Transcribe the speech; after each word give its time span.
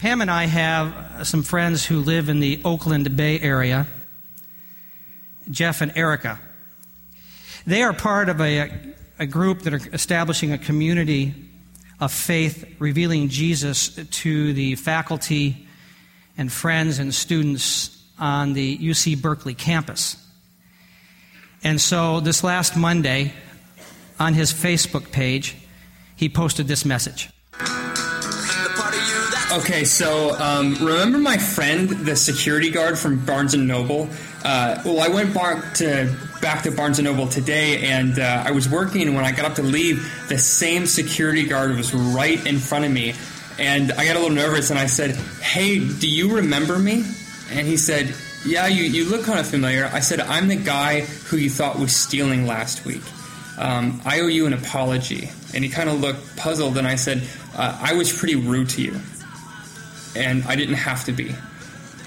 Pam 0.00 0.22
and 0.22 0.30
I 0.30 0.46
have 0.46 1.26
some 1.26 1.42
friends 1.42 1.84
who 1.84 2.00
live 2.00 2.30
in 2.30 2.40
the 2.40 2.62
Oakland 2.64 3.14
Bay 3.18 3.38
area, 3.38 3.86
Jeff 5.50 5.82
and 5.82 5.92
Erica. 5.94 6.40
They 7.66 7.82
are 7.82 7.92
part 7.92 8.30
of 8.30 8.40
a, 8.40 8.70
a 9.18 9.26
group 9.26 9.60
that 9.62 9.74
are 9.74 9.80
establishing 9.92 10.52
a 10.52 10.58
community 10.58 11.34
of 12.00 12.12
faith, 12.12 12.76
revealing 12.78 13.28
Jesus 13.28 13.90
to 13.90 14.54
the 14.54 14.74
faculty 14.76 15.68
and 16.38 16.50
friends 16.50 16.98
and 16.98 17.12
students 17.12 18.02
on 18.18 18.54
the 18.54 18.78
UC 18.78 19.20
Berkeley 19.20 19.54
campus. 19.54 20.16
And 21.62 21.78
so 21.78 22.20
this 22.20 22.42
last 22.42 22.74
Monday, 22.74 23.34
on 24.18 24.32
his 24.32 24.50
Facebook 24.50 25.12
page, 25.12 25.56
he 26.16 26.30
posted 26.30 26.68
this 26.68 26.86
message. 26.86 27.28
Okay, 29.52 29.82
so 29.82 30.38
um, 30.38 30.76
remember 30.76 31.18
my 31.18 31.36
friend, 31.36 31.88
the 31.88 32.14
security 32.14 32.70
guard 32.70 32.96
from 32.96 33.18
Barnes 33.26 33.52
and 33.52 33.66
Noble? 33.66 34.08
Uh, 34.44 34.80
well, 34.84 35.00
I 35.00 35.08
went 35.08 35.34
back 35.34 35.74
to 35.74 36.14
back 36.40 36.62
to 36.62 36.70
Barnes 36.70 37.00
and 37.00 37.06
Noble 37.06 37.26
today, 37.26 37.90
and 37.90 38.20
uh, 38.20 38.44
I 38.46 38.52
was 38.52 38.68
working. 38.68 39.02
And 39.02 39.16
when 39.16 39.24
I 39.24 39.32
got 39.32 39.46
up 39.46 39.56
to 39.56 39.64
leave, 39.64 40.08
the 40.28 40.38
same 40.38 40.86
security 40.86 41.44
guard 41.46 41.76
was 41.76 41.92
right 41.92 42.46
in 42.46 42.58
front 42.58 42.84
of 42.84 42.92
me, 42.92 43.14
and 43.58 43.90
I 43.90 44.04
got 44.04 44.14
a 44.14 44.20
little 44.20 44.36
nervous. 44.36 44.70
And 44.70 44.78
I 44.78 44.86
said, 44.86 45.16
"Hey, 45.42 45.80
do 45.80 46.08
you 46.08 46.36
remember 46.36 46.78
me?" 46.78 47.04
And 47.50 47.66
he 47.66 47.76
said, 47.76 48.14
"Yeah, 48.46 48.68
you, 48.68 48.84
you 48.84 49.10
look 49.10 49.24
kind 49.24 49.40
of 49.40 49.48
familiar." 49.48 49.90
I 49.92 49.98
said, 49.98 50.20
"I'm 50.20 50.46
the 50.46 50.56
guy 50.56 51.00
who 51.00 51.36
you 51.38 51.50
thought 51.50 51.76
was 51.76 51.94
stealing 51.94 52.46
last 52.46 52.84
week. 52.84 53.02
Um, 53.58 54.00
I 54.04 54.20
owe 54.20 54.28
you 54.28 54.46
an 54.46 54.52
apology." 54.52 55.28
And 55.52 55.64
he 55.64 55.70
kind 55.70 55.88
of 55.88 56.00
looked 56.00 56.36
puzzled, 56.36 56.78
and 56.78 56.86
I 56.86 56.94
said, 56.94 57.20
uh, 57.56 57.76
"I 57.82 57.94
was 57.94 58.16
pretty 58.16 58.36
rude 58.36 58.68
to 58.70 58.82
you." 58.82 59.00
And 60.16 60.44
I 60.44 60.56
didn't 60.56 60.76
have 60.76 61.04
to 61.04 61.12
be. 61.12 61.34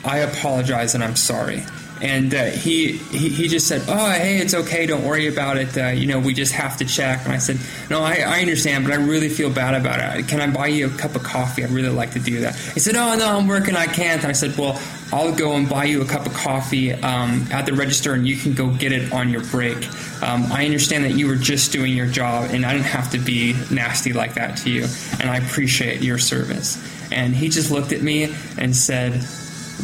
I 0.06 0.20
apologize 0.20 0.96
and 0.96 1.04
I'm 1.04 1.16
sorry. 1.16 1.64
And 2.04 2.36
uh, 2.36 2.44
he, 2.48 2.98
he 2.98 3.30
he 3.30 3.48
just 3.48 3.66
said, 3.66 3.82
"Oh, 3.88 4.12
hey, 4.12 4.40
it's 4.40 4.54
okay. 4.54 4.86
Don't 4.86 5.06
worry 5.06 5.28
about 5.28 5.56
it. 5.56 5.78
Uh, 5.78 5.88
you 5.88 6.06
know, 6.06 6.20
we 6.20 6.34
just 6.34 6.52
have 6.52 6.76
to 6.78 6.86
check." 6.86 7.24
And 7.24 7.32
I 7.32 7.38
said, 7.38 7.58
"No, 7.90 8.02
I, 8.02 8.16
I 8.16 8.42
understand, 8.42 8.84
but 8.84 8.92
I 8.94 8.98
really 8.98 9.30
feel 9.30 9.50
bad 9.50 9.74
about 9.74 10.20
it. 10.20 10.28
Can 10.28 10.42
I 10.42 10.54
buy 10.54 10.68
you 10.68 10.88
a 10.88 10.90
cup 10.90 11.16
of 11.16 11.24
coffee? 11.24 11.64
I'd 11.64 11.70
really 11.70 11.96
like 11.96 12.12
to 12.12 12.20
do 12.20 12.42
that." 12.42 12.58
He 12.58 12.82
said, 12.82 12.98
"Oh, 12.98 13.16
no, 13.16 13.38
I'm 13.38 13.48
working. 13.48 13.78
I 13.78 13.86
can't." 13.86 14.22
And 14.22 14.30
I 14.30 14.34
said, 14.34 14.58
"Well, 14.58 14.78
I'll 15.14 15.34
go 15.34 15.54
and 15.54 15.70
buy 15.70 15.86
you 15.86 16.02
a 16.02 16.06
cup 16.06 16.26
of 16.26 16.34
coffee 16.34 16.92
um, 16.92 17.48
at 17.52 17.66
the 17.66 17.74
register, 17.74 18.14
and 18.14 18.28
you 18.28 18.36
can 18.36 18.54
go 18.54 18.70
get 18.70 18.92
it 18.92 19.14
on 19.14 19.30
your 19.30 19.44
break. 19.46 19.78
Um, 20.22 20.52
I 20.52 20.66
understand 20.66 21.06
that 21.06 21.14
you 21.14 21.28
were 21.28 21.38
just 21.38 21.72
doing 21.72 21.96
your 21.96 22.08
job, 22.08 22.50
and 22.52 22.66
I 22.66 22.74
didn't 22.74 22.88
have 22.88 23.12
to 23.12 23.18
be 23.18 23.56
nasty 23.72 24.12
like 24.12 24.34
that 24.34 24.58
to 24.58 24.70
you, 24.70 24.88
and 25.22 25.30
I 25.30 25.38
appreciate 25.38 26.02
your 26.02 26.18
service." 26.18 26.78
And 27.14 27.34
he 27.34 27.48
just 27.48 27.72
looked 27.72 27.94
at 27.94 28.02
me 28.02 28.34
and 28.58 28.76
said, 28.76 29.24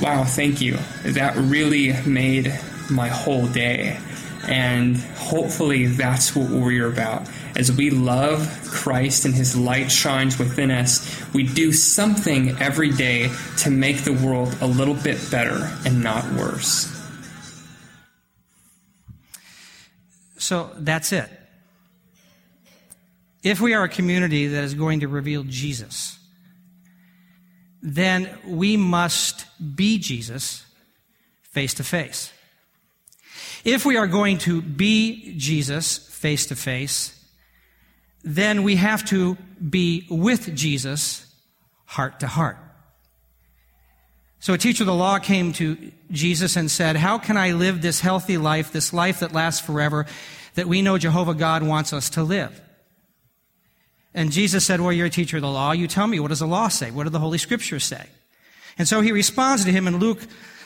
Wow, 0.01 0.23
thank 0.23 0.61
you. 0.61 0.77
That 1.03 1.35
really 1.35 1.93
made 2.05 2.57
my 2.89 3.07
whole 3.07 3.47
day. 3.47 3.99
And 4.47 4.97
hopefully 4.97 5.87
that's 5.87 6.35
what 6.35 6.49
we're 6.49 6.87
about. 6.87 7.29
As 7.55 7.71
we 7.71 7.89
love 7.89 8.47
Christ 8.65 9.25
and 9.25 9.33
his 9.33 9.55
light 9.55 9.91
shines 9.91 10.39
within 10.39 10.71
us, 10.71 11.21
we 11.33 11.43
do 11.43 11.71
something 11.71 12.57
every 12.59 12.91
day 12.91 13.29
to 13.57 13.69
make 13.69 14.03
the 14.03 14.13
world 14.13 14.55
a 14.61 14.67
little 14.67 14.93
bit 14.93 15.19
better 15.29 15.69
and 15.85 16.03
not 16.03 16.23
worse. 16.33 16.95
So 20.37 20.71
that's 20.77 21.11
it. 21.11 21.29
If 23.43 23.61
we 23.61 23.73
are 23.73 23.83
a 23.83 23.89
community 23.89 24.47
that 24.47 24.63
is 24.63 24.73
going 24.73 24.99
to 25.01 25.07
reveal 25.07 25.43
Jesus, 25.43 26.18
then 27.81 28.29
we 28.45 28.77
must 28.77 29.45
be 29.75 29.97
Jesus 29.99 30.65
face 31.41 31.73
to 31.75 31.83
face. 31.83 32.31
If 33.63 33.85
we 33.85 33.97
are 33.97 34.07
going 34.07 34.37
to 34.39 34.61
be 34.61 35.35
Jesus 35.37 35.97
face 35.97 36.45
to 36.47 36.55
face, 36.55 37.15
then 38.23 38.63
we 38.63 38.75
have 38.75 39.05
to 39.05 39.37
be 39.69 40.05
with 40.09 40.55
Jesus 40.55 41.25
heart 41.85 42.19
to 42.19 42.27
heart. 42.27 42.57
So 44.41 44.53
a 44.53 44.57
teacher 44.57 44.83
of 44.83 44.87
the 44.87 44.93
law 44.93 45.19
came 45.19 45.51
to 45.53 45.91
Jesus 46.11 46.55
and 46.55 46.71
said, 46.71 46.95
How 46.95 47.17
can 47.17 47.35
I 47.35 47.51
live 47.51 47.81
this 47.81 47.99
healthy 47.99 48.37
life, 48.37 48.71
this 48.71 48.93
life 48.93 49.19
that 49.19 49.33
lasts 49.33 49.65
forever, 49.65 50.05
that 50.55 50.67
we 50.67 50.81
know 50.81 50.97
Jehovah 50.97 51.33
God 51.33 51.63
wants 51.63 51.91
us 51.91 52.09
to 52.11 52.23
live? 52.23 52.61
And 54.13 54.31
Jesus 54.31 54.65
said, 54.65 54.81
Well, 54.81 54.91
you're 54.91 55.07
a 55.07 55.11
teacher 55.11 55.37
of 55.37 55.43
the 55.43 55.49
law. 55.49 55.71
You 55.71 55.87
tell 55.87 56.07
me, 56.07 56.19
what 56.19 56.29
does 56.29 56.39
the 56.39 56.47
law 56.47 56.67
say? 56.67 56.91
What 56.91 57.03
do 57.03 57.09
the 57.09 57.19
Holy 57.19 57.37
Scriptures 57.37 57.83
say? 57.83 58.07
And 58.77 58.87
so 58.87 59.01
he 59.01 59.11
responds 59.11 59.65
to 59.65 59.71
him 59.71 59.87
and 59.87 59.99
Luke, 59.99 60.19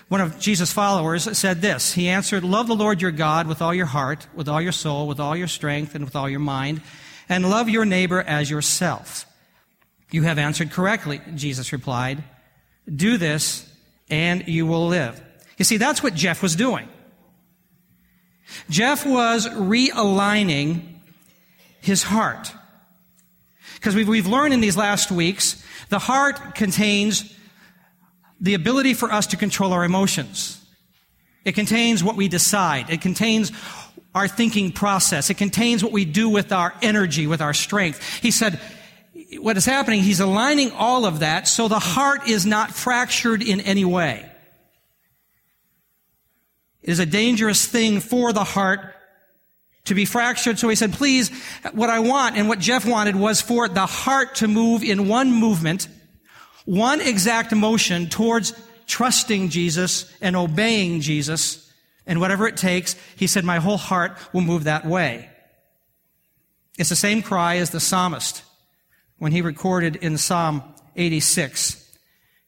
one 0.07 0.21
of 0.21 0.39
Jesus' 0.39 0.71
followers 0.71 1.37
said 1.37 1.61
this. 1.61 1.93
He 1.93 2.07
answered, 2.07 2.43
Love 2.43 2.67
the 2.67 2.75
Lord 2.75 3.01
your 3.01 3.11
God 3.11 3.47
with 3.47 3.61
all 3.61 3.73
your 3.73 3.85
heart, 3.85 4.27
with 4.35 4.47
all 4.47 4.61
your 4.61 4.71
soul, 4.71 5.07
with 5.07 5.19
all 5.19 5.35
your 5.35 5.47
strength, 5.47 5.95
and 5.95 6.05
with 6.05 6.15
all 6.15 6.29
your 6.29 6.39
mind, 6.39 6.81
and 7.29 7.49
love 7.49 7.69
your 7.69 7.85
neighbor 7.85 8.21
as 8.21 8.49
yourself. 8.49 9.25
You 10.11 10.23
have 10.23 10.37
answered 10.37 10.71
correctly, 10.71 11.21
Jesus 11.33 11.73
replied. 11.73 12.23
Do 12.93 13.17
this, 13.17 13.67
and 14.09 14.47
you 14.47 14.67
will 14.67 14.87
live. 14.87 15.19
You 15.57 15.65
see, 15.65 15.77
that's 15.77 16.03
what 16.03 16.13
Jeff 16.13 16.43
was 16.43 16.55
doing. 16.55 16.87
Jeff 18.69 19.05
was 19.05 19.47
realigning 19.47 20.99
his 21.81 22.03
heart. 22.03 22.53
Because 23.83 23.95
we've, 23.97 24.07
we've 24.07 24.27
learned 24.27 24.53
in 24.53 24.61
these 24.61 24.77
last 24.77 25.11
weeks, 25.11 25.61
the 25.89 25.99
heart 25.99 26.55
contains 26.55 27.37
the 28.39 28.53
ability 28.53 28.93
for 28.93 29.11
us 29.11 29.27
to 29.27 29.35
control 29.35 29.73
our 29.73 29.83
emotions. 29.83 30.65
It 31.43 31.51
contains 31.51 32.01
what 32.01 32.15
we 32.15 32.29
decide. 32.29 32.89
It 32.89 33.01
contains 33.01 33.51
our 34.15 34.29
thinking 34.29 34.71
process. 34.71 35.29
It 35.29 35.33
contains 35.33 35.83
what 35.83 35.91
we 35.91 36.05
do 36.05 36.29
with 36.29 36.53
our 36.53 36.73
energy, 36.81 37.27
with 37.27 37.41
our 37.41 37.53
strength. 37.53 38.21
He 38.21 38.31
said, 38.31 38.57
what 39.39 39.57
is 39.57 39.65
happening, 39.65 40.01
he's 40.01 40.21
aligning 40.21 40.71
all 40.71 41.05
of 41.05 41.19
that 41.19 41.49
so 41.49 41.67
the 41.67 41.77
heart 41.77 42.29
is 42.29 42.45
not 42.45 42.71
fractured 42.73 43.43
in 43.43 43.59
any 43.59 43.83
way. 43.83 44.25
It 46.81 46.89
is 46.89 46.99
a 46.99 47.05
dangerous 47.05 47.65
thing 47.65 47.99
for 47.99 48.31
the 48.31 48.45
heart 48.45 48.95
to 49.85 49.93
be 49.93 50.05
fractured. 50.05 50.59
So 50.59 50.69
he 50.69 50.75
said, 50.75 50.93
please, 50.93 51.29
what 51.73 51.89
I 51.89 51.99
want 51.99 52.37
and 52.37 52.47
what 52.47 52.59
Jeff 52.59 52.85
wanted 52.85 53.15
was 53.15 53.41
for 53.41 53.67
the 53.67 53.85
heart 53.85 54.35
to 54.35 54.47
move 54.47 54.83
in 54.83 55.07
one 55.07 55.31
movement, 55.31 55.87
one 56.65 57.01
exact 57.01 57.53
motion 57.53 58.07
towards 58.07 58.53
trusting 58.87 59.49
Jesus 59.49 60.11
and 60.21 60.35
obeying 60.35 61.01
Jesus. 61.01 61.71
And 62.05 62.19
whatever 62.19 62.47
it 62.47 62.57
takes, 62.57 62.95
he 63.15 63.27
said, 63.27 63.43
my 63.43 63.59
whole 63.59 63.77
heart 63.77 64.17
will 64.33 64.41
move 64.41 64.65
that 64.65 64.85
way. 64.85 65.29
It's 66.77 66.89
the 66.89 66.95
same 66.95 67.21
cry 67.21 67.57
as 67.57 67.69
the 67.69 67.79
psalmist 67.79 68.43
when 69.19 69.31
he 69.31 69.41
recorded 69.41 69.97
in 69.97 70.17
Psalm 70.17 70.63
86. 70.95 71.79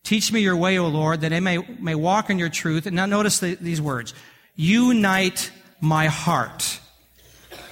Teach 0.03 0.31
me 0.31 0.39
your 0.39 0.55
way, 0.55 0.77
O 0.77 0.87
Lord, 0.87 1.21
that 1.21 1.33
I 1.33 1.39
may, 1.39 1.57
may 1.57 1.95
walk 1.95 2.29
in 2.29 2.39
your 2.39 2.49
truth. 2.49 2.85
And 2.85 2.95
now 2.95 3.05
notice 3.05 3.39
the, 3.39 3.55
these 3.55 3.81
words. 3.81 4.13
Unite 4.55 5.51
my 5.81 6.07
heart 6.07 6.79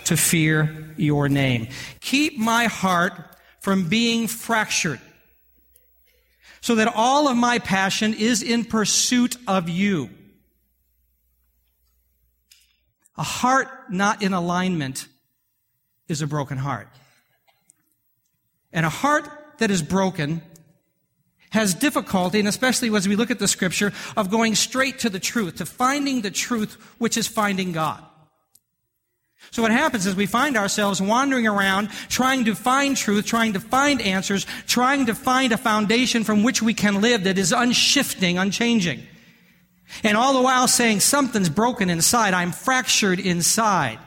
to 0.06 0.18
fear 0.18 0.94
your 0.98 1.30
name. 1.30 1.68
Keep 2.02 2.38
my 2.38 2.66
heart 2.66 3.14
from 3.60 3.90
being 3.90 4.28
fractured 4.28 5.00
so 6.62 6.76
that 6.76 6.92
all 6.96 7.28
of 7.28 7.36
my 7.36 7.60
passion 7.60 8.14
is 8.14 8.42
in 8.42 8.64
pursuit 8.64 9.36
of 9.48 9.68
you. 9.68 10.10
A 13.18 13.24
heart 13.24 13.68
not 13.90 14.24
in 14.24 14.34
alignment 14.34 15.08
is 16.08 16.22
a 16.22 16.28
broken 16.28 16.58
heart. 16.58 16.88
And 18.72 18.86
a 18.86 18.90
heart 18.90 19.30
that 19.60 19.72
is 19.72 19.82
broken 19.82 20.42
has 21.52 21.76
difficulty, 21.76 22.40
and 22.40 22.48
especially 22.48 22.94
as 22.96 23.08
we 23.08 23.16
look 23.16 23.30
at 23.30 23.40
the 23.40 23.48
scripture, 23.48 23.94
of 24.18 24.32
going 24.32 24.56
straight 24.56 25.00
to 25.00 25.10
the 25.10 25.20
truth, 25.20 25.58
to 25.58 25.66
finding 25.66 26.22
the 26.22 26.32
truth, 26.32 26.74
which 26.98 27.16
is 27.16 27.28
finding 27.28 27.72
God. 27.72 28.04
So 29.52 29.62
what 29.62 29.72
happens 29.72 30.06
is 30.08 30.16
we 30.16 30.26
find 30.26 30.58
ourselves 30.58 31.02
wandering 31.02 31.48
around 31.48 31.90
trying 32.10 32.46
to 32.46 32.56
find 32.56 32.98
truth, 32.98 33.26
trying 33.26 33.54
to 33.54 33.60
find 33.60 34.02
answers, 34.02 34.46
trying 34.66 35.06
to 35.08 35.16
find 35.16 35.52
a 35.52 35.58
foundation 35.58 36.24
from 36.24 36.44
which 36.44 36.62
we 36.62 36.74
can 36.74 37.02
live 37.02 37.26
that 37.26 37.38
is 37.38 37.52
unshifting, 37.52 38.38
unchanging. 38.38 39.06
And 40.04 40.18
all 40.18 40.34
the 40.34 40.42
while 40.42 40.68
saying 40.68 41.02
something's 41.02 41.50
broken 41.50 41.90
inside, 41.90 42.34
I'm 42.34 42.52
fractured 42.52 43.20
inside. 43.20 44.00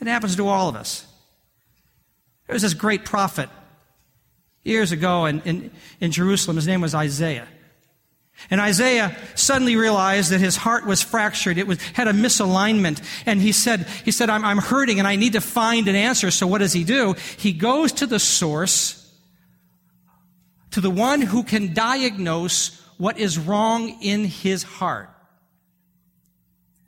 It 0.00 0.06
happens 0.06 0.36
to 0.36 0.48
all 0.48 0.68
of 0.68 0.76
us. 0.76 1.06
There 2.46 2.54
was 2.54 2.62
this 2.62 2.74
great 2.74 3.04
prophet 3.04 3.48
years 4.64 4.92
ago 4.92 5.26
in, 5.26 5.40
in, 5.42 5.70
in 6.00 6.10
Jerusalem. 6.10 6.56
His 6.56 6.66
name 6.66 6.80
was 6.80 6.94
Isaiah. 6.94 7.46
And 8.48 8.60
Isaiah 8.60 9.16
suddenly 9.34 9.76
realized 9.76 10.30
that 10.30 10.40
his 10.40 10.56
heart 10.56 10.86
was 10.86 11.02
fractured. 11.02 11.58
It 11.58 11.66
was, 11.66 11.80
had 11.82 12.08
a 12.08 12.12
misalignment. 12.12 13.02
And 13.26 13.40
he 13.40 13.52
said, 13.52 13.86
he 14.04 14.10
said, 14.10 14.30
I'm, 14.30 14.44
I'm 14.44 14.58
hurting 14.58 14.98
and 14.98 15.06
I 15.06 15.16
need 15.16 15.34
to 15.34 15.40
find 15.40 15.86
an 15.88 15.94
answer. 15.96 16.30
So 16.30 16.46
what 16.46 16.58
does 16.58 16.72
he 16.72 16.84
do? 16.84 17.14
He 17.36 17.52
goes 17.52 17.92
to 17.92 18.06
the 18.06 18.18
source 18.18 18.96
to 20.70 20.80
the 20.80 20.90
one 20.90 21.20
who 21.20 21.42
can 21.42 21.74
diagnose 21.74 22.80
what 22.96 23.18
is 23.18 23.38
wrong 23.38 23.98
in 24.02 24.24
his 24.24 24.62
heart. 24.62 25.10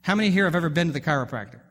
How 0.03 0.15
many 0.15 0.31
here 0.31 0.45
have 0.45 0.55
ever 0.55 0.69
been 0.69 0.89
to 0.89 0.93
the 0.93 1.01
chiropractor? 1.01 1.62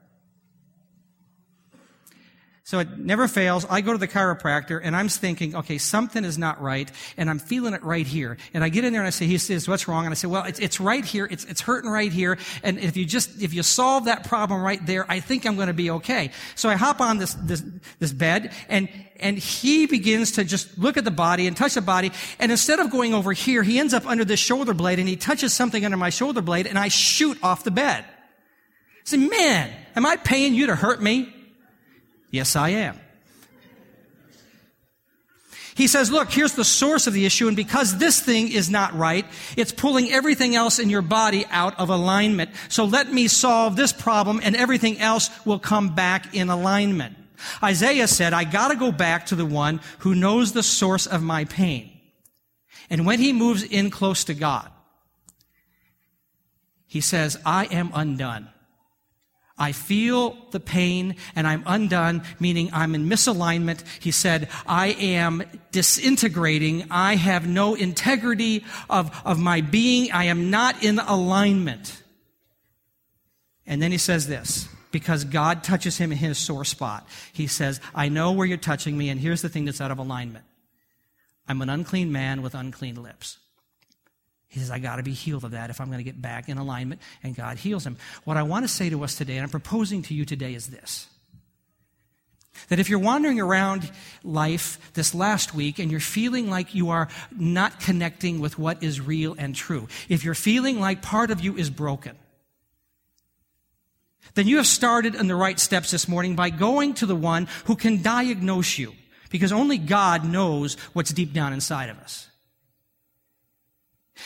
So 2.72 2.80
it 2.80 2.98
never 2.98 3.28
fails. 3.28 3.66
I 3.70 3.82
go 3.82 3.92
to 3.92 3.98
the 3.98 4.08
chiropractor 4.08 4.80
and 4.82 4.96
I'm 4.96 5.10
thinking, 5.10 5.58
okay, 5.58 5.78
something 5.78 6.24
is 6.24 6.38
not 6.38 6.62
right 6.62 6.90
and 7.18 7.30
I'm 7.30 7.38
feeling 7.38 7.74
it 7.74 7.84
right 7.84 8.08
here. 8.08 8.38
And 8.54 8.64
I 8.64 8.70
get 8.70 8.86
in 8.86 8.94
there 8.94 9.02
and 9.02 9.08
I 9.08 9.10
say, 9.10 9.26
he 9.28 9.40
says, 9.40 9.68
what's 9.68 9.90
wrong? 9.90 10.06
And 10.06 10.14
I 10.14 10.16
say, 10.16 10.30
well, 10.30 10.46
it's, 10.46 10.58
it's 10.58 10.80
right 10.80 11.04
here. 11.04 11.28
It's, 11.30 11.44
it's 11.44 11.60
hurting 11.60 11.90
right 11.90 12.14
here. 12.14 12.38
And 12.64 12.80
if 12.80 12.96
you 12.96 13.04
just, 13.04 13.42
if 13.42 13.54
you 13.54 13.62
solve 13.62 14.06
that 14.06 14.24
problem 14.24 14.62
right 14.62 14.80
there, 14.86 15.06
I 15.12 15.20
think 15.20 15.46
I'm 15.46 15.58
going 15.58 15.68
to 15.68 15.74
be 15.74 15.92
okay. 15.92 16.32
So 16.56 16.70
I 16.70 16.76
hop 16.76 17.02
on 17.02 17.18
this, 17.18 17.34
this, 17.34 17.62
this 18.00 18.14
bed 18.14 18.54
and, 18.70 18.88
and 19.20 19.38
he 19.38 19.86
begins 19.86 20.32
to 20.34 20.46
just 20.46 20.78
look 20.78 20.96
at 20.96 21.04
the 21.04 21.12
body 21.12 21.48
and 21.48 21.58
touch 21.58 21.74
the 21.74 21.82
body. 21.82 22.14
And 22.40 22.54
instead 22.54 22.80
of 22.80 22.90
going 22.90 23.14
over 23.14 23.34
here, 23.34 23.64
he 23.64 23.80
ends 23.80 23.94
up 23.94 24.08
under 24.08 24.24
this 24.24 24.40
shoulder 24.40 24.74
blade 24.74 24.98
and 24.98 25.10
he 25.10 25.18
touches 25.18 25.54
something 25.54 25.84
under 25.84 25.98
my 25.98 26.10
shoulder 26.10 26.42
blade 26.42 26.68
and 26.68 26.80
I 26.80 26.88
shoot 26.88 27.38
off 27.44 27.66
the 27.66 27.72
bed. 27.72 28.06
I 28.06 29.04
say, 29.04 29.18
man, 29.18 29.74
am 29.94 30.06
I 30.06 30.16
paying 30.16 30.54
you 30.54 30.68
to 30.68 30.76
hurt 30.78 31.02
me? 31.04 31.34
Yes, 32.32 32.56
I 32.56 32.70
am. 32.70 33.00
He 35.76 35.88
says, 35.88 36.12
look, 36.12 36.30
here's 36.32 36.54
the 36.54 36.66
source 36.66 37.08
of 37.08 37.14
the 37.14 37.26
issue, 37.26 37.48
and 37.48 37.56
because 37.56 37.98
this 37.98 38.20
thing 38.20 38.52
is 38.52 38.70
not 38.70 38.94
right, 38.96 39.26
it's 39.56 39.72
pulling 39.72 40.12
everything 40.12 40.56
else 40.56 40.80
in 40.80 40.90
your 40.90 41.02
body 41.02 41.46
out 41.50 41.80
of 41.80 41.90
alignment. 41.90 42.52
So 42.68 42.86
let 42.86 43.12
me 43.12 43.28
solve 43.28 43.76
this 43.76 43.94
problem, 43.94 44.42
and 44.44 44.56
everything 44.56 45.00
else 45.00 45.30
will 45.46 45.60
come 45.60 45.96
back 45.96 46.36
in 46.36 46.50
alignment. 46.50 47.16
Isaiah 47.64 48.08
said, 48.08 48.34
I 48.34 48.44
gotta 48.44 48.76
go 48.76 48.92
back 48.92 49.28
to 49.28 49.36
the 49.36 49.46
one 49.46 49.80
who 50.00 50.14
knows 50.14 50.52
the 50.52 50.62
source 50.62 51.08
of 51.08 51.24
my 51.24 51.46
pain. 51.46 51.90
And 52.90 53.06
when 53.06 53.20
he 53.20 53.32
moves 53.32 53.64
in 53.64 53.90
close 53.90 54.26
to 54.26 54.34
God, 54.34 54.70
he 56.86 57.00
says, 57.00 57.38
I 57.46 57.66
am 57.66 57.92
undone. 57.94 58.50
I 59.62 59.74
feel 59.74 60.36
the 60.50 60.60
pain 60.60 61.18
and 61.36 61.46
I'm 61.46 61.62
undone, 61.68 62.24
meaning 62.40 62.72
I'm 62.74 62.96
in 62.96 63.08
misalignment. 63.08 63.84
He 64.00 64.10
said, 64.10 64.50
I 64.66 64.88
am 64.88 65.44
disintegrating. 65.72 66.88
I 66.90 67.16
have 67.16 67.48
no 67.48 67.76
integrity 67.76 68.66
of, 68.90 69.16
of 69.24 69.38
my 69.38 69.62
being. 69.62 70.12
I 70.12 70.26
am 70.26 70.50
not 70.50 70.84
in 70.84 70.98
alignment. 70.98 72.02
And 73.68 73.80
then 73.84 73.92
he 73.92 74.00
says 74.00 74.26
this, 74.26 74.68
because 74.92 75.26
God 75.26 75.64
touches 75.64 75.96
him 75.96 76.12
in 76.12 76.18
his 76.18 76.40
sore 76.40 76.66
spot. 76.66 77.08
He 77.32 77.46
says, 77.46 77.80
I 77.94 78.10
know 78.10 78.32
where 78.32 78.48
you're 78.48 78.58
touching 78.58 78.98
me, 78.98 79.10
and 79.10 79.22
here's 79.22 79.44
the 79.44 79.50
thing 79.50 79.66
that's 79.66 79.80
out 79.80 79.92
of 79.92 80.00
alignment. 80.00 80.44
I'm 81.48 81.62
an 81.62 81.70
unclean 81.70 82.12
man 82.12 82.42
with 82.42 82.56
unclean 82.56 82.96
lips. 82.96 83.38
He 84.52 84.60
says, 84.60 84.70
I 84.70 84.80
got 84.80 84.98
to 84.98 85.04
be 85.04 85.14
healed 85.14 85.46
of 85.46 85.52
that 85.52 85.70
if 85.70 85.80
I'm 85.80 85.88
going 85.88 86.00
to 86.00 86.04
get 86.04 86.22
back 86.22 86.50
in 86.50 86.58
alignment, 86.58 87.00
and 87.24 87.34
God 87.34 87.58
heals 87.58 87.86
him. 87.86 87.96
What 88.26 88.36
I 88.36 88.44
want 88.44 88.66
to 88.66 88.68
say 88.68 88.90
to 88.90 89.02
us 89.02 89.16
today, 89.16 89.38
and 89.38 89.44
I'm 89.44 89.50
proposing 89.50 90.02
to 90.04 90.14
you 90.14 90.26
today, 90.26 90.54
is 90.54 90.68
this 90.68 91.08
that 92.68 92.80
if 92.80 92.90
you're 92.90 93.00
wandering 93.00 93.40
around 93.40 93.90
life 94.26 94.78
this 94.94 95.16
last 95.16 95.56
week 95.56 95.80
and 95.80 95.90
you're 95.90 96.02
feeling 96.02 96.50
like 96.50 96.76
you 96.76 96.90
are 96.90 97.08
not 97.32 97.80
connecting 97.80 98.42
with 98.42 98.60
what 98.60 98.84
is 98.84 99.00
real 99.00 99.34
and 99.38 99.56
true, 99.56 99.88
if 100.10 100.26
you're 100.26 100.36
feeling 100.36 100.82
like 100.82 101.02
part 101.02 101.32
of 101.32 101.40
you 101.40 101.56
is 101.56 101.70
broken, 101.70 102.18
then 104.34 104.48
you 104.48 104.58
have 104.58 104.68
started 104.68 105.16
in 105.16 105.28
the 105.28 105.36
right 105.36 105.62
steps 105.62 105.92
this 105.92 106.10
morning 106.10 106.36
by 106.36 106.50
going 106.50 106.94
to 106.96 107.06
the 107.06 107.16
one 107.16 107.48
who 107.66 107.76
can 107.78 108.02
diagnose 108.02 108.78
you, 108.78 108.94
because 109.30 109.54
only 109.54 109.78
God 109.78 110.26
knows 110.26 110.74
what's 110.92 111.14
deep 111.14 111.32
down 111.32 111.54
inside 111.54 111.90
of 111.90 111.98
us. 112.00 112.28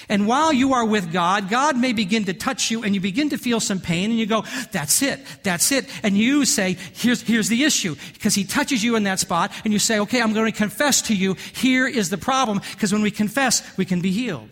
And 0.09 0.27
while 0.27 0.53
you 0.53 0.73
are 0.73 0.85
with 0.85 1.11
God, 1.11 1.49
God 1.49 1.77
may 1.77 1.93
begin 1.93 2.25
to 2.25 2.33
touch 2.33 2.71
you 2.71 2.83
and 2.83 2.93
you 2.93 3.01
begin 3.01 3.29
to 3.29 3.37
feel 3.37 3.59
some 3.59 3.79
pain 3.79 4.09
and 4.11 4.19
you 4.19 4.25
go, 4.25 4.43
that's 4.71 5.01
it, 5.01 5.19
that's 5.43 5.71
it. 5.71 5.87
And 6.03 6.17
you 6.17 6.45
say, 6.45 6.77
here's, 6.93 7.21
here's 7.21 7.49
the 7.49 7.63
issue. 7.63 7.95
Because 8.13 8.35
he 8.35 8.43
touches 8.43 8.83
you 8.83 8.95
in 8.95 9.03
that 9.03 9.19
spot 9.19 9.51
and 9.63 9.73
you 9.73 9.79
say, 9.79 9.99
okay, 9.99 10.21
I'm 10.21 10.33
going 10.33 10.51
to 10.51 10.57
confess 10.57 11.03
to 11.03 11.15
you, 11.15 11.35
here 11.53 11.87
is 11.87 12.09
the 12.09 12.17
problem. 12.17 12.61
Because 12.71 12.93
when 12.93 13.01
we 13.01 13.11
confess, 13.11 13.77
we 13.77 13.85
can 13.85 14.01
be 14.01 14.11
healed. 14.11 14.49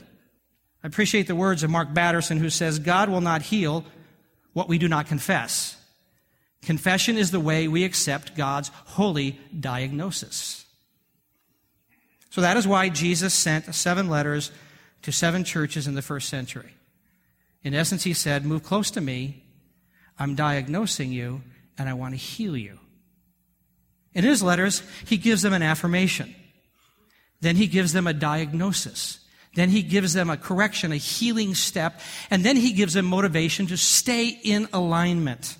I 0.83 0.87
appreciate 0.87 1.27
the 1.27 1.35
words 1.35 1.63
of 1.63 1.69
Mark 1.69 1.93
Batterson 1.93 2.37
who 2.37 2.49
says, 2.49 2.79
God 2.79 3.09
will 3.09 3.21
not 3.21 3.41
heal 3.41 3.85
what 4.53 4.67
we 4.67 4.77
do 4.77 4.87
not 4.87 5.07
confess. 5.07 5.77
Confession 6.61 7.17
is 7.17 7.31
the 7.31 7.39
way 7.39 7.67
we 7.67 7.83
accept 7.83 8.35
God's 8.35 8.69
holy 8.85 9.39
diagnosis. 9.57 10.65
So 12.29 12.41
that 12.41 12.57
is 12.57 12.67
why 12.67 12.89
Jesus 12.89 13.33
sent 13.33 13.75
seven 13.75 14.09
letters 14.09 14.51
to 15.03 15.11
seven 15.11 15.43
churches 15.43 15.87
in 15.87 15.95
the 15.95 16.01
first 16.01 16.27
century. 16.29 16.73
In 17.63 17.73
essence, 17.73 18.03
he 18.03 18.13
said, 18.13 18.45
Move 18.45 18.63
close 18.63 18.91
to 18.91 19.01
me. 19.01 19.43
I'm 20.17 20.35
diagnosing 20.35 21.11
you, 21.11 21.41
and 21.77 21.87
I 21.87 21.93
want 21.93 22.13
to 22.13 22.17
heal 22.17 22.57
you. 22.57 22.79
In 24.13 24.23
his 24.23 24.43
letters, 24.43 24.83
he 25.05 25.17
gives 25.17 25.41
them 25.41 25.53
an 25.53 25.63
affirmation. 25.63 26.33
Then 27.41 27.55
he 27.55 27.67
gives 27.67 27.93
them 27.93 28.07
a 28.07 28.13
diagnosis. 28.13 29.19
Then 29.55 29.69
he 29.69 29.81
gives 29.81 30.13
them 30.13 30.29
a 30.29 30.37
correction, 30.37 30.91
a 30.91 30.97
healing 30.97 31.55
step. 31.55 31.99
And 32.29 32.43
then 32.43 32.55
he 32.55 32.73
gives 32.73 32.93
them 32.93 33.05
motivation 33.05 33.67
to 33.67 33.77
stay 33.77 34.27
in 34.27 34.67
alignment. 34.71 35.57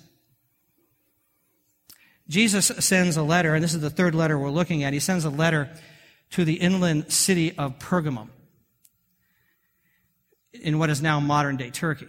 Jesus 2.28 2.66
sends 2.66 3.16
a 3.16 3.22
letter, 3.22 3.54
and 3.54 3.62
this 3.62 3.74
is 3.74 3.80
the 3.80 3.90
third 3.90 4.14
letter 4.14 4.38
we're 4.38 4.50
looking 4.50 4.82
at. 4.82 4.92
He 4.92 5.00
sends 5.00 5.24
a 5.24 5.30
letter 5.30 5.68
to 6.30 6.44
the 6.44 6.54
inland 6.54 7.12
city 7.12 7.56
of 7.58 7.78
Pergamum 7.78 8.28
in 10.60 10.78
what 10.78 10.90
is 10.90 11.02
now 11.02 11.20
modern 11.20 11.56
day 11.56 11.70
Turkey. 11.70 12.08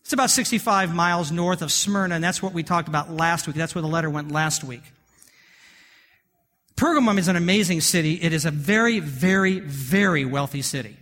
It's 0.00 0.12
about 0.12 0.30
65 0.30 0.94
miles 0.94 1.30
north 1.30 1.60
of 1.60 1.70
Smyrna, 1.70 2.14
and 2.14 2.24
that's 2.24 2.42
what 2.42 2.54
we 2.54 2.62
talked 2.62 2.88
about 2.88 3.10
last 3.10 3.46
week. 3.46 3.56
That's 3.56 3.74
where 3.74 3.82
the 3.82 3.88
letter 3.88 4.08
went 4.08 4.32
last 4.32 4.64
week. 4.64 4.82
Pergamum 6.76 7.18
is 7.18 7.28
an 7.28 7.36
amazing 7.36 7.80
city. 7.80 8.14
It 8.14 8.32
is 8.32 8.44
a 8.44 8.50
very, 8.50 9.00
very, 9.00 9.58
very 9.58 10.24
wealthy 10.24 10.62
city. 10.62 10.96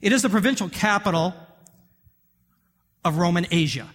It 0.00 0.12
is 0.12 0.22
the 0.22 0.28
provincial 0.28 0.68
capital 0.68 1.34
of 3.04 3.18
Roman 3.18 3.46
Asia. 3.50 3.86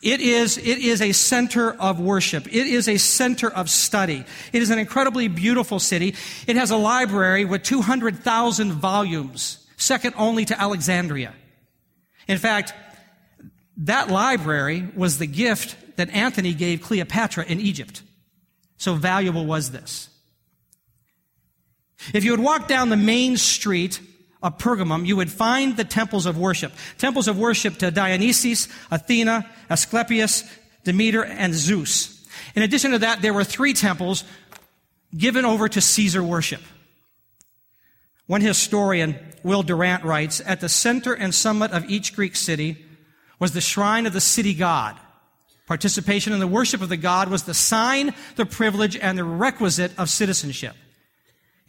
It 0.00 0.20
is, 0.20 0.58
it 0.58 0.78
is 0.78 1.02
a 1.02 1.12
center 1.12 1.72
of 1.72 1.98
worship. 1.98 2.46
It 2.46 2.66
is 2.66 2.88
a 2.88 2.98
center 2.98 3.50
of 3.50 3.68
study. 3.68 4.24
It 4.52 4.62
is 4.62 4.70
an 4.70 4.78
incredibly 4.78 5.26
beautiful 5.26 5.80
city. 5.80 6.14
It 6.46 6.56
has 6.56 6.70
a 6.70 6.76
library 6.76 7.44
with 7.44 7.64
200,000 7.64 8.72
volumes, 8.72 9.66
second 9.76 10.14
only 10.16 10.44
to 10.44 10.60
Alexandria. 10.60 11.34
In 12.28 12.38
fact, 12.38 12.74
that 13.78 14.08
library 14.08 14.88
was 14.94 15.18
the 15.18 15.26
gift 15.26 15.76
that 15.96 16.10
Anthony 16.10 16.54
gave 16.54 16.80
Cleopatra 16.80 17.44
in 17.46 17.60
Egypt. 17.60 18.02
So 18.76 18.94
valuable 18.94 19.46
was 19.46 19.72
this. 19.72 20.08
If 22.14 22.22
you 22.22 22.30
would 22.30 22.40
walk 22.40 22.68
down 22.68 22.90
the 22.90 22.96
main 22.96 23.36
street 23.36 24.00
of 24.42 24.58
Pergamum, 24.58 25.06
you 25.06 25.16
would 25.16 25.30
find 25.30 25.76
the 25.76 25.84
temples 25.84 26.26
of 26.26 26.38
worship. 26.38 26.72
Temples 26.96 27.28
of 27.28 27.38
worship 27.38 27.78
to 27.78 27.90
Dionysus, 27.90 28.68
Athena, 28.90 29.48
Asclepius, 29.68 30.44
Demeter, 30.84 31.24
and 31.24 31.54
Zeus. 31.54 32.26
In 32.54 32.62
addition 32.62 32.92
to 32.92 32.98
that, 33.00 33.20
there 33.20 33.34
were 33.34 33.44
three 33.44 33.72
temples 33.72 34.24
given 35.16 35.44
over 35.44 35.68
to 35.68 35.80
Caesar 35.80 36.22
worship. 36.22 36.60
One 38.26 38.40
historian, 38.42 39.18
Will 39.42 39.62
Durant, 39.62 40.04
writes, 40.04 40.40
At 40.44 40.60
the 40.60 40.68
center 40.68 41.14
and 41.14 41.34
summit 41.34 41.72
of 41.72 41.88
each 41.90 42.14
Greek 42.14 42.36
city 42.36 42.84
was 43.38 43.52
the 43.52 43.60
shrine 43.60 44.06
of 44.06 44.12
the 44.12 44.20
city 44.20 44.54
god. 44.54 44.96
Participation 45.66 46.32
in 46.32 46.38
the 46.38 46.46
worship 46.46 46.80
of 46.80 46.88
the 46.88 46.96
god 46.96 47.28
was 47.28 47.44
the 47.44 47.54
sign, 47.54 48.14
the 48.36 48.46
privilege, 48.46 48.96
and 48.96 49.18
the 49.18 49.24
requisite 49.24 49.92
of 49.98 50.10
citizenship. 50.10 50.74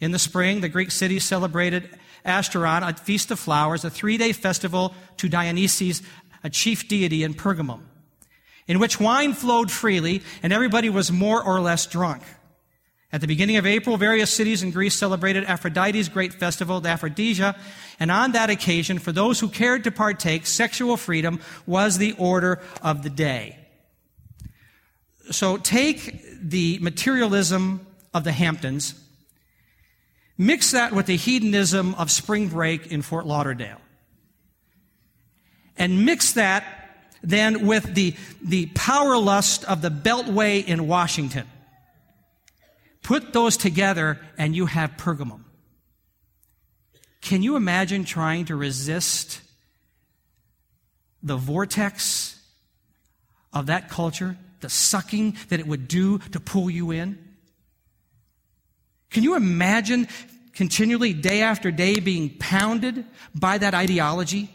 In 0.00 0.12
the 0.12 0.18
spring, 0.18 0.60
the 0.60 0.68
Greek 0.68 0.90
city 0.90 1.18
celebrated 1.18 1.88
Ashtaron, 2.24 2.88
a 2.88 2.94
feast 2.94 3.30
of 3.30 3.38
flowers, 3.38 3.84
a 3.84 3.90
three 3.90 4.16
day 4.16 4.32
festival 4.32 4.94
to 5.18 5.28
Dionysus, 5.28 6.02
a 6.42 6.50
chief 6.50 6.88
deity 6.88 7.22
in 7.22 7.34
Pergamum, 7.34 7.82
in 8.66 8.78
which 8.78 9.00
wine 9.00 9.32
flowed 9.32 9.70
freely 9.70 10.22
and 10.42 10.52
everybody 10.52 10.88
was 10.88 11.10
more 11.12 11.42
or 11.42 11.60
less 11.60 11.86
drunk. 11.86 12.22
At 13.12 13.20
the 13.20 13.26
beginning 13.26 13.56
of 13.56 13.66
April, 13.66 13.96
various 13.96 14.30
cities 14.30 14.62
in 14.62 14.70
Greece 14.70 14.94
celebrated 14.94 15.44
Aphrodite's 15.44 16.08
great 16.08 16.32
festival, 16.32 16.80
the 16.80 16.90
Aphrodisia, 16.90 17.56
and 17.98 18.08
on 18.10 18.32
that 18.32 18.50
occasion, 18.50 19.00
for 19.00 19.10
those 19.10 19.40
who 19.40 19.48
cared 19.48 19.82
to 19.84 19.90
partake, 19.90 20.46
sexual 20.46 20.96
freedom 20.96 21.40
was 21.66 21.98
the 21.98 22.12
order 22.18 22.60
of 22.82 23.02
the 23.02 23.10
day. 23.10 23.58
So 25.32 25.56
take 25.56 26.24
the 26.40 26.78
materialism 26.80 27.84
of 28.14 28.22
the 28.22 28.32
Hamptons 28.32 28.94
Mix 30.40 30.70
that 30.70 30.94
with 30.94 31.04
the 31.04 31.18
hedonism 31.18 31.94
of 31.96 32.10
spring 32.10 32.48
break 32.48 32.86
in 32.86 33.02
Fort 33.02 33.26
Lauderdale. 33.26 33.76
And 35.76 36.06
mix 36.06 36.32
that 36.32 36.64
then 37.22 37.66
with 37.66 37.94
the, 37.94 38.16
the 38.42 38.64
power 38.74 39.18
lust 39.18 39.66
of 39.66 39.82
the 39.82 39.90
Beltway 39.90 40.64
in 40.64 40.88
Washington. 40.88 41.46
Put 43.02 43.34
those 43.34 43.58
together 43.58 44.18
and 44.38 44.56
you 44.56 44.64
have 44.64 44.92
Pergamum. 44.96 45.44
Can 47.20 47.42
you 47.42 47.56
imagine 47.56 48.06
trying 48.06 48.46
to 48.46 48.56
resist 48.56 49.42
the 51.22 51.36
vortex 51.36 52.40
of 53.52 53.66
that 53.66 53.90
culture, 53.90 54.38
the 54.60 54.70
sucking 54.70 55.36
that 55.50 55.60
it 55.60 55.66
would 55.66 55.86
do 55.86 56.16
to 56.32 56.40
pull 56.40 56.70
you 56.70 56.92
in? 56.92 57.29
Can 59.10 59.22
you 59.22 59.34
imagine 59.34 60.08
continually, 60.54 61.12
day 61.12 61.42
after 61.42 61.70
day, 61.70 62.00
being 62.00 62.30
pounded 62.38 63.04
by 63.34 63.58
that 63.58 63.74
ideology? 63.74 64.50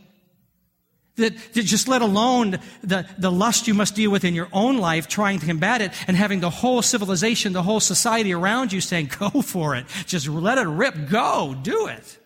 That, 1.17 1.33
that, 1.53 1.63
just 1.63 1.87
let 1.87 2.01
alone 2.01 2.59
the, 2.83 3.07
the 3.17 3.31
lust 3.31 3.67
you 3.67 3.73
must 3.73 3.95
deal 3.95 4.11
with 4.11 4.25
in 4.25 4.35
your 4.35 4.49
own 4.51 4.77
life, 4.77 5.07
trying 5.07 5.39
to 5.39 5.45
combat 5.45 5.81
it, 5.81 5.93
and 6.07 6.17
having 6.17 6.41
the 6.41 6.49
whole 6.49 6.81
civilization, 6.81 7.53
the 7.53 7.63
whole 7.63 7.79
society 7.79 8.33
around 8.33 8.73
you 8.73 8.81
saying, 8.81 9.11
go 9.19 9.29
for 9.41 9.75
it. 9.75 9.85
Just 10.05 10.27
let 10.27 10.57
it 10.57 10.67
rip. 10.67 11.09
Go. 11.09 11.55
Do 11.61 11.87
it. 11.87 12.17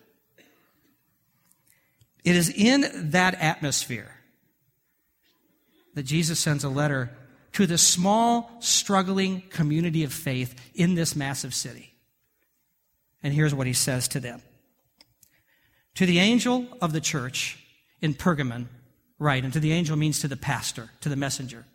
It 2.24 2.36
is 2.36 2.50
in 2.50 3.10
that 3.12 3.34
atmosphere 3.34 4.14
that 5.94 6.02
Jesus 6.02 6.38
sends 6.38 6.64
a 6.64 6.68
letter 6.68 7.10
to 7.52 7.66
the 7.66 7.78
small, 7.78 8.50
struggling 8.60 9.42
community 9.50 10.04
of 10.04 10.12
faith 10.12 10.54
in 10.74 10.94
this 10.94 11.16
massive 11.16 11.54
city. 11.54 11.89
And 13.22 13.34
here's 13.34 13.54
what 13.54 13.66
he 13.66 13.72
says 13.72 14.08
to 14.08 14.20
them 14.20 14.42
To 15.96 16.06
the 16.06 16.18
angel 16.18 16.66
of 16.80 16.92
the 16.92 17.00
church 17.00 17.58
in 18.00 18.14
Pergamon, 18.14 18.66
write, 19.18 19.44
and 19.44 19.52
to 19.52 19.60
the 19.60 19.72
angel 19.72 19.96
means 19.96 20.20
to 20.20 20.28
the 20.28 20.36
pastor, 20.36 20.90
to 21.00 21.08
the 21.08 21.16
messenger. 21.16 21.66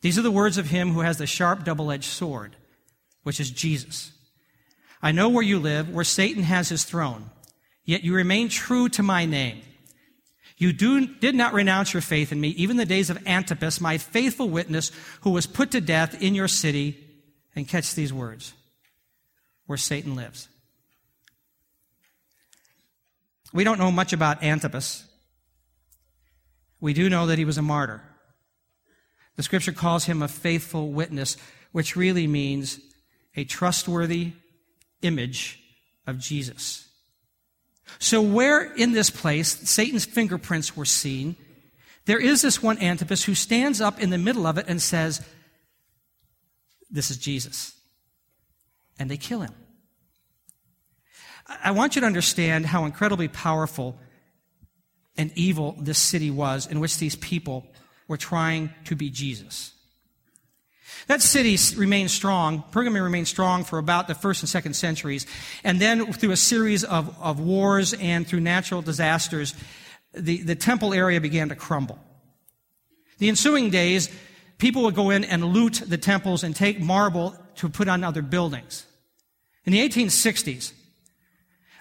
These 0.00 0.18
are 0.18 0.22
the 0.22 0.30
words 0.30 0.58
of 0.58 0.70
him 0.70 0.92
who 0.92 1.00
has 1.00 1.18
the 1.18 1.26
sharp 1.26 1.64
double 1.64 1.90
edged 1.92 2.04
sword, 2.04 2.56
which 3.22 3.40
is 3.40 3.50
Jesus. 3.50 4.12
I 5.02 5.12
know 5.12 5.28
where 5.28 5.42
you 5.42 5.58
live, 5.58 5.88
where 5.88 6.04
Satan 6.04 6.42
has 6.42 6.68
his 6.68 6.84
throne, 6.84 7.30
yet 7.84 8.04
you 8.04 8.14
remain 8.14 8.48
true 8.48 8.88
to 8.90 9.02
my 9.02 9.24
name. 9.26 9.62
You 10.56 10.74
do, 10.74 11.06
did 11.06 11.34
not 11.34 11.54
renounce 11.54 11.94
your 11.94 12.02
faith 12.02 12.32
in 12.32 12.40
me, 12.40 12.48
even 12.50 12.76
the 12.76 12.84
days 12.84 13.08
of 13.08 13.26
Antipas, 13.26 13.80
my 13.80 13.96
faithful 13.96 14.46
witness, 14.48 14.92
who 15.22 15.30
was 15.30 15.46
put 15.46 15.70
to 15.70 15.80
death 15.80 16.20
in 16.20 16.34
your 16.34 16.48
city. 16.48 17.06
And 17.56 17.66
catch 17.66 17.94
these 17.94 18.12
words 18.12 18.54
where 19.66 19.76
Satan 19.76 20.14
lives. 20.14 20.48
We 23.52 23.64
don't 23.64 23.78
know 23.78 23.90
much 23.90 24.12
about 24.12 24.42
Antipas. 24.42 25.04
We 26.80 26.92
do 26.92 27.10
know 27.10 27.26
that 27.26 27.38
he 27.38 27.44
was 27.44 27.58
a 27.58 27.62
martyr. 27.62 28.02
The 29.36 29.42
scripture 29.42 29.72
calls 29.72 30.04
him 30.04 30.22
a 30.22 30.28
faithful 30.28 30.90
witness, 30.90 31.36
which 31.72 31.96
really 31.96 32.26
means 32.26 32.80
a 33.36 33.44
trustworthy 33.44 34.32
image 35.02 35.58
of 36.06 36.18
Jesus. 36.18 36.86
So, 37.98 38.22
where 38.22 38.72
in 38.74 38.92
this 38.92 39.10
place 39.10 39.48
Satan's 39.68 40.04
fingerprints 40.04 40.76
were 40.76 40.84
seen, 40.84 41.36
there 42.06 42.18
is 42.18 42.42
this 42.42 42.62
one 42.62 42.78
Antipas 42.78 43.24
who 43.24 43.34
stands 43.34 43.80
up 43.80 44.00
in 44.00 44.10
the 44.10 44.18
middle 44.18 44.46
of 44.46 44.58
it 44.58 44.66
and 44.68 44.80
says, 44.80 45.26
This 46.90 47.10
is 47.10 47.18
Jesus. 47.18 47.74
And 48.98 49.10
they 49.10 49.16
kill 49.16 49.40
him. 49.40 49.54
I 51.62 51.72
want 51.72 51.96
you 51.96 52.00
to 52.00 52.06
understand 52.06 52.66
how 52.66 52.84
incredibly 52.84 53.28
powerful 53.28 53.98
and 55.16 55.32
evil 55.34 55.76
this 55.80 55.98
city 55.98 56.30
was 56.30 56.66
in 56.66 56.78
which 56.80 56.98
these 56.98 57.16
people 57.16 57.66
were 58.06 58.16
trying 58.16 58.70
to 58.84 58.94
be 58.94 59.10
Jesus. 59.10 59.72
That 61.06 61.22
city 61.22 61.56
remained 61.76 62.10
strong, 62.10 62.62
Pergamum 62.70 63.02
remained 63.02 63.28
strong 63.28 63.64
for 63.64 63.78
about 63.78 64.06
the 64.06 64.14
first 64.14 64.42
and 64.42 64.48
second 64.48 64.74
centuries. 64.74 65.26
And 65.64 65.80
then 65.80 66.12
through 66.12 66.30
a 66.30 66.36
series 66.36 66.84
of, 66.84 67.16
of 67.20 67.40
wars 67.40 67.94
and 67.94 68.26
through 68.26 68.40
natural 68.40 68.82
disasters, 68.82 69.54
the, 70.12 70.42
the 70.42 70.54
temple 70.54 70.94
area 70.94 71.20
began 71.20 71.48
to 71.48 71.56
crumble. 71.56 71.98
The 73.18 73.28
ensuing 73.28 73.70
days, 73.70 74.08
people 74.58 74.82
would 74.84 74.94
go 74.94 75.10
in 75.10 75.24
and 75.24 75.44
loot 75.44 75.82
the 75.86 75.98
temples 75.98 76.44
and 76.44 76.54
take 76.54 76.80
marble 76.80 77.36
to 77.56 77.68
put 77.68 77.88
on 77.88 78.04
other 78.04 78.22
buildings. 78.22 78.86
In 79.64 79.72
the 79.72 79.88
1860s, 79.88 80.72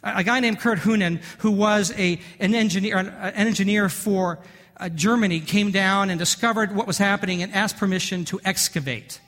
a 0.03 0.23
guy 0.23 0.39
named 0.39 0.59
Kurt 0.59 0.79
Humann, 0.79 1.21
who 1.39 1.51
was 1.51 1.91
a, 1.97 2.19
an, 2.39 2.55
engineer, 2.55 2.97
an 2.97 3.47
engineer 3.47 3.89
for 3.89 4.39
uh, 4.77 4.89
Germany 4.89 5.41
came 5.41 5.71
down 5.71 6.09
and 6.09 6.17
discovered 6.17 6.73
what 6.73 6.87
was 6.87 6.97
happening 6.97 7.43
and 7.43 7.53
asked 7.53 7.77
permission 7.77 8.23
to 8.25 8.39
excavate. 8.45 9.19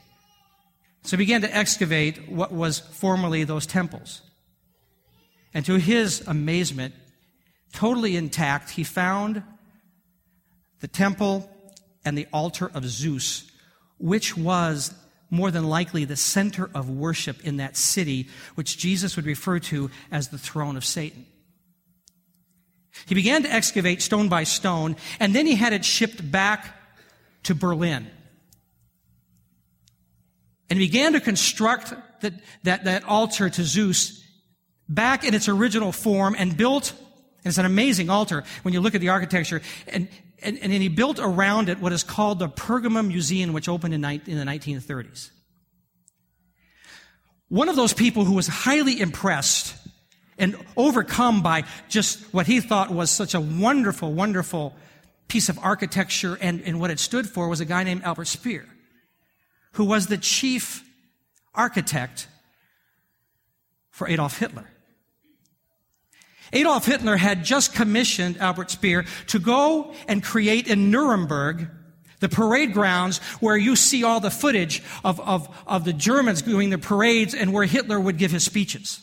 So 1.04 1.12
he 1.12 1.18
began 1.18 1.42
to 1.42 1.56
excavate 1.56 2.30
what 2.30 2.52
was 2.52 2.80
formerly 2.80 3.44
those 3.44 3.66
temples. 3.66 4.22
And 5.54 5.66
to 5.66 5.76
his 5.76 6.26
amazement, 6.28 6.94
totally 7.74 8.16
intact, 8.16 8.70
he 8.72 8.84
found 8.84 9.44
the 10.80 10.88
temple 10.88 11.50
and 12.06 12.18
the 12.18 12.28
altar 12.32 12.72
of 12.74 12.86
Zeus, 12.86 13.52
which 13.98 14.38
was 14.38 14.94
more 15.32 15.50
than 15.50 15.68
likely 15.68 16.06
the 16.06 16.16
center 16.16 16.70
of 16.76 16.90
worship 16.90 17.44
in 17.44 17.58
that 17.58 17.76
city, 17.76 18.28
which 18.54 18.78
Jesus 18.78 19.16
would 19.16 19.26
refer 19.26 19.58
to 19.60 19.90
as 20.12 20.28
the 20.28 20.38
throne 20.38 20.78
of 20.78 20.86
Satan. 20.86 21.26
He 23.06 23.16
began 23.16 23.42
to 23.44 23.52
excavate 23.52 24.02
stone 24.02 24.30
by 24.30 24.44
stone, 24.44 24.98
and 25.20 25.34
then 25.34 25.48
he 25.48 25.56
had 25.56 25.74
it 25.74 25.86
shipped 25.86 26.30
back 26.30 26.76
to 27.44 27.56
Berlin. 27.56 28.08
And 30.70 30.80
he 30.80 30.88
began 30.88 31.14
to 31.14 31.22
construct 31.22 31.94
that, 32.22 32.34
that, 32.64 32.84
that 32.84 33.06
altar 33.06 33.50
to 33.50 33.64
Zeus 33.64 34.24
back 34.88 35.24
in 35.24 35.34
its 35.34 35.48
original 35.48 35.94
form 35.94 36.36
and 36.38 36.56
built, 36.56 36.94
and 37.44 37.52
it's 37.52 37.58
an 37.58 37.66
amazing 37.66 38.10
altar 38.10 38.44
when 38.64 38.74
you 38.74 38.82
look 38.82 38.96
at 38.96 39.02
the 39.02 39.10
architecture, 39.10 39.62
and, 39.88 40.10
and, 40.42 40.58
and 40.60 40.72
he 40.72 40.90
built 40.90 41.20
around 41.20 41.70
it 41.70 41.80
what 41.80 41.94
is 41.94 42.04
called 42.04 42.40
the 42.40 42.50
Pergamum 42.50 43.08
Museum, 43.08 43.54
which 43.54 43.70
opened 43.70 43.94
in, 43.94 44.04
in 44.04 44.38
the 44.38 44.46
1930s. 44.46 45.30
One 47.50 47.70
of 47.70 47.76
those 47.76 47.94
people 47.94 48.26
who 48.26 48.34
was 48.34 48.48
highly 48.48 49.00
impressed 49.00 49.76
and 50.38 50.56
overcome 50.76 51.42
by 51.44 51.66
just 51.90 52.34
what 52.34 52.48
he 52.48 52.62
thought 52.62 52.90
was 52.90 53.12
such 53.12 53.34
a 53.34 53.42
wonderful, 53.42 54.14
wonderful 54.14 54.74
piece 55.28 55.50
of 55.50 55.60
architecture 55.60 56.38
and, 56.42 56.62
and 56.62 56.80
what 56.80 56.92
it 56.92 57.00
stood 57.00 57.30
for 57.30 57.48
was 57.48 57.60
a 57.60 57.66
guy 57.66 57.84
named 57.84 58.04
Albert 58.04 58.26
Speer, 58.26 58.68
who 59.74 59.86
was 59.86 60.08
the 60.08 60.18
chief 60.18 60.84
architect 61.54 62.28
for 63.90 64.08
Adolf 64.08 64.40
Hitler. 64.40 64.68
Adolf 66.54 66.86
Hitler 66.86 67.18
had 67.18 67.44
just 67.44 67.74
commissioned 67.74 68.38
Albert 68.38 68.72
Speer 68.72 69.06
to 69.28 69.40
go 69.40 69.94
and 70.08 70.24
create 70.24 70.68
in 70.68 70.92
Nuremberg 70.92 71.70
the 72.20 72.30
parade 72.30 72.74
grounds 72.74 73.18
where 73.40 73.58
you 73.58 73.76
see 73.76 74.04
all 74.04 74.20
the 74.20 74.32
footage 74.32 74.84
of, 75.04 75.20
of, 75.22 75.50
of 75.66 75.86
the 75.86 75.94
Germans 75.94 76.42
doing 76.42 76.70
the 76.70 76.78
parades 76.78 77.34
and 77.34 77.52
where 77.52 77.66
Hitler 77.66 78.00
would 78.00 78.18
give 78.18 78.32
his 78.32 78.44
speeches. 78.44 79.02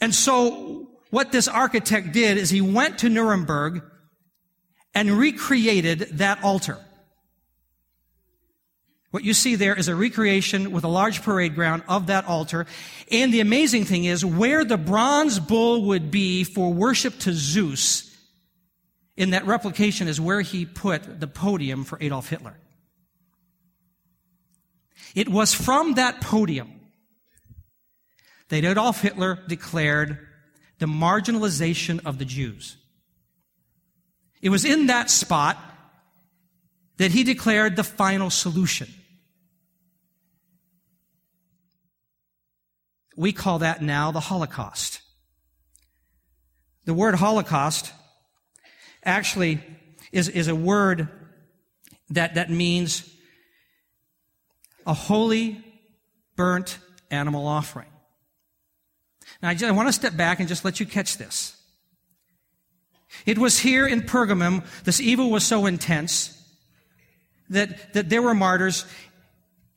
And 0.00 0.14
so 0.14 0.88
what 1.10 1.32
this 1.32 1.48
architect 1.48 2.12
did 2.12 2.38
is 2.38 2.50
he 2.50 2.60
went 2.60 2.98
to 2.98 3.08
Nuremberg 3.08 3.82
and 4.94 5.10
recreated 5.10 6.00
that 6.18 6.42
altar. 6.42 6.78
What 9.10 9.24
you 9.24 9.32
see 9.32 9.54
there 9.54 9.74
is 9.74 9.88
a 9.88 9.94
recreation 9.94 10.70
with 10.70 10.84
a 10.84 10.88
large 10.88 11.22
parade 11.22 11.54
ground 11.54 11.82
of 11.88 12.08
that 12.08 12.26
altar. 12.26 12.66
And 13.10 13.32
the 13.32 13.40
amazing 13.40 13.86
thing 13.86 14.04
is 14.04 14.24
where 14.24 14.64
the 14.64 14.76
bronze 14.76 15.38
bull 15.38 15.86
would 15.86 16.10
be 16.10 16.44
for 16.44 16.72
worship 16.72 17.18
to 17.20 17.32
Zeus 17.32 18.14
in 19.16 19.30
that 19.30 19.46
replication 19.46 20.08
is 20.08 20.20
where 20.20 20.42
he 20.42 20.64
put 20.64 21.20
the 21.20 21.26
podium 21.26 21.84
for 21.84 21.98
Adolf 22.00 22.28
Hitler. 22.28 22.56
It 25.14 25.28
was 25.28 25.52
from 25.52 25.94
that 25.94 26.20
podium 26.20 26.80
that 28.48 28.64
Adolf 28.64 29.00
Hitler 29.00 29.38
declared 29.48 30.18
the 30.78 30.86
marginalization 30.86 32.04
of 32.06 32.18
the 32.18 32.24
Jews. 32.24 32.76
It 34.40 34.50
was 34.50 34.64
in 34.64 34.86
that 34.86 35.10
spot 35.10 35.58
that 36.98 37.10
he 37.10 37.24
declared 37.24 37.74
the 37.74 37.84
final 37.84 38.30
solution. 38.30 38.88
We 43.18 43.32
call 43.32 43.58
that 43.58 43.82
now 43.82 44.12
the 44.12 44.20
Holocaust. 44.20 45.00
The 46.84 46.94
word 46.94 47.16
Holocaust 47.16 47.92
actually 49.02 49.58
is, 50.12 50.28
is 50.28 50.46
a 50.46 50.54
word 50.54 51.08
that, 52.10 52.36
that 52.36 52.48
means 52.48 53.12
a 54.86 54.94
holy 54.94 55.64
burnt 56.36 56.78
animal 57.10 57.48
offering. 57.48 57.88
Now, 59.42 59.48
I, 59.48 59.54
just, 59.54 59.64
I 59.64 59.72
want 59.72 59.88
to 59.88 59.92
step 59.92 60.16
back 60.16 60.38
and 60.38 60.48
just 60.48 60.64
let 60.64 60.78
you 60.78 60.86
catch 60.86 61.18
this. 61.18 61.60
It 63.26 63.36
was 63.36 63.58
here 63.58 63.88
in 63.88 64.02
Pergamum, 64.02 64.64
this 64.84 65.00
evil 65.00 65.28
was 65.28 65.44
so 65.44 65.66
intense 65.66 66.40
that, 67.50 67.94
that 67.94 68.10
there 68.10 68.22
were 68.22 68.34
martyrs. 68.34 68.84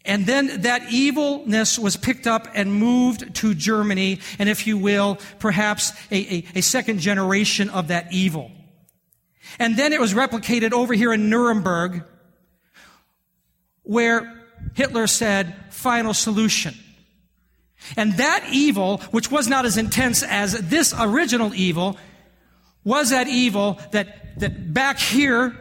And 0.05 0.25
then 0.25 0.61
that 0.61 0.91
evilness 0.91 1.77
was 1.77 1.95
picked 1.95 2.25
up 2.25 2.47
and 2.55 2.73
moved 2.73 3.35
to 3.35 3.53
Germany, 3.53 4.19
and 4.39 4.49
if 4.49 4.65
you 4.65 4.77
will, 4.77 5.19
perhaps 5.39 5.91
a, 6.09 6.15
a, 6.15 6.45
a, 6.55 6.61
second 6.61 6.99
generation 6.99 7.69
of 7.69 7.89
that 7.89 8.11
evil. 8.11 8.51
And 9.59 9.77
then 9.77 9.93
it 9.93 9.99
was 9.99 10.13
replicated 10.13 10.71
over 10.71 10.93
here 10.93 11.13
in 11.13 11.29
Nuremberg, 11.29 12.03
where 13.83 14.41
Hitler 14.73 15.05
said, 15.05 15.55
final 15.69 16.13
solution. 16.13 16.73
And 17.95 18.13
that 18.17 18.45
evil, 18.51 18.97
which 19.11 19.29
was 19.29 19.47
not 19.47 19.65
as 19.65 19.77
intense 19.77 20.23
as 20.23 20.53
this 20.69 20.93
original 20.97 21.53
evil, 21.53 21.97
was 22.83 23.11
that 23.11 23.27
evil 23.27 23.79
that, 23.91 24.39
that 24.39 24.73
back 24.73 24.97
here 24.97 25.55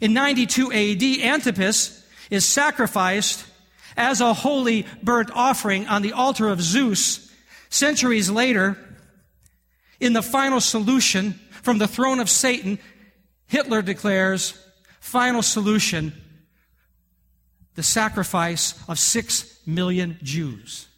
in 0.00 0.12
92 0.12 0.72
AD, 0.72 1.02
Antipas 1.24 2.04
is 2.30 2.44
sacrificed 2.44 3.44
as 3.98 4.22
a 4.22 4.32
holy 4.32 4.86
burnt 5.02 5.30
offering 5.34 5.86
on 5.88 6.00
the 6.00 6.12
altar 6.12 6.48
of 6.48 6.62
Zeus. 6.62 7.30
Centuries 7.68 8.30
later, 8.30 8.78
in 10.00 10.14
the 10.14 10.22
final 10.22 10.60
solution 10.60 11.32
from 11.62 11.76
the 11.78 11.88
throne 11.88 12.20
of 12.20 12.30
Satan, 12.30 12.78
Hitler 13.46 13.82
declares, 13.82 14.58
final 15.00 15.42
solution, 15.42 16.12
the 17.74 17.82
sacrifice 17.82 18.74
of 18.88 18.98
six 18.98 19.60
million 19.66 20.18
Jews. 20.22 20.88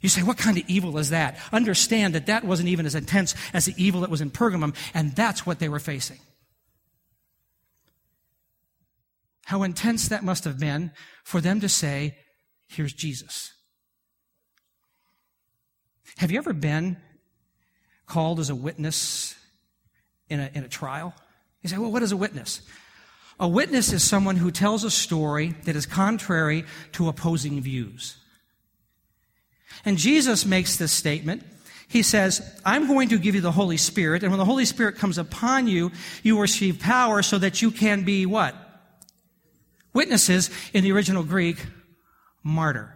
You 0.00 0.08
say, 0.08 0.22
what 0.22 0.36
kind 0.36 0.58
of 0.58 0.64
evil 0.68 0.98
is 0.98 1.10
that? 1.10 1.38
Understand 1.50 2.14
that 2.14 2.26
that 2.26 2.44
wasn't 2.44 2.68
even 2.68 2.84
as 2.84 2.94
intense 2.94 3.34
as 3.54 3.64
the 3.64 3.74
evil 3.82 4.02
that 4.02 4.10
was 4.10 4.20
in 4.20 4.30
Pergamum, 4.30 4.74
and 4.92 5.14
that's 5.16 5.46
what 5.46 5.58
they 5.58 5.68
were 5.68 5.78
facing. 5.78 6.18
How 9.44 9.62
intense 9.62 10.08
that 10.08 10.24
must 10.24 10.44
have 10.44 10.58
been 10.58 10.92
for 11.22 11.40
them 11.40 11.60
to 11.60 11.68
say, 11.68 12.16
here's 12.66 12.92
Jesus. 12.92 13.52
Have 16.18 16.30
you 16.30 16.38
ever 16.38 16.52
been 16.52 16.96
called 18.06 18.40
as 18.40 18.50
a 18.50 18.54
witness 18.54 19.34
in 20.28 20.40
a, 20.40 20.50
in 20.54 20.64
a 20.64 20.68
trial? 20.68 21.14
You 21.62 21.68
say, 21.68 21.78
well, 21.78 21.90
what 21.90 22.02
is 22.02 22.12
a 22.12 22.16
witness? 22.16 22.62
A 23.40 23.48
witness 23.48 23.92
is 23.92 24.02
someone 24.02 24.36
who 24.36 24.50
tells 24.50 24.84
a 24.84 24.90
story 24.90 25.54
that 25.64 25.76
is 25.76 25.86
contrary 25.86 26.64
to 26.92 27.08
opposing 27.08 27.60
views. 27.60 28.16
And 29.84 29.98
Jesus 29.98 30.46
makes 30.46 30.76
this 30.76 30.92
statement. 30.92 31.42
He 31.88 32.02
says, 32.02 32.42
I'm 32.64 32.86
going 32.86 33.08
to 33.10 33.18
give 33.18 33.34
you 33.34 33.40
the 33.40 33.52
Holy 33.52 33.76
Spirit, 33.76 34.22
and 34.22 34.32
when 34.32 34.38
the 34.38 34.44
Holy 34.44 34.64
Spirit 34.64 34.96
comes 34.96 35.18
upon 35.18 35.66
you, 35.66 35.90
you 36.22 36.40
receive 36.40 36.78
power 36.78 37.22
so 37.22 37.38
that 37.38 37.60
you 37.60 37.70
can 37.70 38.04
be 38.04 38.24
what? 38.24 38.54
Witnesses 39.94 40.50
in 40.74 40.84
the 40.84 40.92
original 40.92 41.22
Greek, 41.22 41.64
martyr. 42.42 42.90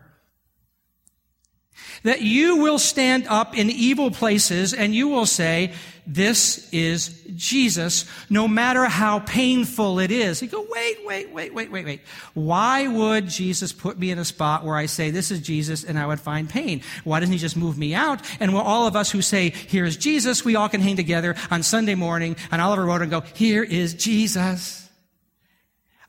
That 2.03 2.23
you 2.23 2.57
will 2.57 2.79
stand 2.79 3.27
up 3.29 3.57
in 3.57 3.71
evil 3.71 4.11
places 4.11 4.75
and 4.75 4.95
you 4.95 5.09
will 5.09 5.27
say, 5.27 5.73
this 6.07 6.69
is 6.73 7.23
Jesus, 7.37 8.07
no 8.31 8.49
matter 8.49 8.85
how 8.87 9.19
painful 9.21 9.99
it 9.99 10.11
is. 10.11 10.41
You 10.41 10.49
go, 10.49 10.67
wait, 10.71 11.05
wait, 11.05 11.31
wait, 11.33 11.53
wait, 11.53 11.71
wait, 11.71 11.85
wait. 11.85 12.01
Why 12.35 12.87
would 12.89 13.29
Jesus 13.29 13.73
put 13.73 13.99
me 13.99 14.11
in 14.11 14.19
a 14.19 14.25
spot 14.25 14.65
where 14.65 14.77
I 14.77 14.87
say, 14.87 15.11
this 15.11 15.31
is 15.31 15.41
Jesus, 15.41 15.85
and 15.85 15.99
I 15.99 16.07
would 16.07 16.21
find 16.21 16.49
pain? 16.49 16.83
Why 17.05 17.21
doesn't 17.21 17.33
he 17.33 17.39
just 17.39 17.57
move 17.57 17.77
me 17.77 17.95
out? 17.95 18.23
And 18.41 18.55
well, 18.55 18.63
all 18.63 18.87
of 18.87 18.97
us 18.97 19.11
who 19.11 19.21
say, 19.21 19.51
here's 19.51 19.97
Jesus, 19.97 20.45
we 20.45 20.57
all 20.57 20.69
can 20.69 20.81
hang 20.81 20.97
together 20.97 21.37
on 21.51 21.63
Sunday 21.63 21.95
morning 21.95 22.37
on 22.51 22.59
Oliver 22.59 22.87
Road 22.87 23.03
and 23.03 23.11
go, 23.11 23.21
here 23.21 23.63
is 23.63 23.95
Jesus. 23.95 24.88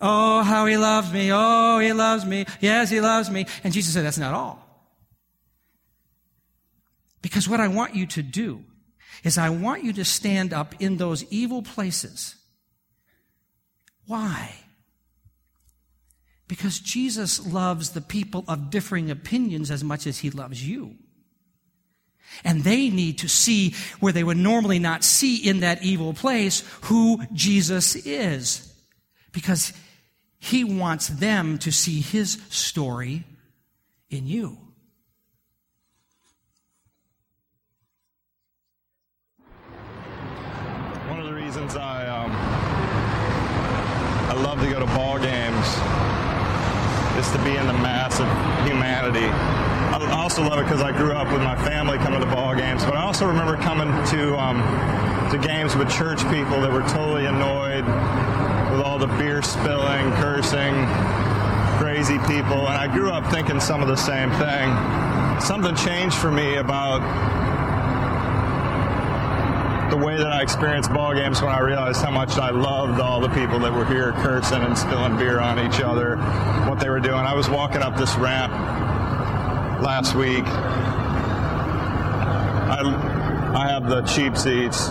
Oh, 0.01 0.43
how 0.43 0.65
he 0.65 0.77
loves 0.77 1.11
me. 1.11 1.29
Oh, 1.31 1.79
he 1.79 1.91
loves 1.91 2.25
me. 2.25 2.45
Yes, 2.61 2.89
he 2.89 3.01
loves 3.01 3.29
me. 3.29 3.45
And 3.63 3.73
Jesus 3.73 3.93
said, 3.93 4.05
that's 4.05 4.17
not 4.17 4.33
all. 4.33 4.65
Because 7.21 7.49
what 7.49 7.59
I 7.59 7.67
want 7.67 7.95
you 7.95 8.05
to 8.07 8.23
do 8.23 8.63
is 9.23 9.37
I 9.37 9.49
want 9.49 9.83
you 9.83 9.91
to 9.93 10.05
stand 10.05 10.53
up 10.53 10.73
in 10.79 10.97
those 10.97 11.25
evil 11.25 11.61
places. 11.61 12.35
Why? 14.05 14.55
Because 16.47 16.79
Jesus 16.79 17.45
loves 17.45 17.91
the 17.91 18.01
people 18.01 18.45
of 18.47 18.69
differing 18.69 19.11
opinions 19.11 19.69
as 19.69 19.83
much 19.83 20.07
as 20.07 20.19
he 20.19 20.29
loves 20.29 20.65
you. 20.65 20.95
And 22.43 22.63
they 22.63 22.89
need 22.89 23.17
to 23.19 23.27
see 23.27 23.75
where 23.99 24.13
they 24.13 24.23
would 24.23 24.37
normally 24.37 24.79
not 24.79 25.03
see 25.03 25.35
in 25.35 25.59
that 25.59 25.83
evil 25.83 26.13
place 26.13 26.63
who 26.83 27.21
Jesus 27.33 27.95
is. 27.95 28.73
Because 29.31 29.73
he 30.39 30.63
wants 30.63 31.07
them 31.07 31.57
to 31.59 31.71
see 31.71 31.99
His 31.99 32.41
story 32.49 33.25
in 34.09 34.25
you. 34.25 34.57
One 41.07 41.19
of 41.19 41.25
the 41.25 41.33
reasons 41.33 41.75
I 41.75 42.07
um, 42.07 42.31
I 44.29 44.41
love 44.41 44.59
to 44.61 44.69
go 44.69 44.79
to 44.79 44.85
ball 44.85 45.19
games 45.19 45.67
is 47.17 47.31
to 47.33 47.43
be 47.43 47.57
in 47.57 47.67
the 47.67 47.73
mass 47.73 48.19
of 48.19 48.27
humanity. 48.65 49.25
I 49.25 50.23
also 50.23 50.41
love 50.43 50.59
it 50.59 50.63
because 50.63 50.81
I 50.81 50.91
grew 50.91 51.11
up 51.11 51.31
with 51.33 51.41
my 51.41 51.55
family 51.65 51.97
coming 51.97 52.21
to 52.21 52.25
ball 52.27 52.55
games, 52.55 52.85
but 52.85 52.95
I 52.95 53.03
also 53.03 53.27
remember 53.27 53.57
coming 53.57 53.87
to 53.87 54.37
um, 54.37 54.61
to 55.31 55.37
games 55.37 55.75
with 55.75 55.89
church 55.91 56.19
people 56.29 56.61
that 56.61 56.71
were 56.71 56.81
totally 56.83 57.25
annoyed 57.25 57.83
with 58.79 58.87
all 58.87 58.97
the 58.97 59.07
beer 59.17 59.41
spilling, 59.41 60.09
cursing, 60.13 60.73
crazy 61.79 62.17
people. 62.19 62.69
And 62.69 62.77
I 62.77 62.87
grew 62.87 63.11
up 63.11 63.29
thinking 63.29 63.59
some 63.59 63.81
of 63.81 63.89
the 63.89 63.97
same 63.97 64.31
thing. 64.31 64.69
Something 65.41 65.75
changed 65.75 66.15
for 66.15 66.31
me 66.31 66.55
about 66.55 67.01
the 69.89 69.97
way 69.97 70.15
that 70.15 70.31
I 70.31 70.41
experienced 70.41 70.93
ball 70.93 71.13
games 71.13 71.41
when 71.41 71.51
I 71.51 71.59
realized 71.59 72.01
how 72.01 72.11
much 72.11 72.37
I 72.37 72.51
loved 72.51 73.01
all 73.01 73.19
the 73.19 73.27
people 73.29 73.59
that 73.59 73.73
were 73.73 73.85
here 73.85 74.13
cursing 74.13 74.61
and 74.61 74.77
spilling 74.77 75.17
beer 75.17 75.41
on 75.41 75.59
each 75.59 75.81
other, 75.81 76.15
what 76.69 76.79
they 76.79 76.89
were 76.89 77.01
doing. 77.01 77.19
I 77.19 77.33
was 77.33 77.49
walking 77.49 77.81
up 77.81 77.97
this 77.97 78.15
ramp 78.15 78.53
last 79.83 80.15
week. 80.15 80.45
I, 82.65 82.79
I 83.55 83.67
have 83.67 83.89
the 83.89 84.03
cheap 84.03 84.37
seats. 84.37 84.87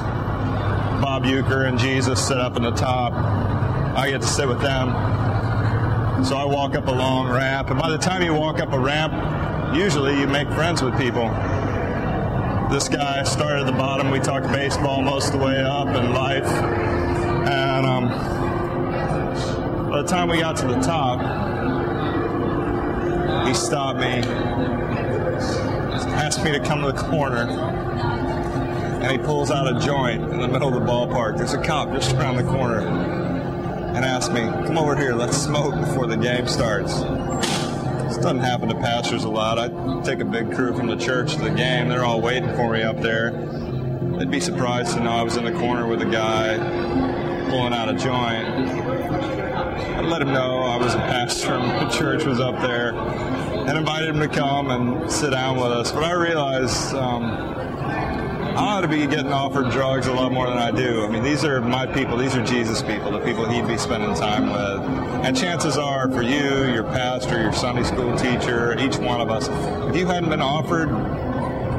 Bob 1.00 1.24
Uecker 1.24 1.66
and 1.66 1.78
Jesus 1.78 2.22
sit 2.26 2.36
up 2.36 2.58
in 2.58 2.62
the 2.64 2.72
top. 2.72 3.57
I 3.98 4.10
get 4.10 4.20
to 4.20 4.28
sit 4.28 4.46
with 4.46 4.60
them. 4.60 4.90
So 6.24 6.36
I 6.36 6.44
walk 6.44 6.76
up 6.76 6.86
a 6.86 6.92
long 6.92 7.28
ramp, 7.28 7.70
and 7.70 7.80
by 7.80 7.90
the 7.90 7.98
time 7.98 8.22
you 8.22 8.32
walk 8.32 8.60
up 8.60 8.72
a 8.72 8.78
ramp, 8.78 9.74
usually 9.74 10.20
you 10.20 10.28
make 10.28 10.48
friends 10.52 10.80
with 10.80 10.96
people. 10.96 11.24
This 12.70 12.88
guy 12.88 13.24
started 13.24 13.62
at 13.62 13.66
the 13.66 13.72
bottom. 13.72 14.12
We 14.12 14.20
talked 14.20 14.46
baseball 14.52 15.02
most 15.02 15.34
of 15.34 15.40
the 15.40 15.44
way 15.44 15.60
up 15.60 15.88
and 15.88 16.14
life. 16.14 16.46
And 16.46 17.84
um, 17.84 18.08
by 19.90 20.02
the 20.02 20.08
time 20.08 20.28
we 20.28 20.38
got 20.38 20.56
to 20.58 20.68
the 20.68 20.78
top, 20.78 21.18
he 23.48 23.52
stopped 23.52 23.98
me, 23.98 24.22
asked 26.14 26.44
me 26.44 26.52
to 26.52 26.60
come 26.60 26.82
to 26.82 26.92
the 26.92 27.02
corner, 27.10 27.48
and 29.02 29.10
he 29.10 29.18
pulls 29.18 29.50
out 29.50 29.66
a 29.66 29.80
joint 29.84 30.22
in 30.22 30.38
the 30.40 30.46
middle 30.46 30.68
of 30.68 30.74
the 30.74 30.88
ballpark. 30.88 31.36
There's 31.36 31.54
a 31.54 31.60
cop 31.60 31.90
just 31.90 32.12
around 32.12 32.36
the 32.36 32.44
corner 32.44 33.27
and 33.98 34.06
asked 34.06 34.30
me, 34.32 34.42
Come 34.42 34.78
over 34.78 34.96
here, 34.96 35.12
let's 35.12 35.36
smoke 35.36 35.74
before 35.74 36.06
the 36.06 36.16
game 36.16 36.46
starts. 36.46 37.00
This 37.00 38.16
doesn't 38.16 38.38
happen 38.38 38.68
to 38.68 38.76
pastors 38.76 39.24
a 39.24 39.28
lot. 39.28 39.58
I 39.58 39.68
take 40.02 40.20
a 40.20 40.24
big 40.24 40.54
crew 40.54 40.72
from 40.76 40.86
the 40.86 40.96
church 40.96 41.34
to 41.34 41.40
the 41.40 41.50
game. 41.50 41.88
They're 41.88 42.04
all 42.04 42.20
waiting 42.20 42.48
for 42.54 42.72
me 42.72 42.82
up 42.82 43.00
there. 43.00 43.32
They'd 44.16 44.30
be 44.30 44.38
surprised 44.38 44.94
to 44.94 45.02
know 45.02 45.10
I 45.10 45.22
was 45.22 45.36
in 45.36 45.44
the 45.44 45.52
corner 45.52 45.88
with 45.88 46.00
a 46.02 46.04
guy 46.04 46.58
pulling 47.50 47.72
out 47.72 47.88
a 47.88 47.94
joint. 47.94 48.46
I 48.46 50.00
let 50.02 50.22
him 50.22 50.32
know 50.32 50.58
I 50.58 50.76
was 50.76 50.94
a 50.94 50.98
pastor 50.98 51.54
and 51.54 51.90
the 51.90 51.92
church 51.92 52.24
was 52.24 52.38
up 52.38 52.60
there 52.60 52.94
and 52.94 53.76
invited 53.76 54.10
him 54.10 54.20
to 54.20 54.28
come 54.28 54.70
and 54.70 55.10
sit 55.10 55.30
down 55.30 55.56
with 55.56 55.72
us. 55.72 55.90
But 55.90 56.04
I 56.04 56.12
realized 56.12 56.94
um, 56.94 57.24
I 58.58 58.78
ought 58.78 58.80
to 58.80 58.88
be 58.88 59.06
getting 59.06 59.32
offered 59.32 59.70
drugs 59.70 60.08
a 60.08 60.12
lot 60.12 60.32
more 60.32 60.48
than 60.48 60.58
I 60.58 60.72
do. 60.72 61.04
I 61.04 61.08
mean, 61.08 61.22
these 61.22 61.44
are 61.44 61.60
my 61.60 61.86
people. 61.86 62.16
These 62.16 62.34
are 62.34 62.44
Jesus 62.44 62.82
people, 62.82 63.12
the 63.12 63.20
people 63.20 63.48
he'd 63.48 63.68
be 63.68 63.78
spending 63.78 64.12
time 64.16 64.50
with. 64.50 65.24
And 65.24 65.36
chances 65.36 65.76
are 65.76 66.10
for 66.10 66.22
you, 66.22 66.64
your 66.64 66.82
pastor, 66.82 67.40
your 67.40 67.52
Sunday 67.52 67.84
school 67.84 68.18
teacher, 68.18 68.76
each 68.80 68.96
one 68.96 69.20
of 69.20 69.30
us, 69.30 69.46
if 69.88 69.94
you 69.94 70.06
hadn't 70.06 70.30
been 70.30 70.42
offered 70.42 70.88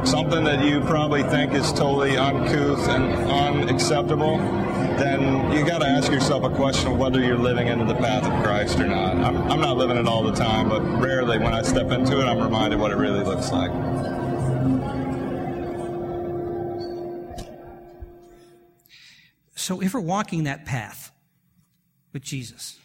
something 0.08 0.46
that 0.46 0.64
you 0.64 0.80
probably 0.80 1.24
think 1.24 1.52
is 1.52 1.74
totally 1.74 2.16
uncouth 2.16 2.88
and 2.88 3.30
unacceptable, 3.30 4.38
then 4.38 5.52
you 5.52 5.66
got 5.66 5.80
to 5.80 5.86
ask 5.86 6.10
yourself 6.10 6.46
a 6.46 6.50
question 6.50 6.94
of 6.94 6.98
whether 6.98 7.20
you're 7.20 7.38
living 7.38 7.68
into 7.68 7.84
the 7.84 7.96
path 7.96 8.24
of 8.24 8.42
Christ 8.42 8.80
or 8.80 8.88
not. 8.88 9.18
I'm, 9.18 9.36
I'm 9.52 9.60
not 9.60 9.76
living 9.76 9.98
it 9.98 10.08
all 10.08 10.24
the 10.24 10.32
time, 10.32 10.70
but 10.70 10.80
rarely 11.02 11.40
when 11.40 11.54
I 11.54 11.62
step 11.62 11.92
into 11.92 12.22
it, 12.22 12.24
I'm 12.24 12.40
reminded 12.40 12.80
what 12.80 12.92
it 12.92 12.96
really 12.96 13.26
looks 13.26 13.52
like. 13.52 13.72
So 19.60 19.82
if 19.82 19.94
we're 19.94 20.00
walking 20.00 20.46
that 20.46 20.66
path 20.66 21.12
with 22.14 22.24
Jesus, 22.24 22.80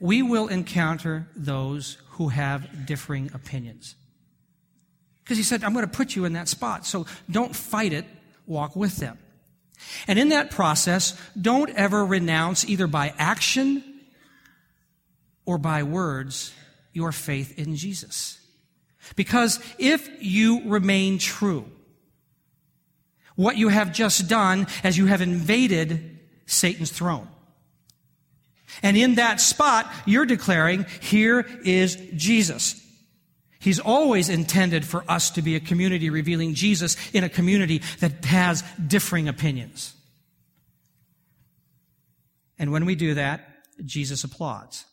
we 0.00 0.22
will 0.22 0.46
encounter 0.46 1.28
those 1.34 1.98
who 2.10 2.28
have 2.28 2.86
differing 2.86 3.30
opinions. 3.34 3.96
Because 5.24 5.36
he 5.36 5.42
said, 5.42 5.64
I'm 5.64 5.72
going 5.72 5.84
to 5.84 5.90
put 5.90 6.14
you 6.14 6.24
in 6.24 6.34
that 6.34 6.48
spot. 6.48 6.86
So 6.86 7.06
don't 7.30 7.54
fight 7.54 7.92
it, 7.92 8.06
walk 8.46 8.76
with 8.76 8.96
them. 8.96 9.18
And 10.06 10.18
in 10.18 10.30
that 10.30 10.50
process, 10.50 11.20
don't 11.40 11.70
ever 11.70 12.04
renounce 12.04 12.64
either 12.68 12.86
by 12.86 13.12
action 13.18 13.82
or 15.44 15.58
by 15.58 15.82
words 15.82 16.52
your 16.92 17.12
faith 17.12 17.58
in 17.58 17.76
Jesus. 17.76 18.38
Because 19.16 19.58
if 19.78 20.08
you 20.20 20.62
remain 20.68 21.18
true, 21.18 21.70
what 23.38 23.56
you 23.56 23.68
have 23.68 23.92
just 23.92 24.26
done 24.26 24.66
as 24.82 24.98
you 24.98 25.06
have 25.06 25.20
invaded 25.20 26.18
Satan's 26.46 26.90
throne. 26.90 27.28
And 28.82 28.96
in 28.96 29.14
that 29.14 29.40
spot, 29.40 29.88
you're 30.06 30.26
declaring, 30.26 30.86
here 31.00 31.46
is 31.64 31.94
Jesus. 32.16 32.84
He's 33.60 33.78
always 33.78 34.28
intended 34.28 34.84
for 34.84 35.04
us 35.08 35.30
to 35.30 35.42
be 35.42 35.54
a 35.54 35.60
community 35.60 36.10
revealing 36.10 36.54
Jesus 36.54 36.96
in 37.12 37.22
a 37.22 37.28
community 37.28 37.80
that 38.00 38.24
has 38.24 38.64
differing 38.84 39.28
opinions. 39.28 39.94
And 42.58 42.72
when 42.72 42.86
we 42.86 42.96
do 42.96 43.14
that, 43.14 43.48
Jesus 43.84 44.24
applauds. 44.24 44.84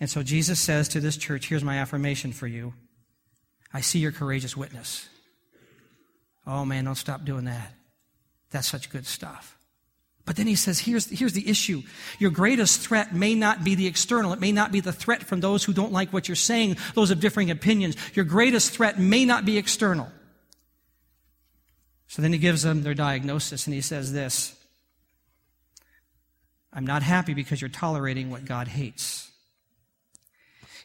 And 0.00 0.08
so 0.08 0.22
Jesus 0.22 0.58
says 0.58 0.88
to 0.88 1.00
this 1.00 1.18
church, 1.18 1.48
Here's 1.48 1.62
my 1.62 1.76
affirmation 1.76 2.32
for 2.32 2.46
you. 2.46 2.72
I 3.74 3.82
see 3.82 3.98
your 3.98 4.12
courageous 4.12 4.56
witness. 4.56 5.06
Oh 6.46 6.64
man, 6.64 6.84
don't 6.84 6.94
stop 6.94 7.24
doing 7.24 7.44
that. 7.44 7.72
That's 8.50 8.68
such 8.68 8.90
good 8.90 9.06
stuff. 9.06 9.56
But 10.24 10.36
then 10.36 10.46
he 10.46 10.54
says, 10.54 10.78
here's, 10.78 11.06
here's 11.10 11.32
the 11.32 11.48
issue. 11.48 11.82
Your 12.20 12.30
greatest 12.30 12.80
threat 12.80 13.12
may 13.12 13.34
not 13.34 13.64
be 13.64 13.74
the 13.74 13.88
external. 13.88 14.32
It 14.32 14.40
may 14.40 14.52
not 14.52 14.70
be 14.70 14.78
the 14.78 14.92
threat 14.92 15.24
from 15.24 15.40
those 15.40 15.64
who 15.64 15.72
don't 15.72 15.92
like 15.92 16.12
what 16.12 16.28
you're 16.28 16.36
saying, 16.36 16.76
those 16.94 17.10
of 17.10 17.18
differing 17.18 17.50
opinions. 17.50 17.96
Your 18.14 18.24
greatest 18.24 18.70
threat 18.70 19.00
may 19.00 19.24
not 19.24 19.44
be 19.44 19.58
external. 19.58 20.08
So 22.06 22.22
then 22.22 22.32
he 22.32 22.38
gives 22.38 22.62
them 22.62 22.82
their 22.82 22.94
diagnosis 22.94 23.66
and 23.66 23.74
he 23.74 23.80
says 23.80 24.12
this 24.12 24.54
I'm 26.72 26.86
not 26.86 27.02
happy 27.02 27.34
because 27.34 27.60
you're 27.60 27.70
tolerating 27.70 28.30
what 28.30 28.44
God 28.44 28.68
hates. 28.68 29.30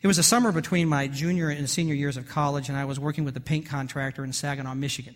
It 0.02 0.08
was 0.08 0.18
a 0.18 0.24
summer 0.24 0.52
between 0.52 0.88
my 0.88 1.08
junior 1.08 1.50
and 1.50 1.70
senior 1.70 1.96
years 1.96 2.18
of 2.18 2.28
college, 2.28 2.70
and 2.70 2.78
I 2.78 2.86
was 2.86 3.00
working 3.00 3.24
with 3.24 3.36
a 3.36 3.42
paint 3.42 3.66
contractor 3.66 4.24
in 4.24 4.32
Saginaw, 4.32 4.76
Michigan. 4.76 5.16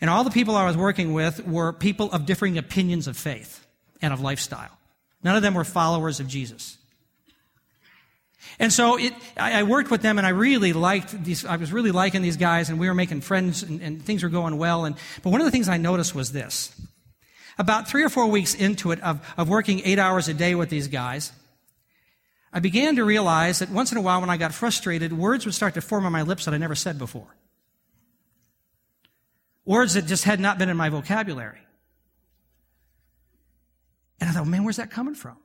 And 0.00 0.10
all 0.10 0.24
the 0.24 0.30
people 0.30 0.56
I 0.56 0.66
was 0.66 0.76
working 0.76 1.12
with 1.12 1.46
were 1.46 1.72
people 1.72 2.10
of 2.12 2.26
differing 2.26 2.58
opinions 2.58 3.06
of 3.06 3.16
faith 3.16 3.66
and 4.02 4.12
of 4.12 4.20
lifestyle. 4.20 4.76
None 5.22 5.36
of 5.36 5.42
them 5.42 5.54
were 5.54 5.64
followers 5.64 6.20
of 6.20 6.28
Jesus. 6.28 6.78
And 8.58 8.72
so 8.72 8.98
it, 8.98 9.12
I, 9.36 9.64
worked 9.64 9.90
with 9.90 10.02
them 10.02 10.18
and 10.18 10.26
I 10.26 10.30
really 10.30 10.72
liked 10.72 11.24
these, 11.24 11.44
I 11.44 11.56
was 11.56 11.72
really 11.72 11.90
liking 11.90 12.22
these 12.22 12.36
guys 12.36 12.70
and 12.70 12.78
we 12.78 12.88
were 12.88 12.94
making 12.94 13.20
friends 13.20 13.62
and, 13.62 13.80
and 13.80 14.02
things 14.02 14.22
were 14.22 14.28
going 14.28 14.56
well. 14.56 14.84
And, 14.84 14.96
but 15.22 15.30
one 15.30 15.40
of 15.40 15.44
the 15.44 15.50
things 15.50 15.68
I 15.68 15.76
noticed 15.76 16.14
was 16.14 16.32
this. 16.32 16.74
About 17.58 17.88
three 17.88 18.04
or 18.04 18.08
four 18.08 18.26
weeks 18.26 18.54
into 18.54 18.92
it 18.92 19.00
of, 19.00 19.20
of 19.36 19.48
working 19.48 19.80
eight 19.84 19.98
hours 19.98 20.28
a 20.28 20.34
day 20.34 20.54
with 20.54 20.68
these 20.68 20.88
guys, 20.88 21.32
I 22.52 22.60
began 22.60 22.96
to 22.96 23.04
realize 23.04 23.58
that 23.58 23.70
once 23.70 23.92
in 23.92 23.98
a 23.98 24.02
while 24.02 24.20
when 24.20 24.30
I 24.30 24.36
got 24.36 24.54
frustrated, 24.54 25.12
words 25.12 25.44
would 25.44 25.54
start 25.54 25.74
to 25.74 25.80
form 25.80 26.06
on 26.06 26.12
my 26.12 26.22
lips 26.22 26.44
that 26.44 26.54
I 26.54 26.58
never 26.58 26.74
said 26.74 26.98
before. 26.98 27.34
Words 29.66 29.94
that 29.94 30.06
just 30.06 30.24
had 30.24 30.40
not 30.40 30.58
been 30.58 30.68
in 30.68 30.76
my 30.76 30.88
vocabulary. 30.88 31.58
And 34.20 34.30
I 34.30 34.32
thought, 34.32 34.46
man, 34.46 34.64
where's 34.64 34.76
that 34.76 34.90
coming 34.90 35.14
from? 35.14 35.36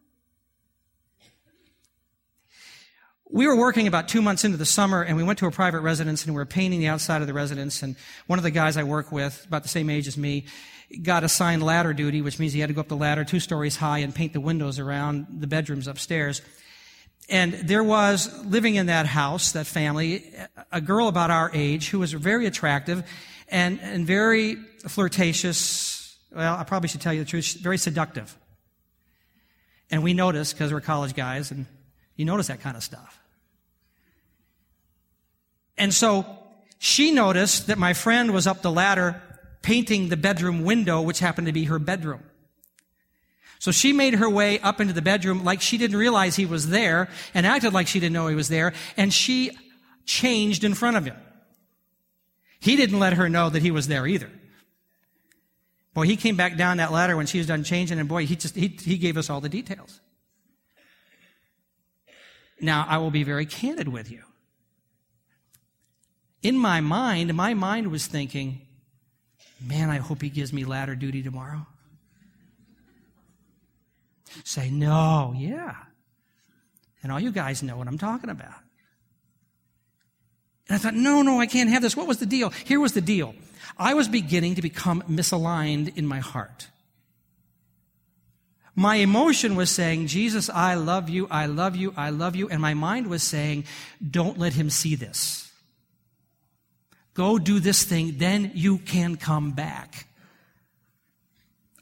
We 3.30 3.48
were 3.48 3.58
working 3.58 3.88
about 3.88 4.08
two 4.08 4.22
months 4.22 4.44
into 4.44 4.58
the 4.58 4.66
summer 4.66 5.02
and 5.02 5.18
we 5.18 5.24
went 5.24 5.40
to 5.40 5.48
a 5.48 5.52
private 5.52 5.80
residence 5.80 6.26
and 6.26 6.36
we 6.36 6.40
were 6.40 6.46
painting 6.46 6.82
the 6.82 6.88
outside 6.88 7.22
of 7.22 7.28
the 7.28 7.34
residence. 7.34 7.82
And 7.82 7.96
one 8.28 8.38
of 8.38 8.44
the 8.44 8.52
guys 8.52 8.78
I 8.78 8.84
work 8.84 9.12
with, 9.12 9.46
about 9.48 9.64
the 9.64 9.70
same 9.70 9.90
age 9.90 10.08
as 10.08 10.18
me, 10.18 10.46
got 11.02 11.24
assigned 11.24 11.64
ladder 11.64 11.94
duty, 11.94 12.22
which 12.22 12.40
means 12.40 12.54
he 12.54 12.60
had 12.60 12.68
to 12.68 12.74
go 12.74 12.82
up 12.82 12.90
the 12.90 12.98
ladder 12.98 13.24
two 13.24 13.40
stories 13.40 13.78
high 13.78 14.00
and 14.00 14.14
paint 14.14 14.34
the 14.34 14.42
windows 14.42 14.80
around 14.80 15.28
the 15.40 15.48
bedrooms 15.48 15.88
upstairs. 15.88 16.42
And 17.30 17.54
there 17.54 17.84
was 17.84 18.44
living 18.44 18.76
in 18.76 18.88
that 18.88 19.06
house, 19.06 19.54
that 19.54 19.66
family, 19.66 20.26
a 20.72 20.82
girl 20.82 21.08
about 21.08 21.32
our 21.32 21.50
age 21.54 21.90
who 21.90 22.00
was 22.00 22.12
very 22.12 22.46
attractive 22.46 23.04
and, 23.52 23.80
and 23.82 24.08
very 24.08 24.56
flirtatious. 24.88 26.18
Well, 26.34 26.56
I 26.56 26.64
probably 26.64 26.90
should 26.90 27.02
tell 27.02 27.14
you 27.14 27.24
the 27.24 27.30
truth, 27.30 27.58
very 27.62 27.78
seductive. 27.78 28.36
And 29.92 30.02
we 30.02 30.14
noticed, 30.14 30.56
because 30.56 30.72
we're 30.72 30.82
college 30.82 31.14
guys, 31.14 31.52
and 31.52 31.66
you 32.16 32.26
notice 32.26 32.48
that 32.48 32.62
kind 32.62 32.78
of 32.78 32.84
stuff. 32.84 33.20
And 35.78 35.94
so 35.94 36.26
she 36.80 37.12
noticed 37.12 37.68
that 37.68 37.78
my 37.78 37.94
friend 37.94 38.32
was 38.32 38.48
up 38.48 38.62
the 38.62 38.72
ladder 38.72 39.22
painting 39.62 40.10
the 40.10 40.18
bedroom 40.18 40.64
window, 40.64 41.02
which 41.02 41.20
happened 41.20 41.48
to 41.48 41.54
be 41.54 41.66
her 41.66 41.78
bedroom. 41.78 42.24
So 43.60 43.72
she 43.72 43.94
made 43.94 44.16
her 44.16 44.30
way 44.30 44.60
up 44.60 44.82
into 44.82 44.94
the 44.94 45.04
bedroom 45.04 45.44
like 45.44 45.62
she 45.62 45.78
didn't 45.78 45.98
realize 45.98 46.36
he 46.36 46.48
was 46.48 46.70
there 46.70 47.10
and 47.34 47.46
acted 47.46 47.74
like 47.74 47.88
she 47.88 48.00
didn't 48.00 48.14
know 48.14 48.28
he 48.28 48.36
was 48.36 48.48
there, 48.48 48.74
and 48.98 49.14
she 49.14 49.52
changed 50.06 50.64
in 50.64 50.74
front 50.74 50.98
of 50.98 51.06
him. 51.06 51.18
He 52.62 52.76
didn't 52.76 53.00
let 53.00 53.14
her 53.14 53.28
know 53.28 53.50
that 53.50 53.64
he 53.64 53.72
was 53.72 53.88
there 53.88 54.06
either. 54.06 54.30
Boy, 55.94 56.06
he 56.06 56.16
came 56.16 56.38
back 56.38 56.56
down 56.56 56.78
that 56.78 56.92
ladder 56.92 57.18
when 57.18 57.26
she 57.26 57.40
was 57.40 57.48
done 57.48 57.64
changing, 57.64 58.00
and 58.00 58.08
boy, 58.08 58.26
he 58.26 58.36
just 58.36 58.56
he, 58.56 58.68
he 58.68 58.98
gave 58.98 59.18
us 59.18 59.30
all 59.30 59.42
the 59.42 59.50
details. 59.50 60.00
Now, 62.62 62.86
I 62.88 63.00
will 63.00 63.10
be 63.10 63.24
very 63.24 63.48
candid 63.48 63.88
with 63.88 64.12
you. 64.12 64.22
In 66.44 66.56
my 66.56 66.82
mind, 66.82 67.34
my 67.34 67.56
mind 67.56 67.92
was 67.92 68.06
thinking, 68.06 68.62
man, 69.60 69.90
I 69.90 69.98
hope 69.98 70.22
he 70.22 70.30
gives 70.30 70.54
me 70.54 70.64
ladder 70.64 70.96
duty 70.96 71.24
tomorrow. 71.24 71.66
Say, 74.44 74.70
no, 74.70 75.34
yeah. 75.36 75.76
And 77.02 77.12
all 77.12 77.20
you 77.20 77.32
guys 77.32 77.64
know 77.64 77.78
what 77.78 77.88
I'm 77.88 77.98
talking 77.98 78.30
about. 78.30 78.61
And 80.72 80.78
I 80.78 80.80
thought, 80.80 80.94
no, 80.94 81.22
no, 81.22 81.38
I 81.38 81.48
can't 81.48 81.70
have 81.70 81.82
this. 81.82 81.98
What 81.98 82.08
was 82.08 82.20
the 82.20 82.26
deal? 82.26 82.52
Here 82.64 82.80
was 82.80 82.94
the 82.94 83.02
deal. 83.02 83.36
I 83.78 83.94
was 83.94 84.08
beginning 84.08 84.56
to 84.56 84.62
become 84.62 85.02
misaligned 85.02 85.98
in 85.98 86.08
my 86.08 86.20
heart. 86.20 86.70
My 88.74 88.96
emotion 88.96 89.58
was 89.58 89.70
saying, 89.70 90.08
Jesus, 90.08 90.50
I 90.50 90.76
love 90.76 91.10
you, 91.10 91.28
I 91.30 91.48
love 91.48 91.76
you, 91.76 91.94
I 91.98 92.10
love 92.10 92.38
you. 92.38 92.48
And 92.48 92.62
my 92.62 92.74
mind 92.74 93.08
was 93.08 93.22
saying, 93.22 93.66
don't 94.10 94.38
let 94.38 94.54
him 94.54 94.70
see 94.70 94.96
this. 94.96 95.52
Go 97.16 97.38
do 97.38 97.60
this 97.60 97.84
thing, 97.84 98.14
then 98.18 98.54
you 98.56 98.78
can 98.78 99.18
come 99.18 99.52
back. 99.52 100.08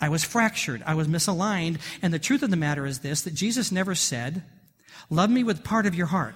I 0.02 0.10
was 0.10 0.23
fractured. 0.23 0.82
I 0.84 0.95
was 0.95 1.08
misaligned. 1.08 1.78
And 2.02 2.12
the 2.12 2.17
truth 2.17 2.41
of 2.41 2.49
the 2.49 2.56
matter 2.56 2.88
is 2.88 3.02
this 3.02 3.21
that 3.21 3.36
Jesus 3.36 3.71
never 3.71 3.93
said, 3.93 4.41
Love 5.12 5.30
me 5.30 5.43
with 5.43 5.63
part 5.63 5.86
of 5.86 5.93
your 5.93 6.08
heart. 6.08 6.34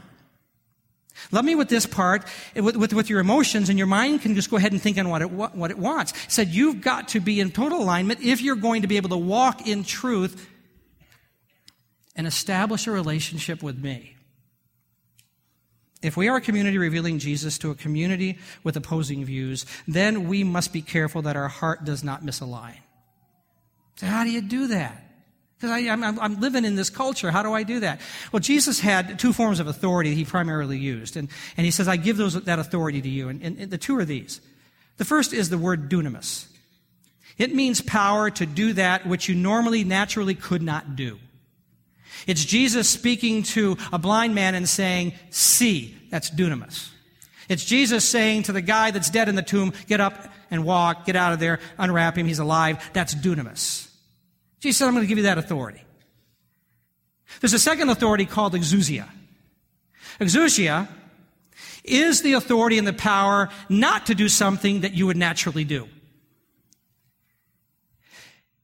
Love 1.32 1.46
me 1.46 1.56
with 1.56 1.70
this 1.70 1.86
part, 1.86 2.26
with, 2.56 2.76
with, 2.76 2.94
with, 2.94 3.10
your 3.10 3.20
emotions, 3.20 3.70
and 3.70 3.78
your 3.78 3.88
mind 3.88 4.22
can 4.22 4.36
just 4.36 4.50
go 4.50 4.58
ahead 4.58 4.72
and 4.72 4.82
think 4.82 4.98
on 4.98 5.10
what 5.10 5.22
it, 5.22 5.32
what, 5.32 5.56
what 5.56 5.72
it 5.72 5.78
wants. 5.78 6.14
Said, 6.28 6.50
You've 6.50 6.82
got 6.82 7.10
to 7.10 7.20
be 7.20 7.40
in 7.40 7.52
total 7.52 7.82
alignment 7.82 8.22
if 8.22 8.42
you're 8.42 8.56
going 8.56 8.82
to 8.82 8.88
be 8.88 8.98
able 8.98 9.10
to 9.10 9.18
walk 9.18 9.68
in 9.68 9.84
truth 9.84 10.50
and 12.16 12.28
establish 12.28 12.88
a 12.88 12.92
relationship 12.92 13.64
with 13.64 13.78
me. 13.82 14.16
If 16.02 16.18
we 16.18 16.28
are 16.28 16.36
a 16.36 16.42
community 16.42 16.78
revealing 16.78 17.18
Jesus 17.18 17.58
to 17.60 17.72
a 17.72 17.76
community 17.76 18.38
with 18.64 18.76
opposing 18.76 19.24
views, 19.24 19.66
then 19.88 20.28
we 20.28 20.44
must 20.44 20.74
be 20.74 20.82
careful 20.82 21.22
that 21.22 21.38
our 21.38 21.48
heart 21.48 21.86
does 21.86 22.04
not 22.04 22.24
misalign. 22.24 22.76
So, 23.96 24.08
how 24.08 24.24
do 24.24 24.30
you 24.30 24.42
do 24.42 24.68
that? 24.68 25.13
Because 25.58 25.72
I'm, 25.72 26.04
I'm, 26.20 26.40
living 26.42 26.66
in 26.66 26.76
this 26.76 26.90
culture. 26.90 27.32
How 27.32 27.42
do 27.42 27.54
I 27.54 27.64
do 27.64 27.80
that? 27.80 28.02
Well, 28.32 28.42
Jesus 28.42 28.82
had 28.82 29.18
two 29.18 29.32
forms 29.32 29.62
of 29.62 29.68
authority 29.68 30.14
he 30.14 30.26
primarily 30.26 30.78
used. 30.78 31.16
And, 31.16 31.30
and 31.56 31.64
he 31.64 31.72
says, 31.72 31.88
I 31.88 31.96
give 31.96 32.18
those, 32.18 32.34
that 32.44 32.60
authority 32.60 33.02
to 33.02 33.10
you. 33.10 33.30
And, 33.30 33.42
and, 33.42 33.58
and 33.58 33.72
the 33.72 33.78
two 33.78 33.98
are 33.98 34.04
these. 34.04 34.42
The 34.98 35.06
first 35.06 35.32
is 35.32 35.50
the 35.50 35.58
word 35.58 35.90
dunamis. 35.90 36.48
It 37.38 37.56
means 37.56 37.82
power 37.82 38.30
to 38.30 38.46
do 38.46 38.74
that 38.74 39.08
which 39.08 39.30
you 39.30 39.36
normally, 39.36 39.84
naturally 39.84 40.36
could 40.36 40.62
not 40.62 40.96
do. 40.96 41.18
It's 42.28 42.46
Jesus 42.46 42.90
speaking 42.90 43.44
to 43.44 43.78
a 43.92 43.98
blind 43.98 44.36
man 44.36 44.56
and 44.56 44.68
saying, 44.68 45.14
see. 45.30 45.98
That's 46.10 46.30
dunamis. 46.30 46.90
It's 47.50 47.66
Jesus 47.66 48.06
saying 48.06 48.44
to 48.44 48.52
the 48.52 48.62
guy 48.62 48.92
that's 48.92 49.10
dead 49.10 49.30
in 49.30 49.36
the 49.36 49.42
tomb, 49.42 49.74
get 49.88 50.00
up 50.00 50.32
and 50.52 50.64
walk, 50.64 51.06
get 51.06 51.16
out 51.16 51.34
of 51.34 51.40
there, 51.40 51.60
unwrap 51.78 52.18
him, 52.18 52.28
he's 52.28 52.40
alive. 52.40 52.92
That's 52.94 53.16
dunamis. 53.16 53.90
Jesus 54.64 54.78
said, 54.78 54.88
I'm 54.88 54.94
going 54.94 55.04
to 55.04 55.10
give 55.10 55.18
you 55.18 55.26
that 55.26 55.38
authority. 55.38 55.84
There's 57.42 57.52
a 57.52 57.60
second 57.60 57.90
authority 57.90 58.26
called 58.26 58.54
exousia. 58.54 59.10
Exousia 60.22 60.88
is 61.84 62.22
the 62.22 62.32
authority 62.32 62.78
and 62.78 62.88
the 62.88 62.94
power 62.94 63.50
not 63.68 64.06
to 64.06 64.16
do 64.16 64.30
something 64.30 64.82
that 64.82 64.94
you 64.94 65.06
would 65.06 65.18
naturally 65.18 65.66
do. 65.66 65.90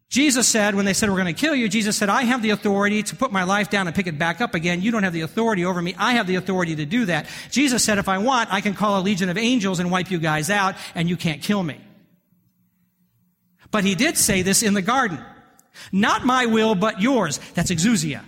Jesus 0.07 0.47
said, 0.47 0.73
when 0.73 0.85
they 0.85 0.93
said, 0.93 1.09
we're 1.09 1.17
going 1.17 1.35
to 1.35 1.39
kill 1.39 1.53
you, 1.53 1.67
Jesus 1.67 1.97
said, 1.97 2.07
I 2.07 2.23
have 2.23 2.41
the 2.41 2.51
authority 2.51 3.03
to 3.03 3.17
put 3.17 3.33
my 3.33 3.43
life 3.43 3.69
down 3.69 3.88
and 3.88 3.93
pick 3.93 4.07
it 4.07 4.17
back 4.17 4.39
up 4.39 4.55
again. 4.55 4.81
You 4.81 4.91
don't 4.91 5.03
have 5.03 5.12
the 5.12 5.21
authority 5.21 5.65
over 5.65 5.81
me. 5.81 5.95
I 5.97 6.13
have 6.13 6.27
the 6.27 6.35
authority 6.35 6.77
to 6.77 6.85
do 6.85 7.07
that. 7.07 7.27
Jesus 7.51 7.83
said, 7.83 7.97
if 7.97 8.07
I 8.07 8.19
want, 8.19 8.53
I 8.53 8.62
can 8.62 8.73
call 8.73 9.01
a 9.01 9.03
legion 9.03 9.27
of 9.27 9.38
angels 9.38 9.81
and 9.81 9.91
wipe 9.91 10.09
you 10.09 10.19
guys 10.19 10.49
out 10.49 10.75
and 10.95 11.09
you 11.09 11.17
can't 11.17 11.41
kill 11.41 11.62
me. 11.62 11.77
But 13.69 13.83
he 13.83 13.95
did 13.95 14.15
say 14.15 14.43
this 14.43 14.63
in 14.63 14.73
the 14.73 14.81
garden. 14.81 15.19
Not 15.91 16.25
my 16.25 16.45
will, 16.45 16.75
but 16.75 17.01
yours. 17.01 17.39
That's 17.53 17.71
exousia. 17.71 18.23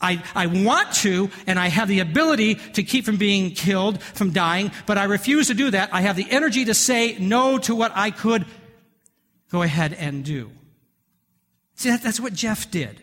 I, 0.00 0.22
I 0.34 0.46
want 0.46 0.92
to, 0.96 1.30
and 1.46 1.58
I 1.58 1.68
have 1.68 1.88
the 1.88 2.00
ability 2.00 2.56
to 2.74 2.82
keep 2.82 3.04
from 3.04 3.16
being 3.16 3.52
killed, 3.52 4.02
from 4.02 4.30
dying, 4.30 4.70
but 4.84 4.98
I 4.98 5.04
refuse 5.04 5.46
to 5.46 5.54
do 5.54 5.70
that. 5.70 5.92
I 5.92 6.02
have 6.02 6.16
the 6.16 6.30
energy 6.30 6.66
to 6.66 6.74
say 6.74 7.16
no 7.18 7.58
to 7.58 7.74
what 7.74 7.92
I 7.94 8.10
could 8.10 8.44
go 9.50 9.62
ahead 9.62 9.94
and 9.94 10.24
do. 10.24 10.50
See, 11.76 11.90
that, 11.90 12.02
that's 12.02 12.20
what 12.20 12.34
Jeff 12.34 12.70
did. 12.70 13.02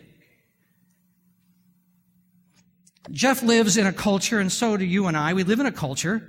Jeff 3.10 3.42
lives 3.42 3.76
in 3.76 3.86
a 3.86 3.92
culture, 3.92 4.38
and 4.38 4.50
so 4.50 4.76
do 4.76 4.84
you 4.84 5.06
and 5.06 5.16
I. 5.16 5.34
We 5.34 5.42
live 5.44 5.60
in 5.60 5.66
a 5.66 5.72
culture 5.72 6.22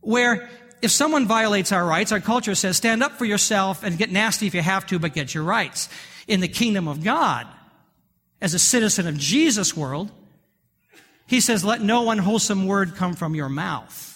where 0.00 0.48
if 0.84 0.90
someone 0.90 1.26
violates 1.26 1.72
our 1.72 1.84
rights, 1.84 2.12
our 2.12 2.20
culture 2.20 2.54
says, 2.54 2.76
stand 2.76 3.02
up 3.02 3.12
for 3.12 3.24
yourself 3.24 3.82
and 3.82 3.96
get 3.96 4.12
nasty 4.12 4.46
if 4.46 4.54
you 4.54 4.62
have 4.62 4.86
to, 4.86 4.98
but 4.98 5.14
get 5.14 5.34
your 5.34 5.42
rights. 5.42 5.88
In 6.28 6.40
the 6.40 6.48
kingdom 6.48 6.88
of 6.88 7.02
God, 7.02 7.46
as 8.40 8.54
a 8.54 8.58
citizen 8.58 9.06
of 9.06 9.16
Jesus' 9.16 9.76
world, 9.76 10.10
he 11.26 11.40
says, 11.40 11.64
let 11.64 11.80
no 11.80 12.10
unwholesome 12.10 12.66
word 12.66 12.96
come 12.96 13.14
from 13.14 13.34
your 13.34 13.48
mouth. 13.48 14.10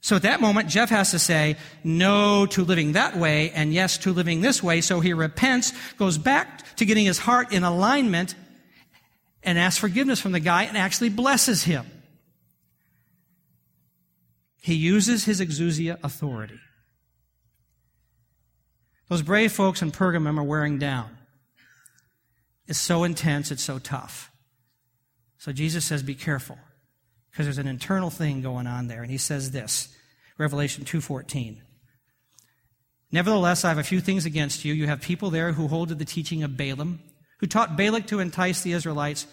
So 0.00 0.16
at 0.16 0.22
that 0.22 0.40
moment, 0.40 0.68
Jeff 0.68 0.90
has 0.90 1.12
to 1.12 1.18
say 1.18 1.56
no 1.84 2.46
to 2.46 2.64
living 2.64 2.92
that 2.92 3.16
way 3.16 3.50
and 3.50 3.72
yes 3.72 3.98
to 3.98 4.12
living 4.12 4.40
this 4.40 4.62
way. 4.62 4.80
So 4.80 5.00
he 5.00 5.12
repents, 5.12 5.72
goes 5.96 6.18
back 6.18 6.76
to 6.76 6.84
getting 6.84 7.06
his 7.06 7.18
heart 7.18 7.52
in 7.52 7.62
alignment 7.64 8.34
and 9.42 9.58
asks 9.58 9.78
forgiveness 9.78 10.20
from 10.20 10.32
the 10.32 10.40
guy 10.40 10.64
and 10.64 10.76
actually 10.76 11.08
blesses 11.08 11.64
him. 11.64 11.86
He 14.62 14.74
uses 14.74 15.24
his 15.24 15.40
exousia 15.40 15.98
authority. 16.04 16.60
Those 19.08 19.22
brave 19.22 19.52
folks 19.52 19.82
in 19.82 19.90
Pergamum 19.90 20.38
are 20.38 20.44
wearing 20.44 20.78
down. 20.78 21.18
It's 22.68 22.78
so 22.78 23.02
intense, 23.02 23.50
it's 23.50 23.64
so 23.64 23.80
tough. 23.80 24.30
So 25.36 25.52
Jesus 25.52 25.84
says, 25.84 26.04
be 26.04 26.14
careful 26.14 26.56
because 27.30 27.44
there's 27.44 27.58
an 27.58 27.66
internal 27.66 28.08
thing 28.08 28.40
going 28.40 28.68
on 28.68 28.86
there. 28.86 29.02
And 29.02 29.10
he 29.10 29.18
says 29.18 29.50
this, 29.50 29.88
Revelation 30.38 30.84
2.14. 30.84 31.58
Nevertheless, 33.10 33.64
I 33.64 33.68
have 33.68 33.78
a 33.78 33.82
few 33.82 34.00
things 34.00 34.24
against 34.24 34.64
you. 34.64 34.72
You 34.72 34.86
have 34.86 35.00
people 35.00 35.30
there 35.30 35.52
who 35.52 35.66
hold 35.66 35.88
to 35.88 35.96
the 35.96 36.04
teaching 36.04 36.44
of 36.44 36.56
Balaam, 36.56 37.00
who 37.40 37.48
taught 37.48 37.76
Balak 37.76 38.06
to 38.06 38.20
entice 38.20 38.62
the 38.62 38.72
Israelites 38.72 39.26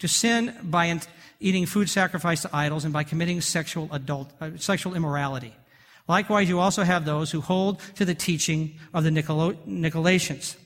to 0.00 0.08
sin 0.08 0.54
by 0.62 1.00
eating 1.38 1.66
food 1.66 1.88
sacrificed 1.88 2.42
to 2.42 2.50
idols 2.54 2.84
and 2.84 2.92
by 2.92 3.04
committing 3.04 3.40
sexual, 3.40 3.88
adult, 3.92 4.32
uh, 4.40 4.50
sexual 4.56 4.94
immorality. 4.94 5.54
Likewise, 6.08 6.48
you 6.48 6.58
also 6.58 6.82
have 6.82 7.04
those 7.04 7.30
who 7.30 7.40
hold 7.40 7.80
to 7.94 8.04
the 8.04 8.14
teaching 8.14 8.78
of 8.92 9.04
the 9.04 9.10
Nicolaitans. 9.10 10.56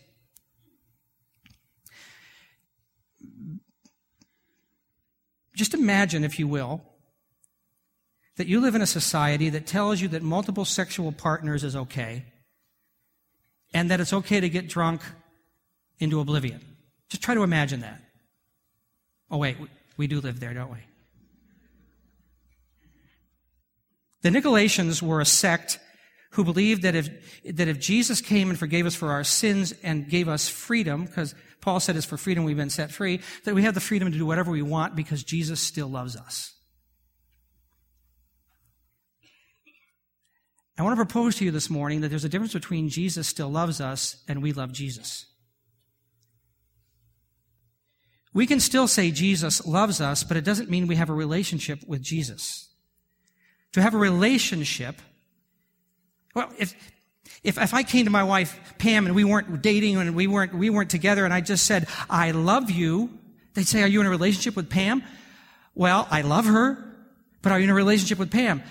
Just 5.54 5.74
imagine, 5.74 6.24
if 6.24 6.38
you 6.38 6.48
will, 6.48 6.82
that 8.36 8.46
you 8.46 8.60
live 8.60 8.74
in 8.74 8.82
a 8.82 8.86
society 8.86 9.50
that 9.50 9.66
tells 9.66 10.00
you 10.00 10.08
that 10.08 10.22
multiple 10.22 10.64
sexual 10.64 11.12
partners 11.12 11.62
is 11.62 11.76
okay 11.76 12.24
and 13.72 13.90
that 13.90 14.00
it's 14.00 14.12
okay 14.12 14.40
to 14.40 14.48
get 14.48 14.68
drunk 14.68 15.02
into 15.98 16.18
oblivion. 16.20 16.60
Just 17.08 17.22
try 17.22 17.34
to 17.34 17.42
imagine 17.42 17.80
that. 17.80 18.03
Oh, 19.30 19.38
wait, 19.38 19.56
we 19.96 20.06
do 20.06 20.20
live 20.20 20.40
there, 20.40 20.54
don't 20.54 20.72
we? 20.72 20.78
The 24.22 24.30
Nicolaitans 24.30 25.02
were 25.02 25.20
a 25.20 25.26
sect 25.26 25.78
who 26.30 26.44
believed 26.44 26.82
that 26.82 26.94
if, 26.94 27.42
that 27.44 27.68
if 27.68 27.78
Jesus 27.78 28.20
came 28.20 28.50
and 28.50 28.58
forgave 28.58 28.86
us 28.86 28.94
for 28.94 29.12
our 29.12 29.22
sins 29.22 29.72
and 29.82 30.08
gave 30.08 30.28
us 30.28 30.48
freedom, 30.48 31.04
because 31.04 31.34
Paul 31.60 31.78
said 31.78 31.96
it's 31.96 32.06
for 32.06 32.16
freedom 32.16 32.44
we've 32.44 32.56
been 32.56 32.70
set 32.70 32.90
free, 32.90 33.20
that 33.44 33.54
we 33.54 33.62
have 33.62 33.74
the 33.74 33.80
freedom 33.80 34.10
to 34.10 34.18
do 34.18 34.26
whatever 34.26 34.50
we 34.50 34.62
want 34.62 34.96
because 34.96 35.22
Jesus 35.22 35.60
still 35.60 35.88
loves 35.88 36.16
us. 36.16 36.54
I 40.76 40.82
want 40.82 40.98
to 40.98 41.04
propose 41.04 41.36
to 41.36 41.44
you 41.44 41.52
this 41.52 41.70
morning 41.70 42.00
that 42.00 42.08
there's 42.08 42.24
a 42.24 42.28
difference 42.28 42.52
between 42.52 42.88
Jesus 42.88 43.28
still 43.28 43.48
loves 43.48 43.80
us 43.80 44.24
and 44.26 44.42
we 44.42 44.52
love 44.52 44.72
Jesus. 44.72 45.26
We 48.34 48.46
can 48.46 48.58
still 48.58 48.88
say 48.88 49.12
Jesus 49.12 49.64
loves 49.64 50.00
us, 50.00 50.24
but 50.24 50.36
it 50.36 50.44
doesn't 50.44 50.68
mean 50.68 50.88
we 50.88 50.96
have 50.96 51.08
a 51.08 51.14
relationship 51.14 51.78
with 51.86 52.02
Jesus. 52.02 52.68
To 53.72 53.80
have 53.80 53.94
a 53.94 53.98
relationship, 53.98 55.00
well, 56.34 56.52
if, 56.58 56.74
if, 57.44 57.58
if 57.58 57.72
I 57.72 57.84
came 57.84 58.06
to 58.06 58.10
my 58.10 58.24
wife, 58.24 58.74
Pam, 58.78 59.06
and 59.06 59.14
we 59.14 59.22
weren't 59.22 59.62
dating 59.62 59.96
and 59.96 60.16
we 60.16 60.26
weren't, 60.26 60.52
we 60.52 60.68
weren't 60.68 60.90
together 60.90 61.24
and 61.24 61.32
I 61.32 61.40
just 61.40 61.64
said, 61.64 61.86
I 62.10 62.32
love 62.32 62.72
you, 62.72 63.10
they'd 63.54 63.66
say, 63.66 63.82
are 63.82 63.88
you 63.88 64.00
in 64.00 64.06
a 64.06 64.10
relationship 64.10 64.56
with 64.56 64.68
Pam? 64.68 65.04
Well, 65.76 66.08
I 66.10 66.22
love 66.22 66.46
her, 66.46 66.76
but 67.40 67.52
are 67.52 67.58
you 67.58 67.64
in 67.64 67.70
a 67.70 67.74
relationship 67.74 68.18
with 68.18 68.32
Pam? 68.32 68.62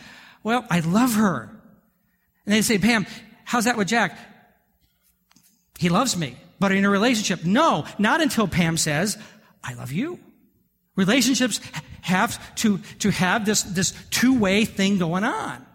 Well, 0.43 0.65
I 0.69 0.81
love 0.81 1.15
her. 1.15 1.49
And 2.45 2.53
they'd 2.53 2.63
say, 2.63 2.79
Pam, 2.79 3.05
how's 3.45 3.63
that 3.63 3.77
with 3.77 3.87
Jack? 3.87 4.17
He 5.79 5.87
loves 5.87 6.17
me, 6.17 6.37
but 6.59 6.71
are 6.71 6.75
in 6.75 6.83
a 6.83 6.89
relationship, 6.89 7.45
no, 7.45 7.85
not 7.97 8.19
until 8.19 8.47
Pam 8.47 8.75
says, 8.75 9.17
I 9.63 9.73
love 9.73 9.91
you. 9.91 10.19
Relationships 10.95 11.59
have 12.01 12.55
to, 12.55 12.79
to 12.99 13.09
have 13.09 13.45
this, 13.45 13.63
this 13.63 13.93
two-way 14.11 14.65
thing 14.65 14.99
going 14.99 15.23
on. 15.23 15.65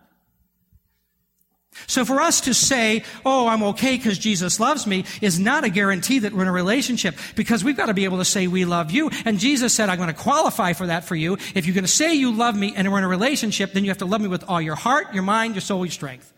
So 1.87 2.05
for 2.05 2.20
us 2.20 2.42
to 2.42 2.55
say, 2.55 3.05
oh, 3.24 3.46
I'm 3.46 3.62
okay 3.62 3.96
because 3.96 4.18
Jesus 4.18 4.59
loves 4.59 4.87
me 4.87 5.05
is 5.20 5.38
not 5.38 5.64
a 5.64 5.68
guarantee 5.68 6.20
that 6.20 6.33
we're 6.33 6.42
in 6.42 6.48
a 6.48 6.53
relationship 6.53 7.16
because 7.37 7.62
we've 7.62 7.77
got 7.77 7.87
to 7.87 7.94
be 7.94 8.05
able 8.05 8.18
to 8.18 8.24
say 8.24 8.46
we 8.46 8.64
love 8.64 8.90
you. 8.90 9.11
And 9.24 9.38
Jesus 9.38 9.74
said, 9.74 9.88
I'm 9.88 9.96
going 9.96 10.09
to 10.09 10.14
qualify 10.14 10.72
for 10.72 10.88
that 10.88 11.05
for 11.05 11.14
you. 11.14 11.35
If 11.55 11.66
you're 11.66 11.74
going 11.74 11.85
to 11.85 11.88
say 11.88 12.14
you 12.14 12.33
love 12.33 12.57
me 12.57 12.74
and 12.77 12.90
we're 12.90 12.98
in 12.98 13.05
a 13.05 13.09
relationship, 13.09 13.72
then 13.72 13.85
you 13.85 13.90
have 13.90 13.98
to 13.98 14.07
love 14.07 14.20
me 14.20 14.29
with 14.29 14.44
all 14.48 14.61
your 14.61 14.74
heart, 14.74 15.14
your 15.14 15.22
mind, 15.22 15.55
your 15.55 15.61
soul, 15.61 15.85
your 15.85 15.92
strength. 15.92 16.33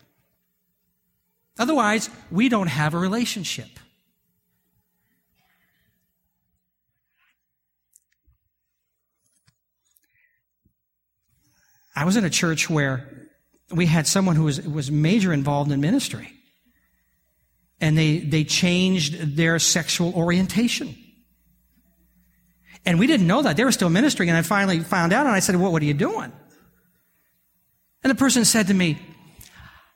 Otherwise, 1.57 2.09
we 2.29 2.47
don't 2.47 2.67
have 2.67 2.93
a 2.93 2.99
relationship. 2.99 3.67
I 11.95 12.05
was 12.05 12.15
in 12.15 12.25
a 12.25 12.29
church 12.29 12.69
where 12.69 13.29
we 13.73 13.85
had 13.85 14.07
someone 14.07 14.35
who 14.35 14.43
was, 14.43 14.61
was 14.61 14.91
major 14.91 15.33
involved 15.33 15.71
in 15.71 15.81
ministry. 15.81 16.31
And 17.79 17.97
they, 17.97 18.19
they 18.19 18.43
changed 18.43 19.35
their 19.35 19.57
sexual 19.59 20.13
orientation. 20.13 20.95
And 22.85 22.99
we 22.99 23.07
didn't 23.07 23.27
know 23.27 23.41
that. 23.41 23.57
They 23.57 23.63
were 23.63 23.71
still 23.71 23.89
ministering. 23.89 24.29
And 24.29 24.37
I 24.37 24.41
finally 24.41 24.79
found 24.79 25.13
out 25.13 25.25
and 25.25 25.35
I 25.35 25.39
said, 25.39 25.55
well, 25.55 25.71
what 25.71 25.81
are 25.81 25.85
you 25.85 25.93
doing? 25.93 26.31
And 28.03 28.09
the 28.09 28.15
person 28.15 28.45
said 28.45 28.67
to 28.67 28.73
me, 28.73 28.99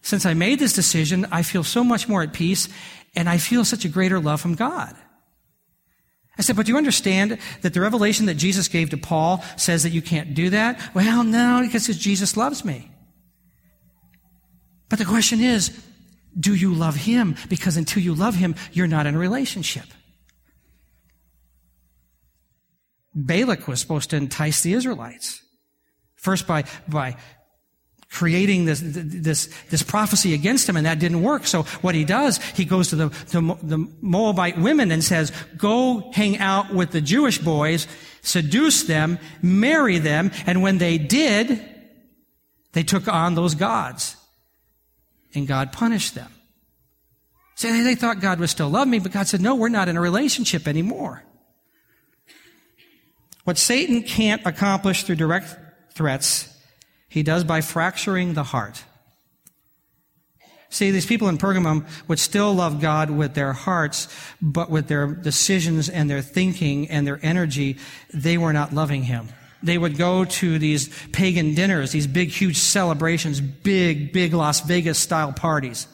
since 0.02 0.26
I 0.26 0.36
made 0.36 0.60
this 0.60 0.74
decision, 0.74 1.26
I 1.32 1.42
feel 1.42 1.64
so 1.64 1.84
much 1.84 2.08
more 2.08 2.22
at 2.22 2.34
peace 2.34 2.70
and 3.16 3.28
I 3.28 3.38
feel 3.38 3.66
such 3.66 3.86
a 3.86 3.90
greater 3.90 4.20
love 4.20 4.42
from 4.42 4.56
God. 4.56 4.96
I 6.38 6.42
said, 6.42 6.56
but 6.56 6.66
do 6.66 6.72
you 6.72 6.78
understand 6.78 7.38
that 7.62 7.74
the 7.74 7.82
revelation 7.82 8.26
that 8.26 8.36
Jesus 8.36 8.68
gave 8.68 8.90
to 8.90 8.98
Paul 8.98 9.44
says 9.56 9.84
that 9.84 9.92
you 9.92 10.02
can't 10.02 10.34
do 10.34 10.50
that? 10.50 10.80
Well, 10.94 11.24
no, 11.24 11.62
because 11.64 11.88
Jesus 11.88 12.36
loves 12.36 12.66
me. 12.66 12.92
But 14.90 15.00
the 15.00 15.06
question 15.06 15.40
is, 15.40 15.72
do 16.38 16.54
you 16.54 16.74
love 16.74 16.96
him? 16.96 17.36
Because 17.48 17.78
until 17.78 18.04
you 18.04 18.14
love 18.14 18.36
him, 18.36 18.56
you're 18.74 18.88
not 18.88 19.06
in 19.06 19.16
a 19.16 19.20
relationship. 19.20 19.86
Balak 23.14 23.68
was 23.68 23.80
supposed 23.80 24.10
to 24.10 24.18
entice 24.18 24.62
the 24.62 24.74
Israelites. 24.74 25.42
First 26.16 26.46
by, 26.46 26.66
by 26.88 27.16
creating 28.16 28.64
this, 28.64 28.82
this, 28.82 29.50
this 29.70 29.84
prophecy 29.84 30.34
against 30.34 30.70
him, 30.70 30.78
and 30.78 30.86
that 30.86 31.00
didn't 31.00 31.22
work. 31.22 31.46
So 31.46 31.64
what 31.82 31.96
he 31.96 32.06
does, 32.06 32.42
he 32.56 32.64
goes 32.64 32.90
to 32.90 32.96
the, 32.96 33.08
the, 33.10 33.58
the 33.62 33.88
Moabite 34.00 34.58
women 34.58 34.90
and 34.90 35.04
says, 35.04 35.34
go 35.58 36.12
hang 36.14 36.38
out 36.38 36.74
with 36.74 36.92
the 36.92 37.02
Jewish 37.02 37.40
boys, 37.40 37.88
seduce 38.22 38.84
them, 38.84 39.20
marry 39.42 39.98
them, 39.98 40.32
and 40.48 40.62
when 40.62 40.78
they 40.78 40.98
did, 40.98 41.60
they 42.72 42.84
took 42.84 43.10
on 43.10 43.36
those 43.36 43.54
gods. 43.54 44.16
And 45.34 45.46
God 45.46 45.74
punished 45.74 46.16
them. 46.16 46.32
See, 47.56 47.84
they 47.84 47.96
thought 47.96 48.22
God 48.22 48.40
would 48.40 48.50
still 48.50 48.70
love 48.70 48.88
me, 48.88 49.00
but 49.00 49.12
God 49.12 49.28
said, 49.28 49.42
no, 49.42 49.56
we're 49.56 49.68
not 49.68 49.90
in 49.90 49.98
a 49.98 50.02
relationship 50.02 50.70
anymore. 50.70 51.22
What 53.44 53.58
Satan 53.58 54.04
can't 54.04 54.42
accomplish 54.46 55.04
through 55.04 55.18
direct 55.18 55.54
threats, 55.94 56.55
he 57.16 57.24
does 57.24 57.46
by 57.46 57.62
fracturing 57.62 58.34
the 58.34 58.44
heart. 58.44 58.84
See, 60.68 60.92
these 60.92 61.06
people 61.06 61.30
in 61.30 61.38
Pergamum 61.38 61.88
would 62.10 62.20
still 62.20 62.54
love 62.54 62.82
God 62.82 63.10
with 63.10 63.36
their 63.36 63.54
hearts, 63.54 64.10
but 64.42 64.70
with 64.70 64.90
their 64.90 65.08
decisions 65.08 65.88
and 65.88 66.10
their 66.10 66.22
thinking 66.22 66.90
and 66.90 67.08
their 67.08 67.18
energy, 67.24 67.78
they 68.14 68.38
were 68.38 68.52
not 68.52 68.74
loving 68.74 69.04
Him. 69.04 69.30
They 69.64 69.78
would 69.78 69.98
go 69.98 70.26
to 70.26 70.60
these 70.60 70.90
pagan 71.14 71.54
dinners, 71.56 71.94
these 71.94 72.06
big, 72.06 72.32
huge 72.32 72.58
celebrations, 72.58 73.40
big, 73.40 74.12
big 74.12 74.34
Las 74.34 74.60
Vegas 74.60 75.00
style 75.00 75.32
parties. 75.32 75.88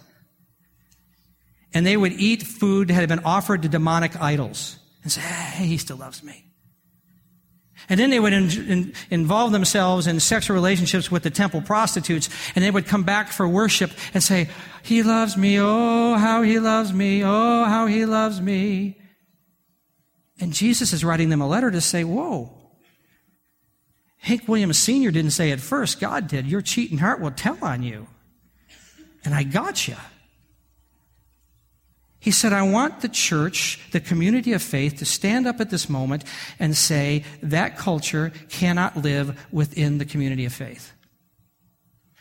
And 1.72 1.86
they 1.86 1.98
would 1.98 2.14
eat 2.14 2.42
food 2.42 2.88
that 2.88 2.96
had 2.96 3.08
been 3.08 3.26
offered 3.26 3.62
to 3.62 3.70
demonic 3.70 4.20
idols 4.20 4.76
and 5.04 5.12
say, 5.12 5.22
hey, 5.22 5.68
he 5.68 5.78
still 5.78 5.98
loves 5.98 6.24
me. 6.24 6.51
And 7.90 8.00
then 8.00 8.10
they 8.10 8.20
would 8.20 8.34
in, 8.34 8.50
in, 8.70 8.94
involve 9.10 9.52
themselves 9.52 10.08
in 10.08 10.20
sexual 10.20 10.56
relationships 10.56 11.12
with 11.12 11.24
the 11.24 11.30
temple 11.30 11.62
prostitutes, 11.62 12.30
and 12.56 12.64
they 12.64 12.72
would 12.72 12.86
come 12.86 13.04
back 13.04 13.30
for 13.30 13.48
worship 13.48 13.92
and 14.14 14.24
say, 14.24 14.50
He 14.84 15.04
loves 15.04 15.36
me, 15.36 15.60
oh, 15.60 16.16
how 16.16 16.42
He 16.42 16.60
loves 16.60 16.94
me, 16.94 17.24
oh, 17.24 17.66
how 17.66 17.88
He 17.88 18.06
loves 18.06 18.40
me. 18.40 18.98
And 20.40 20.54
Jesus 20.54 20.94
is 20.94 21.06
writing 21.06 21.30
them 21.30 21.42
a 21.42 21.48
letter 21.48 21.72
to 21.72 21.82
say, 21.82 22.04
Whoa. 22.04 22.58
Hank 24.18 24.48
Williams 24.48 24.78
Sr. 24.78 25.10
didn't 25.10 25.32
say 25.32 25.50
it 25.50 25.60
first, 25.60 26.00
God 26.00 26.28
did. 26.28 26.46
Your 26.46 26.62
cheating 26.62 27.00
heart 27.00 27.20
will 27.20 27.32
tell 27.32 27.58
on 27.64 27.82
you. 27.82 28.08
And 29.26 29.34
I 29.34 29.44
got 29.44 29.88
you. 29.88 29.96
He 32.22 32.30
said, 32.30 32.54
I 32.54 32.62
want 32.62 33.02
the 33.02 33.10
church, 33.10 33.80
the 33.92 34.00
community 34.00 34.54
of 34.54 34.62
faith, 34.62 34.98
to 35.00 35.06
stand 35.06 35.48
up 35.48 35.60
at 35.60 35.72
this 35.72 35.90
moment 35.90 36.24
and 36.60 36.78
say 36.78 37.24
that 37.42 37.78
culture 37.78 38.32
cannot 38.48 38.96
live 38.96 39.48
within 39.52 39.98
the 39.98 40.06
community 40.06 40.46
of 40.46 40.54
faith. 40.54 40.94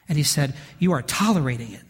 And 0.08 0.16
he 0.16 0.24
said, 0.24 0.54
You 0.78 0.92
are 0.92 1.02
tolerating 1.02 1.74
it. 1.74 1.82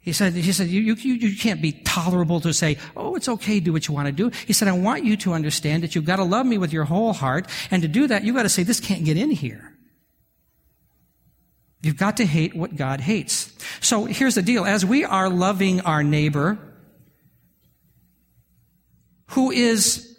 He 0.00 0.14
said, 0.14 0.32
he 0.32 0.52
said 0.52 0.68
you, 0.68 0.94
you, 0.94 1.12
you 1.12 1.36
can't 1.36 1.60
be 1.60 1.72
tolerable 1.72 2.40
to 2.40 2.54
say, 2.54 2.78
oh, 2.96 3.14
it's 3.14 3.28
okay, 3.28 3.60
do 3.60 3.74
what 3.74 3.88
you 3.88 3.92
want 3.92 4.06
to 4.06 4.12
do. 4.12 4.30
He 4.46 4.54
said, 4.54 4.66
I 4.66 4.72
want 4.72 5.04
you 5.04 5.18
to 5.18 5.34
understand 5.34 5.82
that 5.82 5.94
you've 5.94 6.06
got 6.06 6.16
to 6.16 6.24
love 6.24 6.46
me 6.46 6.56
with 6.56 6.72
your 6.72 6.84
whole 6.84 7.12
heart. 7.12 7.46
And 7.70 7.82
to 7.82 7.88
do 7.88 8.06
that, 8.06 8.24
you've 8.24 8.34
got 8.34 8.44
to 8.44 8.48
say, 8.48 8.62
this 8.62 8.80
can't 8.80 9.04
get 9.04 9.18
in 9.18 9.30
here. 9.30 9.77
You've 11.80 11.96
got 11.96 12.16
to 12.16 12.26
hate 12.26 12.54
what 12.54 12.76
God 12.76 13.00
hates. 13.00 13.56
So 13.80 14.04
here's 14.04 14.34
the 14.34 14.42
deal. 14.42 14.64
As 14.64 14.84
we 14.84 15.04
are 15.04 15.28
loving 15.28 15.80
our 15.82 16.02
neighbor, 16.02 16.58
who 19.28 19.50
is 19.50 20.16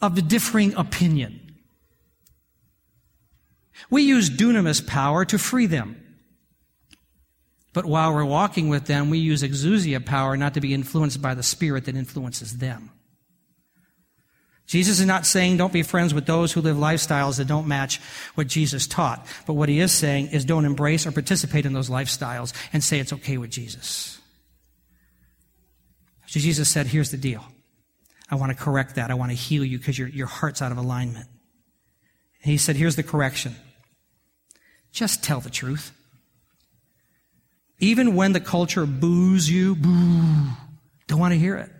of 0.00 0.14
the 0.14 0.22
differing 0.22 0.74
opinion, 0.74 1.40
we 3.90 4.02
use 4.02 4.30
dunamis 4.30 4.86
power 4.86 5.24
to 5.24 5.38
free 5.38 5.66
them. 5.66 5.98
But 7.72 7.86
while 7.86 8.14
we're 8.14 8.24
walking 8.24 8.68
with 8.68 8.86
them, 8.86 9.10
we 9.10 9.18
use 9.18 9.42
exousia 9.42 10.04
power 10.04 10.36
not 10.36 10.54
to 10.54 10.60
be 10.60 10.74
influenced 10.74 11.22
by 11.22 11.34
the 11.34 11.42
spirit 11.42 11.86
that 11.86 11.96
influences 11.96 12.58
them. 12.58 12.90
Jesus 14.72 15.00
is 15.00 15.06
not 15.06 15.26
saying 15.26 15.58
don't 15.58 15.70
be 15.70 15.82
friends 15.82 16.14
with 16.14 16.24
those 16.24 16.50
who 16.50 16.62
live 16.62 16.78
lifestyles 16.78 17.36
that 17.36 17.46
don't 17.46 17.68
match 17.68 18.00
what 18.36 18.46
Jesus 18.46 18.86
taught. 18.86 19.26
But 19.46 19.52
what 19.52 19.68
he 19.68 19.80
is 19.80 19.92
saying 19.92 20.28
is 20.28 20.46
don't 20.46 20.64
embrace 20.64 21.06
or 21.06 21.12
participate 21.12 21.66
in 21.66 21.74
those 21.74 21.90
lifestyles 21.90 22.54
and 22.72 22.82
say 22.82 22.98
it's 22.98 23.12
okay 23.12 23.36
with 23.36 23.50
Jesus. 23.50 24.18
So 26.26 26.40
Jesus 26.40 26.70
said, 26.70 26.86
here's 26.86 27.10
the 27.10 27.18
deal. 27.18 27.44
I 28.30 28.36
want 28.36 28.50
to 28.50 28.56
correct 28.56 28.94
that. 28.94 29.10
I 29.10 29.14
want 29.14 29.30
to 29.30 29.36
heal 29.36 29.62
you 29.62 29.76
because 29.76 29.98
your, 29.98 30.08
your 30.08 30.26
heart's 30.26 30.62
out 30.62 30.72
of 30.72 30.78
alignment. 30.78 31.26
And 32.42 32.50
he 32.50 32.56
said, 32.56 32.76
here's 32.76 32.96
the 32.96 33.02
correction. 33.02 33.54
Just 34.90 35.22
tell 35.22 35.40
the 35.40 35.50
truth. 35.50 35.92
Even 37.78 38.16
when 38.16 38.32
the 38.32 38.40
culture 38.40 38.86
boos 38.86 39.50
you, 39.50 39.74
boo, 39.74 40.46
don't 41.08 41.20
want 41.20 41.34
to 41.34 41.38
hear 41.38 41.56
it. 41.56 41.70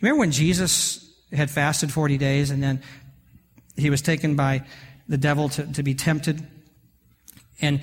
Remember 0.00 0.20
when 0.20 0.30
Jesus 0.30 1.04
had 1.32 1.50
fasted 1.50 1.92
40 1.92 2.18
days 2.18 2.50
and 2.50 2.62
then 2.62 2.82
he 3.76 3.90
was 3.90 4.02
taken 4.02 4.36
by 4.36 4.64
the 5.08 5.18
devil 5.18 5.48
to, 5.50 5.66
to 5.72 5.82
be 5.82 5.94
tempted? 5.94 6.46
And 7.60 7.80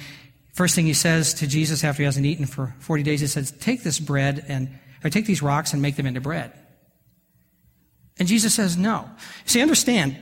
first 0.53 0.75
thing 0.75 0.85
he 0.85 0.93
says 0.93 1.35
to 1.35 1.47
Jesus 1.47 1.83
after 1.83 2.03
he 2.03 2.05
hasn't 2.05 2.25
eaten 2.25 2.45
for 2.45 2.73
40 2.79 3.03
days, 3.03 3.21
he 3.21 3.27
says, 3.27 3.51
Take 3.51 3.83
this 3.83 3.99
bread 3.99 4.45
and, 4.47 4.79
or 5.03 5.09
take 5.09 5.25
these 5.25 5.41
rocks 5.41 5.73
and 5.73 5.81
make 5.81 5.95
them 5.95 6.05
into 6.05 6.21
bread. 6.21 6.53
And 8.17 8.27
Jesus 8.27 8.53
says, 8.53 8.77
No. 8.77 9.09
See, 9.45 9.61
understand 9.61 10.17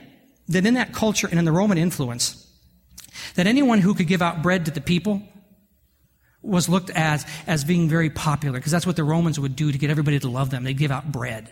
that 0.48 0.66
in 0.66 0.74
that 0.74 0.92
culture 0.92 1.28
and 1.28 1.38
in 1.38 1.44
the 1.44 1.52
Roman 1.52 1.78
influence, 1.78 2.40
that 3.36 3.46
anyone 3.46 3.78
who 3.78 3.94
could 3.94 4.08
give 4.08 4.22
out 4.22 4.42
bread 4.42 4.64
to 4.64 4.70
the 4.70 4.80
people 4.80 5.22
was 6.42 6.68
looked 6.68 6.90
at 6.90 7.26
as 7.46 7.64
being 7.64 7.88
very 7.88 8.10
popular 8.10 8.58
because 8.58 8.72
that's 8.72 8.86
what 8.86 8.96
the 8.96 9.04
Romans 9.04 9.40
would 9.40 9.56
do 9.56 9.72
to 9.72 9.78
get 9.78 9.90
everybody 9.90 10.18
to 10.18 10.28
love 10.28 10.50
them. 10.50 10.64
They'd 10.64 10.76
give 10.76 10.90
out 10.90 11.10
bread. 11.10 11.50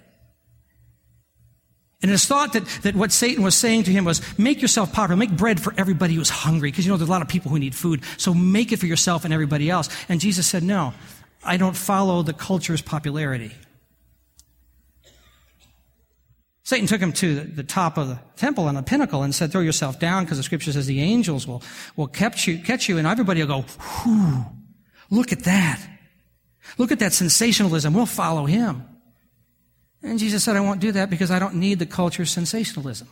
And 2.02 2.10
it's 2.10 2.26
thought 2.26 2.52
that, 2.54 2.66
that 2.82 2.96
what 2.96 3.12
Satan 3.12 3.44
was 3.44 3.54
saying 3.54 3.84
to 3.84 3.92
him 3.92 4.04
was, 4.04 4.20
make 4.36 4.60
yourself 4.60 4.92
popular, 4.92 5.16
make 5.16 5.30
bread 5.36 5.60
for 5.60 5.72
everybody 5.76 6.14
who's 6.14 6.30
hungry, 6.30 6.70
because 6.70 6.84
you 6.84 6.90
know 6.90 6.96
there's 6.96 7.08
a 7.08 7.12
lot 7.12 7.22
of 7.22 7.28
people 7.28 7.50
who 7.50 7.60
need 7.60 7.76
food, 7.76 8.02
so 8.16 8.34
make 8.34 8.72
it 8.72 8.78
for 8.78 8.86
yourself 8.86 9.24
and 9.24 9.32
everybody 9.32 9.70
else. 9.70 9.88
And 10.08 10.20
Jesus 10.20 10.46
said, 10.46 10.64
no, 10.64 10.94
I 11.44 11.56
don't 11.56 11.76
follow 11.76 12.22
the 12.22 12.32
culture's 12.32 12.82
popularity. 12.82 13.52
Satan 16.64 16.86
took 16.86 17.00
him 17.00 17.12
to 17.12 17.40
the 17.40 17.62
top 17.62 17.98
of 17.98 18.08
the 18.08 18.18
temple 18.36 18.64
on 18.64 18.74
the 18.74 18.82
pinnacle 18.82 19.22
and 19.22 19.34
said, 19.34 19.52
throw 19.52 19.60
yourself 19.60 20.00
down, 20.00 20.24
because 20.24 20.38
the 20.38 20.44
scripture 20.44 20.72
says 20.72 20.86
the 20.86 21.00
angels 21.00 21.46
will, 21.46 21.62
will 21.94 22.08
catch 22.08 22.48
you, 22.48 22.58
catch 22.58 22.88
you, 22.88 22.98
and 22.98 23.06
everybody 23.06 23.44
will 23.44 23.62
go, 23.62 23.64
whew, 24.02 24.44
look 25.10 25.32
at 25.32 25.44
that. 25.44 25.80
Look 26.78 26.90
at 26.90 27.00
that 27.00 27.12
sensationalism. 27.12 27.94
We'll 27.94 28.06
follow 28.06 28.46
him. 28.46 28.86
And 30.02 30.18
Jesus 30.18 30.42
said, 30.42 30.56
I 30.56 30.60
won't 30.60 30.80
do 30.80 30.92
that 30.92 31.10
because 31.10 31.30
I 31.30 31.38
don't 31.38 31.56
need 31.56 31.78
the 31.78 31.86
culture's 31.86 32.30
sensationalism. 32.30 33.08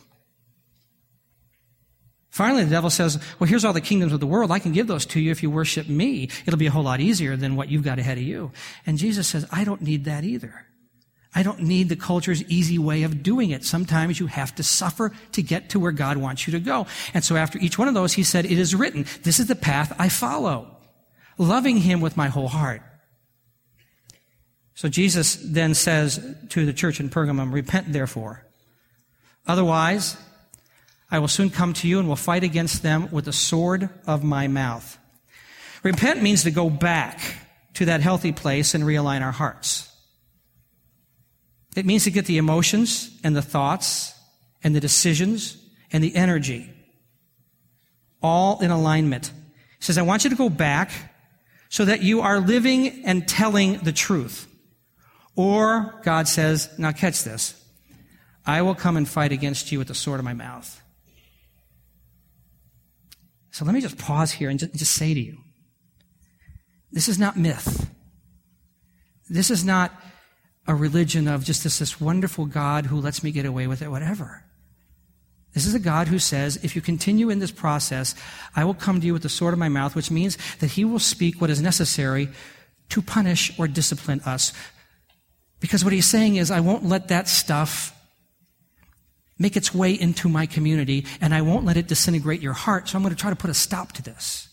Finally, 2.29 2.63
the 2.63 2.71
devil 2.71 2.89
says, 2.89 3.19
Well, 3.39 3.47
here's 3.47 3.65
all 3.65 3.73
the 3.73 3.81
kingdoms 3.81 4.13
of 4.13 4.21
the 4.21 4.25
world. 4.25 4.51
I 4.51 4.59
can 4.59 4.71
give 4.71 4.87
those 4.87 5.05
to 5.07 5.19
you 5.19 5.31
if 5.31 5.43
you 5.43 5.51
worship 5.51 5.87
me. 5.87 6.29
It'll 6.45 6.57
be 6.57 6.67
a 6.67 6.71
whole 6.71 6.83
lot 6.83 7.01
easier 7.01 7.35
than 7.35 7.55
what 7.57 7.69
you've 7.69 7.83
got 7.83 7.99
ahead 7.99 8.17
of 8.17 8.23
you. 8.23 8.51
And 8.85 8.97
Jesus 8.97 9.27
says, 9.27 9.45
I 9.51 9.65
don't 9.65 9.81
need 9.81 10.05
that 10.05 10.23
either. 10.23 10.65
I 11.35 11.43
don't 11.43 11.61
need 11.61 11.89
the 11.89 11.95
culture's 11.95 12.43
easy 12.43 12.77
way 12.77 13.03
of 13.03 13.23
doing 13.23 13.51
it. 13.51 13.63
Sometimes 13.63 14.19
you 14.19 14.27
have 14.27 14.55
to 14.55 14.63
suffer 14.63 15.13
to 15.33 15.41
get 15.41 15.69
to 15.69 15.79
where 15.79 15.91
God 15.91 16.17
wants 16.17 16.45
you 16.45 16.51
to 16.51 16.59
go. 16.59 16.87
And 17.13 17.23
so 17.23 17.35
after 17.35 17.57
each 17.59 17.77
one 17.77 17.87
of 17.87 17.93
those, 17.93 18.13
he 18.13 18.23
said, 18.23 18.45
It 18.45 18.57
is 18.57 18.75
written, 18.75 19.05
this 19.23 19.39
is 19.39 19.47
the 19.47 19.55
path 19.55 19.93
I 19.99 20.07
follow, 20.07 20.77
loving 21.37 21.77
him 21.77 21.99
with 21.99 22.17
my 22.17 22.27
whole 22.27 22.49
heart. 22.49 22.81
So 24.81 24.89
Jesus 24.89 25.35
then 25.35 25.75
says 25.75 26.19
to 26.49 26.65
the 26.65 26.73
church 26.73 26.99
in 26.99 27.11
Pergamum, 27.11 27.53
Repent 27.53 27.93
therefore. 27.93 28.43
Otherwise, 29.45 30.17
I 31.11 31.19
will 31.19 31.27
soon 31.27 31.51
come 31.51 31.73
to 31.73 31.87
you 31.87 31.99
and 31.99 32.07
will 32.07 32.15
fight 32.15 32.43
against 32.43 32.81
them 32.81 33.07
with 33.11 33.25
the 33.25 33.31
sword 33.31 33.91
of 34.07 34.23
my 34.23 34.47
mouth. 34.47 34.97
Repent 35.83 36.23
means 36.23 36.45
to 36.45 36.49
go 36.49 36.71
back 36.71 37.19
to 37.75 37.85
that 37.85 38.01
healthy 38.01 38.31
place 38.31 38.73
and 38.73 38.83
realign 38.83 39.21
our 39.21 39.31
hearts. 39.31 39.87
It 41.75 41.85
means 41.85 42.05
to 42.05 42.09
get 42.09 42.25
the 42.25 42.39
emotions 42.39 43.15
and 43.23 43.35
the 43.35 43.43
thoughts 43.43 44.15
and 44.63 44.75
the 44.75 44.79
decisions 44.79 45.63
and 45.93 46.03
the 46.03 46.15
energy 46.15 46.73
all 48.23 48.59
in 48.61 48.71
alignment. 48.71 49.27
He 49.77 49.83
says, 49.83 49.99
I 49.99 50.01
want 50.01 50.23
you 50.23 50.31
to 50.31 50.35
go 50.35 50.49
back 50.49 50.89
so 51.69 51.85
that 51.85 52.01
you 52.01 52.21
are 52.21 52.39
living 52.39 53.05
and 53.05 53.27
telling 53.27 53.77
the 53.77 53.91
truth. 53.91 54.47
Or 55.41 55.99
God 56.03 56.27
says, 56.27 56.69
now 56.77 56.91
catch 56.91 57.23
this. 57.23 57.59
I 58.45 58.61
will 58.61 58.75
come 58.75 58.95
and 58.95 59.09
fight 59.09 59.31
against 59.31 59.71
you 59.71 59.79
with 59.79 59.87
the 59.87 59.95
sword 59.95 60.19
of 60.19 60.23
my 60.23 60.35
mouth. 60.35 60.79
So 63.49 63.65
let 63.65 63.73
me 63.73 63.81
just 63.81 63.97
pause 63.97 64.31
here 64.31 64.51
and 64.51 64.59
just, 64.59 64.75
just 64.75 64.93
say 64.93 65.15
to 65.15 65.19
you 65.19 65.37
this 66.91 67.07
is 67.07 67.17
not 67.17 67.37
myth. 67.37 67.89
This 69.29 69.49
is 69.49 69.65
not 69.65 69.91
a 70.67 70.75
religion 70.75 71.27
of 71.27 71.43
just 71.43 71.63
this, 71.63 71.79
this 71.79 71.99
wonderful 71.99 72.45
God 72.45 72.85
who 72.85 73.01
lets 73.01 73.23
me 73.23 73.31
get 73.31 73.47
away 73.47 73.65
with 73.65 73.81
it, 73.81 73.89
whatever. 73.89 74.43
This 75.55 75.65
is 75.65 75.73
a 75.73 75.79
God 75.79 76.07
who 76.07 76.19
says, 76.19 76.57
if 76.63 76.75
you 76.75 76.81
continue 76.83 77.31
in 77.31 77.39
this 77.39 77.51
process, 77.51 78.13
I 78.55 78.63
will 78.63 78.75
come 78.75 79.01
to 79.01 79.07
you 79.07 79.13
with 79.13 79.23
the 79.23 79.29
sword 79.29 79.53
of 79.53 79.59
my 79.59 79.69
mouth, 79.69 79.95
which 79.95 80.11
means 80.11 80.37
that 80.59 80.71
he 80.71 80.85
will 80.85 80.99
speak 80.99 81.41
what 81.41 81.49
is 81.49 81.61
necessary 81.61 82.29
to 82.89 83.01
punish 83.01 83.57
or 83.57 83.67
discipline 83.67 84.21
us 84.21 84.53
because 85.61 85.85
what 85.85 85.93
he's 85.93 86.07
saying 86.07 86.35
is, 86.35 86.51
I 86.51 86.59
won't 86.59 86.83
let 86.83 87.07
that 87.07 87.29
stuff 87.29 87.95
make 89.39 89.55
its 89.55 89.73
way 89.73 89.93
into 89.93 90.27
my 90.27 90.45
community, 90.45 91.05
and 91.21 91.33
I 91.33 91.41
won't 91.41 91.65
let 91.65 91.77
it 91.77 91.87
disintegrate 91.87 92.41
your 92.41 92.53
heart, 92.53 92.89
so 92.89 92.97
I'm 92.97 93.03
going 93.03 93.15
to 93.15 93.19
try 93.19 93.29
to 93.29 93.35
put 93.35 93.49
a 93.49 93.53
stop 93.53 93.93
to 93.93 94.03
this. 94.03 94.49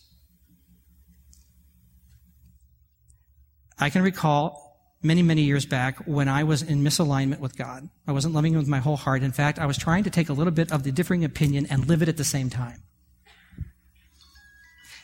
I 3.77 3.89
can 3.89 4.03
recall 4.03 4.69
many, 5.01 5.23
many 5.23 5.41
years 5.43 5.65
back 5.65 5.97
when 6.05 6.27
I 6.27 6.43
was 6.43 6.61
in 6.61 6.83
misalignment 6.83 7.39
with 7.39 7.57
God. 7.57 7.89
I 8.07 8.11
wasn't 8.11 8.33
loving 8.33 8.53
Him 8.53 8.59
with 8.59 8.67
my 8.67 8.79
whole 8.79 8.97
heart. 8.97 9.23
In 9.23 9.31
fact, 9.31 9.57
I 9.57 9.65
was 9.65 9.77
trying 9.77 10.03
to 10.03 10.09
take 10.09 10.29
a 10.29 10.33
little 10.33 10.51
bit 10.51 10.71
of 10.71 10.83
the 10.83 10.91
differing 10.91 11.23
opinion 11.23 11.65
and 11.69 11.87
live 11.87 12.01
it 12.01 12.09
at 12.09 12.17
the 12.17 12.23
same 12.23 12.49
time. 12.49 12.83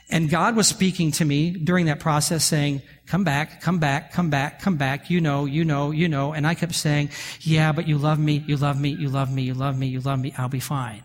And 0.10 0.30
God 0.30 0.56
was 0.56 0.68
speaking 0.68 1.12
to 1.14 1.26
me 1.26 1.52
during 1.52 1.88
that 1.88 2.00
process 2.00 2.46
saying, 2.46 2.84
come 3.08 3.24
back, 3.24 3.62
come 3.62 3.80
back, 3.80 4.12
come 4.12 4.30
back, 4.30 4.62
come 4.62 4.78
back. 4.78 5.10
You 5.10 5.20
know, 5.20 5.46
you 5.46 5.66
know, 5.66 5.92
you 5.92 6.08
know. 6.08 6.32
And 6.34 6.46
I 6.46 6.54
kept 6.54 6.76
saying, 6.76 7.10
yeah, 7.42 7.72
but 7.72 7.88
you 7.88 7.98
love 7.98 8.20
me, 8.20 8.44
you 8.46 8.56
love 8.56 8.80
me, 8.80 8.90
you 8.90 9.10
love 9.10 9.34
me, 9.34 9.42
you 9.42 9.54
love 9.56 9.78
me, 9.78 9.88
you 9.88 10.00
love 10.00 10.20
me. 10.20 10.34
I'll 10.38 10.50
be 10.50 10.60
fine. 10.60 11.04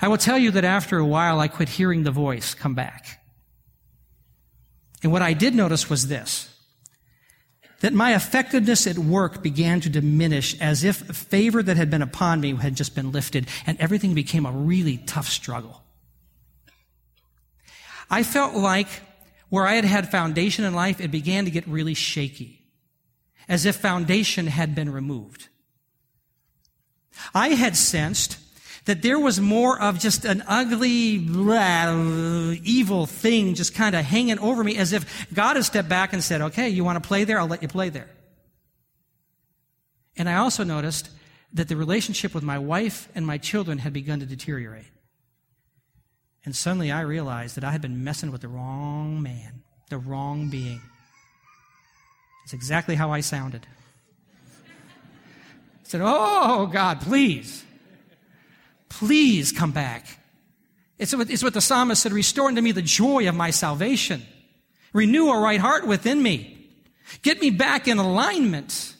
I 0.00 0.08
will 0.08 0.16
tell 0.16 0.38
you 0.38 0.52
that 0.52 0.64
after 0.64 0.98
a 0.98 1.04
while, 1.04 1.40
I 1.40 1.48
quit 1.48 1.68
hearing 1.68 2.04
the 2.04 2.10
voice 2.10 2.54
come 2.54 2.74
back. 2.74 3.20
And 5.02 5.12
what 5.12 5.22
I 5.22 5.32
did 5.32 5.54
notice 5.54 5.90
was 5.90 6.08
this 6.08 6.54
that 7.80 7.92
my 7.92 8.16
effectiveness 8.16 8.88
at 8.88 8.98
work 8.98 9.40
began 9.40 9.80
to 9.80 9.88
diminish 9.88 10.60
as 10.60 10.82
if 10.82 11.08
a 11.08 11.12
favor 11.12 11.62
that 11.62 11.76
had 11.76 11.88
been 11.90 12.02
upon 12.02 12.40
me 12.40 12.52
had 12.56 12.74
just 12.74 12.92
been 12.94 13.12
lifted, 13.12 13.46
and 13.66 13.80
everything 13.80 14.14
became 14.14 14.44
a 14.44 14.50
really 14.50 14.96
tough 14.96 15.28
struggle. 15.28 15.84
I 18.10 18.22
felt 18.22 18.54
like 18.54 18.88
where 19.48 19.66
I 19.66 19.74
had 19.74 19.84
had 19.84 20.10
foundation 20.10 20.64
in 20.64 20.74
life, 20.74 21.00
it 21.00 21.10
began 21.10 21.44
to 21.44 21.50
get 21.50 21.66
really 21.66 21.94
shaky, 21.94 22.64
as 23.48 23.64
if 23.66 23.76
foundation 23.76 24.46
had 24.46 24.74
been 24.74 24.90
removed. 24.90 25.48
I 27.34 27.48
had 27.50 27.76
sensed 27.76 28.38
that 28.84 29.02
there 29.02 29.18
was 29.18 29.40
more 29.40 29.80
of 29.80 29.98
just 29.98 30.24
an 30.24 30.42
ugly, 30.46 31.18
blah, 31.18 31.92
evil 32.62 33.06
thing 33.06 33.54
just 33.54 33.74
kind 33.74 33.94
of 33.94 34.04
hanging 34.04 34.38
over 34.38 34.64
me, 34.64 34.76
as 34.78 34.92
if 34.92 35.28
God 35.32 35.56
had 35.56 35.64
stepped 35.64 35.88
back 35.88 36.12
and 36.12 36.24
said, 36.24 36.40
okay, 36.40 36.68
you 36.68 36.84
want 36.84 37.02
to 37.02 37.06
play 37.06 37.24
there? 37.24 37.38
I'll 37.38 37.46
let 37.46 37.62
you 37.62 37.68
play 37.68 37.90
there. 37.90 38.08
And 40.16 40.28
I 40.28 40.36
also 40.36 40.64
noticed 40.64 41.10
that 41.52 41.68
the 41.68 41.76
relationship 41.76 42.34
with 42.34 42.42
my 42.42 42.58
wife 42.58 43.08
and 43.14 43.26
my 43.26 43.38
children 43.38 43.78
had 43.78 43.92
begun 43.92 44.20
to 44.20 44.26
deteriorate. 44.26 44.86
And 46.48 46.56
suddenly 46.56 46.90
I 46.90 47.02
realized 47.02 47.56
that 47.58 47.64
I 47.64 47.72
had 47.72 47.82
been 47.82 48.02
messing 48.02 48.32
with 48.32 48.40
the 48.40 48.48
wrong 48.48 49.22
man, 49.22 49.62
the 49.90 49.98
wrong 49.98 50.48
being. 50.48 50.80
It's 52.42 52.54
exactly 52.54 52.94
how 52.94 53.12
I 53.12 53.20
sounded. 53.20 53.66
I 54.66 55.82
said, 55.82 56.00
Oh, 56.02 56.64
God, 56.72 57.02
please, 57.02 57.62
please 58.88 59.52
come 59.52 59.72
back. 59.72 60.06
It's 60.96 61.14
what, 61.14 61.28
it's 61.28 61.42
what 61.42 61.52
the 61.52 61.60
psalmist 61.60 62.02
said 62.02 62.12
Restore 62.12 62.48
unto 62.48 62.62
me 62.62 62.72
the 62.72 62.80
joy 62.80 63.28
of 63.28 63.34
my 63.34 63.50
salvation, 63.50 64.22
renew 64.94 65.28
a 65.28 65.38
right 65.38 65.60
heart 65.60 65.86
within 65.86 66.22
me, 66.22 66.66
get 67.20 67.42
me 67.42 67.50
back 67.50 67.86
in 67.86 67.98
alignment. 67.98 68.94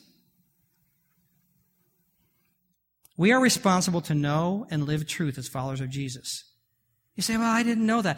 We 3.17 3.31
are 3.31 3.41
responsible 3.41 4.01
to 4.01 4.13
know 4.13 4.67
and 4.69 4.85
live 4.85 5.07
truth 5.07 5.39
as 5.39 5.47
followers 5.47 5.81
of 5.81 5.89
Jesus. 5.89 6.43
You 7.19 7.23
say, 7.23 7.35
well, 7.35 7.51
I 7.51 7.63
didn't 7.63 7.85
know 7.85 8.01
that. 8.01 8.17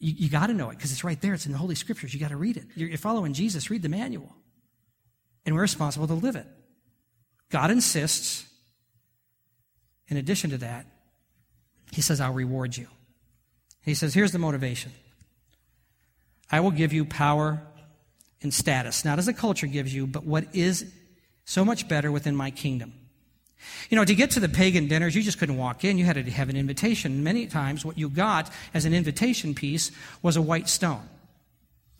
You, 0.00 0.12
you 0.16 0.28
got 0.28 0.48
to 0.48 0.54
know 0.54 0.70
it 0.70 0.76
because 0.76 0.90
it's 0.90 1.04
right 1.04 1.20
there. 1.20 1.34
It's 1.34 1.46
in 1.46 1.52
the 1.52 1.58
Holy 1.58 1.76
Scriptures. 1.76 2.12
You 2.12 2.18
got 2.18 2.30
to 2.30 2.36
read 2.36 2.56
it. 2.56 2.64
You're, 2.74 2.88
you're 2.88 2.98
following 2.98 3.32
Jesus. 3.32 3.70
Read 3.70 3.82
the 3.82 3.88
manual. 3.88 4.34
And 5.46 5.54
we're 5.54 5.60
responsible 5.60 6.08
to 6.08 6.14
live 6.14 6.34
it. 6.34 6.48
God 7.48 7.70
insists, 7.70 8.44
in 10.08 10.16
addition 10.16 10.50
to 10.50 10.58
that, 10.58 10.84
He 11.92 12.02
says, 12.02 12.20
I'll 12.20 12.32
reward 12.32 12.76
you. 12.76 12.88
He 13.84 13.94
says, 13.94 14.14
here's 14.14 14.32
the 14.32 14.40
motivation 14.40 14.90
I 16.50 16.58
will 16.58 16.72
give 16.72 16.92
you 16.92 17.04
power 17.04 17.62
and 18.42 18.52
status, 18.52 19.04
not 19.04 19.20
as 19.20 19.26
the 19.26 19.32
culture 19.32 19.68
gives 19.68 19.94
you, 19.94 20.08
but 20.08 20.24
what 20.24 20.56
is 20.56 20.92
so 21.44 21.64
much 21.64 21.86
better 21.86 22.10
within 22.10 22.34
my 22.34 22.50
kingdom. 22.50 22.94
You 23.88 23.96
know, 23.96 24.04
to 24.04 24.14
get 24.14 24.30
to 24.32 24.40
the 24.40 24.48
pagan 24.48 24.88
dinners, 24.88 25.14
you 25.14 25.22
just 25.22 25.38
couldn't 25.38 25.56
walk 25.56 25.84
in. 25.84 25.98
You 25.98 26.04
had 26.04 26.16
to 26.16 26.30
have 26.30 26.48
an 26.48 26.56
invitation. 26.56 27.22
Many 27.22 27.46
times, 27.46 27.84
what 27.84 27.98
you 27.98 28.08
got 28.08 28.50
as 28.72 28.84
an 28.84 28.94
invitation 28.94 29.54
piece 29.54 29.90
was 30.22 30.36
a 30.36 30.42
white 30.42 30.68
stone. 30.68 31.02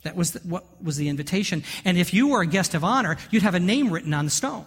That 0.04 0.16
was 0.16 0.32
the, 0.32 0.40
what 0.40 0.64
was 0.82 0.96
the 0.96 1.08
invitation. 1.08 1.62
And 1.84 1.98
if 1.98 2.14
you 2.14 2.28
were 2.28 2.40
a 2.40 2.46
guest 2.46 2.74
of 2.74 2.84
honor, 2.84 3.16
you'd 3.30 3.42
have 3.42 3.54
a 3.54 3.60
name 3.60 3.90
written 3.90 4.14
on 4.14 4.24
the 4.24 4.30
stone. 4.30 4.64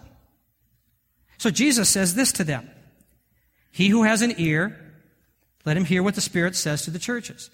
So 1.38 1.50
Jesus 1.50 1.90
says 1.90 2.14
this 2.16 2.32
to 2.34 2.44
them 2.44 2.70
He 3.72 3.88
who 3.88 4.04
has 4.04 4.22
an 4.22 4.34
ear, 4.38 4.80
let 5.66 5.78
him 5.78 5.86
hear 5.86 6.04
what 6.04 6.16
the 6.16 6.22
Spirit 6.22 6.56
says 6.56 6.84
to 6.84 6.92
the 6.92 7.00
churches. 7.00 7.50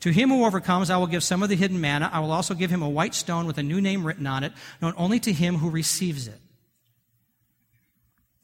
To 0.00 0.10
him 0.12 0.28
who 0.28 0.44
overcomes, 0.44 0.90
I 0.90 0.96
will 0.96 1.08
give 1.08 1.24
some 1.24 1.42
of 1.42 1.48
the 1.48 1.56
hidden 1.56 1.80
manna. 1.80 2.08
I 2.12 2.20
will 2.20 2.30
also 2.30 2.54
give 2.54 2.70
him 2.70 2.82
a 2.82 2.88
white 2.88 3.16
stone 3.16 3.46
with 3.46 3.58
a 3.58 3.64
new 3.64 3.80
name 3.80 4.06
written 4.06 4.28
on 4.28 4.44
it, 4.44 4.52
known 4.80 4.94
only 4.96 5.18
to 5.20 5.32
him 5.32 5.56
who 5.56 5.70
receives 5.70 6.28
it 6.28 6.40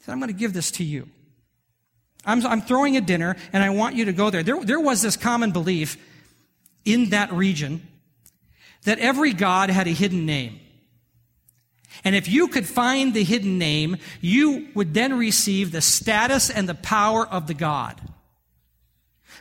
said, 0.05 0.13
I'm 0.13 0.19
going 0.19 0.29
to 0.29 0.39
give 0.39 0.53
this 0.53 0.71
to 0.73 0.85
you. 0.85 1.09
I'm, 2.27 2.45
I'm 2.47 2.61
throwing 2.61 2.97
a 2.99 3.01
dinner 3.01 3.37
and 3.55 3.63
I 3.63 3.71
want 3.71 3.97
you 3.97 4.05
to 4.05 4.13
go 4.13 4.29
there. 4.29 4.43
there. 4.43 4.63
There 4.63 4.81
was 4.81 5.01
this 5.01 5.17
common 5.17 5.51
belief 5.51 5.97
in 6.85 7.11
that 7.11 7.33
region 7.33 7.87
that 8.85 8.99
every 8.99 9.33
God 9.33 9.71
had 9.71 9.87
a 9.87 9.93
hidden 9.93 10.27
name. 10.27 10.61
And 12.05 12.15
if 12.15 12.29
you 12.29 12.49
could 12.49 12.67
find 12.67 13.15
the 13.15 13.25
hidden 13.25 13.57
name, 13.57 13.97
you 14.21 14.69
would 14.75 14.93
then 14.93 15.17
receive 15.17 15.73
the 15.73 15.81
status 15.81 16.51
and 16.51 16.69
the 16.69 16.75
power 16.75 17.27
of 17.27 17.47
the 17.47 17.55
God. 17.55 17.99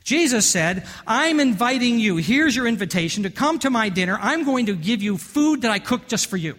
Jesus 0.06 0.46
said, 0.46 0.86
I'm 1.06 1.42
inviting 1.42 2.00
you. 2.00 2.16
Here's 2.18 2.56
your 2.56 2.68
invitation 2.68 3.24
to 3.24 3.30
come 3.30 3.60
to 3.60 3.70
my 3.70 3.90
dinner. 3.90 4.18
I'm 4.22 4.46
going 4.46 4.68
to 4.68 4.76
give 4.76 5.02
you 5.02 5.18
food 5.18 5.64
that 5.64 5.72
I 5.72 5.80
cooked 5.80 6.10
just 6.10 6.28
for 6.28 6.38
you. 6.38 6.56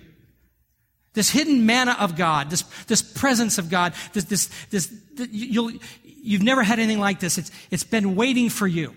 This 1.15 1.31
hidden 1.31 1.65
manna 1.65 1.97
of 1.99 2.17
God, 2.17 2.51
this, 2.51 2.63
this 2.87 3.01
presence 3.01 3.59
of 3.59 3.71
God, 3.71 3.95
this, 4.13 4.25
this, 4.25 4.51
this, 4.71 4.93
you'll, 5.31 5.73
you've 6.03 6.43
never 6.43 6.63
had 6.63 6.81
anything 6.81 6.99
like 7.01 7.21
this. 7.21 7.39
It's, 7.39 7.53
it's 7.71 7.85
been 7.85 8.17
waiting 8.17 8.51
for 8.51 8.67
you. 8.67 8.95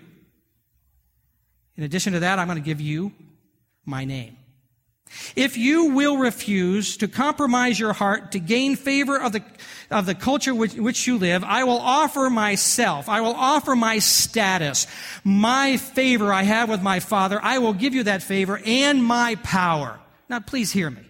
In 1.76 1.84
addition 1.84 2.14
to 2.14 2.20
that, 2.20 2.40
I'm 2.40 2.48
going 2.48 2.58
to 2.58 2.64
give 2.64 2.80
you 2.80 3.12
my 3.86 4.04
name. 4.04 4.36
If 5.36 5.56
you 5.56 5.94
will 5.94 6.18
refuse 6.18 6.98
to 6.98 7.08
compromise 7.08 7.78
your 7.78 7.92
heart 7.92 8.32
to 8.32 8.40
gain 8.40 8.76
favor 8.76 9.16
of 9.16 9.32
the, 9.32 9.42
of 9.90 10.04
the 10.04 10.14
culture 10.14 10.54
which, 10.54 10.74
which 10.74 11.06
you 11.06 11.18
live, 11.18 11.44
I 11.44 11.64
will 11.64 11.78
offer 11.78 12.28
myself. 12.28 13.08
I 13.08 13.20
will 13.20 13.34
offer 13.34 13.74
my 13.76 14.00
status, 14.00 14.86
my 15.24 15.76
favor 15.76 16.32
I 16.32 16.42
have 16.42 16.68
with 16.68 16.82
my 16.82 17.00
Father. 17.00 17.38
I 17.42 17.58
will 17.58 17.72
give 17.72 17.94
you 17.94 18.02
that 18.02 18.22
favor 18.22 18.60
and 18.66 19.02
my 19.02 19.36
power. 19.36 19.98
Now, 20.28 20.40
please 20.40 20.72
hear 20.72 20.90
me 20.90 21.07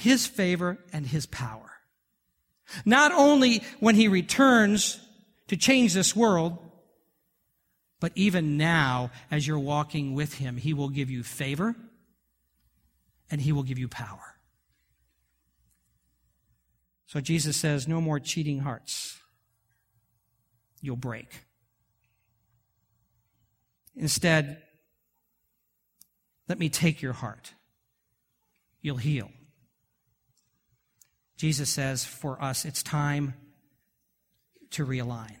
his 0.00 0.26
favor 0.26 0.78
and 0.92 1.06
his 1.06 1.26
power. 1.26 1.70
Not 2.84 3.12
only 3.12 3.62
when 3.80 3.94
he 3.94 4.08
returns 4.08 4.98
to 5.48 5.56
change 5.56 5.92
this 5.92 6.16
world, 6.16 6.58
but 8.00 8.12
even 8.14 8.56
now, 8.56 9.10
as 9.30 9.46
you're 9.46 9.58
walking 9.58 10.14
with 10.14 10.34
him, 10.34 10.56
he 10.56 10.72
will 10.72 10.88
give 10.88 11.10
you 11.10 11.22
favor 11.22 11.76
and 13.30 13.42
he 13.42 13.52
will 13.52 13.62
give 13.62 13.78
you 13.78 13.88
power. 13.88 14.36
So 17.06 17.20
Jesus 17.20 17.56
says, 17.56 17.86
No 17.86 18.00
more 18.00 18.18
cheating 18.18 18.60
hearts. 18.60 19.18
You'll 20.80 20.96
break. 20.96 21.44
Instead, 23.94 24.62
let 26.48 26.58
me 26.58 26.70
take 26.70 27.02
your 27.02 27.12
heart. 27.12 27.52
You'll 28.80 28.96
heal. 28.96 29.30
Jesus 31.40 31.70
says 31.70 32.04
for 32.04 32.36
us, 32.42 32.66
it's 32.66 32.82
time 32.82 33.32
to 34.72 34.84
realign. 34.84 35.36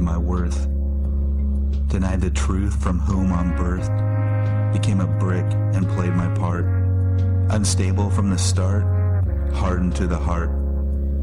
My 0.00 0.18
worth 0.18 0.77
denied 1.88 2.20
the 2.20 2.30
truth 2.30 2.80
from 2.82 3.00
whom 3.00 3.32
I'm 3.32 3.56
birthed, 3.56 4.72
became 4.72 5.00
a 5.00 5.06
brick 5.06 5.46
and 5.74 5.88
played 5.88 6.12
my 6.12 6.28
part. 6.36 6.66
Unstable 7.50 8.10
from 8.10 8.30
the 8.30 8.38
start, 8.38 8.84
hardened 9.54 9.96
to 9.96 10.06
the 10.06 10.18
heart. 10.18 10.50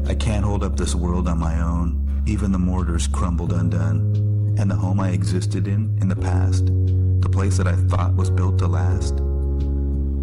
I 0.08 0.14
can't 0.14 0.44
hold 0.44 0.64
up 0.64 0.76
this 0.76 0.94
world 0.94 1.28
on 1.28 1.38
my 1.38 1.60
own. 1.60 2.24
Even 2.26 2.50
the 2.50 2.58
mortars 2.58 3.06
crumbled 3.06 3.52
undone. 3.52 4.54
And 4.58 4.70
the 4.70 4.74
home 4.74 5.00
I 5.00 5.10
existed 5.10 5.68
in, 5.68 5.96
in 6.00 6.08
the 6.08 6.16
past, 6.16 6.66
the 6.66 7.28
place 7.30 7.56
that 7.58 7.68
I 7.68 7.76
thought 7.76 8.16
was 8.16 8.30
built 8.30 8.58
to 8.58 8.66
last, 8.66 9.18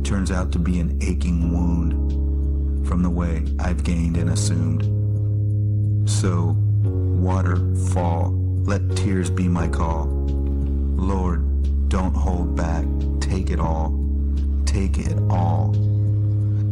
turns 0.04 0.32
out 0.32 0.52
to 0.52 0.60
be 0.60 0.80
an 0.80 0.98
aching 1.02 1.52
wound 1.52 2.88
from 2.88 3.02
the 3.02 3.10
way 3.10 3.46
I've 3.60 3.84
gained 3.84 4.18
and 4.18 4.32
assumed. 4.32 4.84
So, 6.10 6.58
water, 6.84 7.58
fall, 7.94 8.32
let 8.64 8.96
tears 8.98 9.30
be 9.30 9.48
my 9.48 9.68
call. 9.68 10.13
Lord, 10.96 11.90
don't 11.90 12.16
hold 12.16 12.56
back. 12.56 12.86
Take 13.20 13.50
it 13.50 13.60
all. 13.60 14.00
Take 14.66 14.98
it 14.98 15.18
all. 15.30 15.74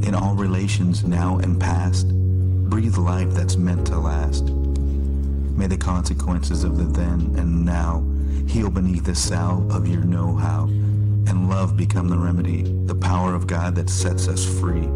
in 0.04 0.16
all 0.16 0.36
relations 0.36 1.04
now 1.04 1.38
and 1.38 1.60
past. 1.60 2.08
Breathe 2.10 2.98
life 2.98 3.30
that's 3.32 3.58
meant 3.58 3.86
to 3.88 3.98
last. 3.98 4.46
May 4.46 5.68
the 5.68 5.78
consequences 5.78 6.64
of 6.64 6.78
the 6.78 6.86
then 6.86 7.36
and 7.38 7.66
now 7.66 8.04
heal 8.48 8.70
beneath 8.70 9.06
the 9.06 9.16
salve 9.16 9.72
of 9.72 9.88
your 9.88 10.04
know-how, 10.04 10.64
and 10.64 11.50
love 11.50 11.78
become 11.78 12.08
the 12.08 12.18
remedy, 12.18 12.64
the 12.86 12.96
power 12.96 13.36
of 13.36 13.48
God 13.48 13.76
that 13.76 13.90
sets 13.90 14.28
us 14.28 14.44
free. 14.60 14.88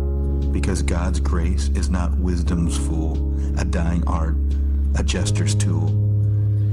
Because 0.51 0.81
God's 0.81 1.19
grace 1.19 1.69
is 1.69 1.89
not 1.89 2.17
wisdom's 2.17 2.77
fool, 2.77 3.35
a 3.59 3.65
dying 3.65 4.03
art, 4.07 4.35
a 4.97 5.03
jester's 5.03 5.53
tool. 5.53 6.04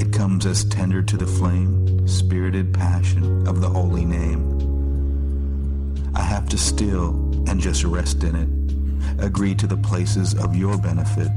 It 0.02 0.12
comes 0.12 0.46
as 0.46 0.64
tender 0.64 1.00
to 1.00 1.16
the 1.16 1.28
flame, 1.28 2.08
spirited 2.08 2.74
passion 2.74 3.46
of 3.46 3.60
the 3.60 3.68
holy 3.68 4.04
name. 4.04 4.42
I 6.12 6.22
have 6.22 6.48
to 6.48 6.58
still 6.58 7.10
and 7.48 7.60
just 7.60 7.84
rest 7.84 8.24
in 8.24 8.34
it, 8.34 9.24
agree 9.24 9.54
to 9.54 9.68
the 9.68 9.76
places 9.76 10.34
of 10.34 10.56
your 10.56 10.76
benefit, 10.76 11.28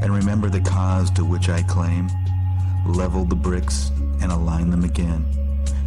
and 0.00 0.14
remember 0.14 0.48
the 0.48 0.60
cause 0.60 1.10
to 1.10 1.24
which 1.24 1.48
I 1.48 1.62
claim, 1.62 2.08
level 2.86 3.24
the 3.24 3.34
bricks 3.34 3.90
and 4.20 4.30
align 4.30 4.70
them 4.70 4.84
again, 4.84 5.26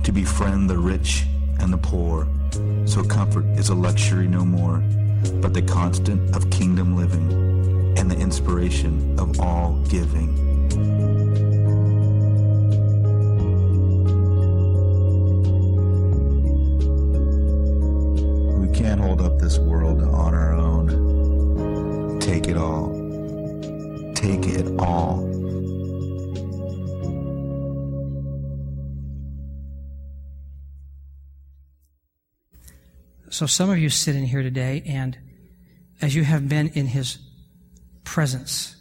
to 0.04 0.12
befriend 0.12 0.70
the 0.70 0.78
rich 0.78 1.24
and 1.62 1.72
the 1.72 1.78
poor, 1.78 2.28
so 2.86 3.06
comfort 3.06 3.46
is 3.58 3.70
a 3.70 3.76
luxury 3.76 4.28
no 4.28 4.44
more, 4.44 4.80
but 5.40 5.54
the 5.54 5.62
constant 5.62 6.36
of 6.36 6.50
kingdom 6.50 6.98
living 6.98 7.32
and 7.98 8.12
the 8.12 8.18
inspiration 8.20 9.18
of 9.18 9.40
all 9.40 9.82
giving. 9.88 10.57
We 18.68 18.74
can't 18.74 19.00
hold 19.00 19.22
up 19.22 19.40
this 19.40 19.58
world 19.58 20.02
on 20.04 20.34
our 20.34 20.54
own. 20.54 22.20
Take 22.20 22.50
it 22.50 22.58
all. 22.58 22.92
Take 24.14 24.46
it 24.46 24.68
all. 24.78 25.26
So 33.30 33.46
some 33.46 33.70
of 33.70 33.78
you 33.78 33.90
sit 33.90 34.18
in 34.18 34.26
here 34.26 34.42
today, 34.42 34.84
and 34.86 35.18
as 36.02 36.14
you 36.14 36.26
have 36.26 36.50
been 36.50 36.68
in 36.70 36.88
His 36.88 37.20
presence, 38.04 38.76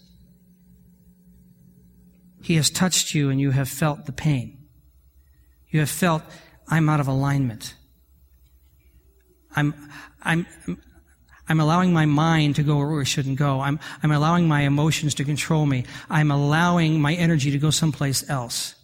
He 2.42 2.56
has 2.56 2.70
touched 2.70 3.14
you 3.14 3.30
and 3.30 3.40
you 3.40 3.52
have 3.52 3.68
felt 3.68 4.06
the 4.06 4.12
pain. 4.12 4.66
You 5.70 5.78
have 5.78 5.90
felt, 5.90 6.22
I'm 6.66 6.88
out 6.88 6.98
of 6.98 7.06
alignment. 7.06 7.75
I'm, 9.56 9.74
I'm, 10.22 10.46
I'm 11.48 11.60
allowing 11.60 11.92
my 11.92 12.06
mind 12.06 12.56
to 12.56 12.62
go 12.62 12.78
where 12.78 13.00
it 13.00 13.06
shouldn't 13.06 13.38
go. 13.38 13.60
I'm, 13.60 13.80
I'm 14.02 14.12
allowing 14.12 14.46
my 14.46 14.62
emotions 14.62 15.14
to 15.14 15.24
control 15.24 15.66
me. 15.66 15.84
I'm 16.10 16.30
allowing 16.30 17.00
my 17.00 17.14
energy 17.14 17.50
to 17.50 17.58
go 17.58 17.70
someplace 17.70 18.28
else. 18.28 18.74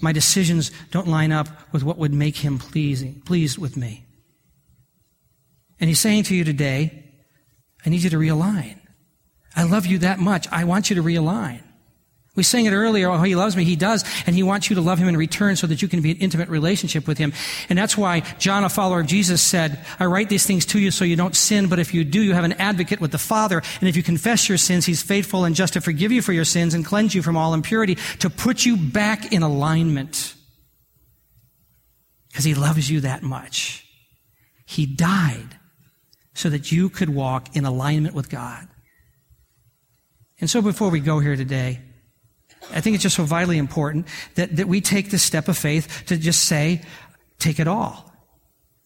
My 0.00 0.12
decisions 0.12 0.72
don't 0.90 1.06
line 1.06 1.30
up 1.30 1.48
with 1.72 1.84
what 1.84 1.98
would 1.98 2.12
make 2.12 2.36
him 2.36 2.58
pleasing, 2.58 3.22
pleased 3.24 3.58
with 3.58 3.76
me. 3.76 4.04
And 5.78 5.88
he's 5.88 6.00
saying 6.00 6.24
to 6.24 6.34
you 6.34 6.44
today, 6.44 7.04
I 7.84 7.90
need 7.90 8.02
you 8.02 8.10
to 8.10 8.16
realign. 8.16 8.78
I 9.54 9.64
love 9.64 9.86
you 9.86 9.98
that 9.98 10.18
much. 10.18 10.48
I 10.50 10.64
want 10.64 10.90
you 10.90 10.96
to 10.96 11.02
realign. 11.02 11.60
We 12.34 12.42
sang 12.42 12.64
it 12.64 12.72
earlier, 12.72 13.10
oh, 13.10 13.18
he 13.18 13.34
loves 13.34 13.58
me. 13.58 13.64
He 13.64 13.76
does. 13.76 14.04
And 14.26 14.34
he 14.34 14.42
wants 14.42 14.70
you 14.70 14.76
to 14.76 14.80
love 14.80 14.98
him 14.98 15.06
in 15.06 15.18
return 15.18 15.54
so 15.54 15.66
that 15.66 15.82
you 15.82 15.88
can 15.88 16.00
be 16.00 16.12
in 16.12 16.16
intimate 16.16 16.48
relationship 16.48 17.06
with 17.06 17.18
him. 17.18 17.34
And 17.68 17.78
that's 17.78 17.94
why 17.94 18.20
John, 18.38 18.64
a 18.64 18.70
follower 18.70 19.00
of 19.00 19.06
Jesus, 19.06 19.42
said, 19.42 19.84
I 20.00 20.06
write 20.06 20.30
these 20.30 20.46
things 20.46 20.64
to 20.66 20.78
you 20.78 20.90
so 20.90 21.04
you 21.04 21.14
don't 21.14 21.36
sin, 21.36 21.68
but 21.68 21.78
if 21.78 21.92
you 21.92 22.04
do, 22.04 22.22
you 22.22 22.32
have 22.32 22.44
an 22.44 22.54
advocate 22.54 23.02
with 23.02 23.12
the 23.12 23.18
Father. 23.18 23.62
And 23.80 23.88
if 23.88 23.96
you 23.96 24.02
confess 24.02 24.48
your 24.48 24.56
sins, 24.56 24.86
he's 24.86 25.02
faithful 25.02 25.44
and 25.44 25.54
just 25.54 25.74
to 25.74 25.82
forgive 25.82 26.10
you 26.10 26.22
for 26.22 26.32
your 26.32 26.46
sins 26.46 26.72
and 26.72 26.86
cleanse 26.86 27.14
you 27.14 27.20
from 27.20 27.36
all 27.36 27.52
impurity, 27.52 27.96
to 28.20 28.30
put 28.30 28.64
you 28.64 28.78
back 28.78 29.30
in 29.30 29.42
alignment. 29.42 30.34
Because 32.28 32.46
he 32.46 32.54
loves 32.54 32.90
you 32.90 33.00
that 33.00 33.22
much. 33.22 33.86
He 34.64 34.86
died 34.86 35.58
so 36.32 36.48
that 36.48 36.72
you 36.72 36.88
could 36.88 37.10
walk 37.10 37.54
in 37.54 37.66
alignment 37.66 38.14
with 38.14 38.30
God. 38.30 38.68
And 40.40 40.48
so 40.48 40.62
before 40.62 40.88
we 40.88 41.00
go 41.00 41.18
here 41.18 41.36
today, 41.36 41.80
I 42.70 42.80
think 42.80 42.94
it's 42.94 43.02
just 43.02 43.16
so 43.16 43.24
vitally 43.24 43.58
important 43.58 44.06
that, 44.36 44.56
that 44.56 44.68
we 44.68 44.80
take 44.80 45.10
this 45.10 45.22
step 45.22 45.48
of 45.48 45.58
faith 45.58 46.04
to 46.06 46.16
just 46.16 46.44
say, 46.44 46.82
take 47.38 47.58
it 47.58 47.68
all. 47.68 48.12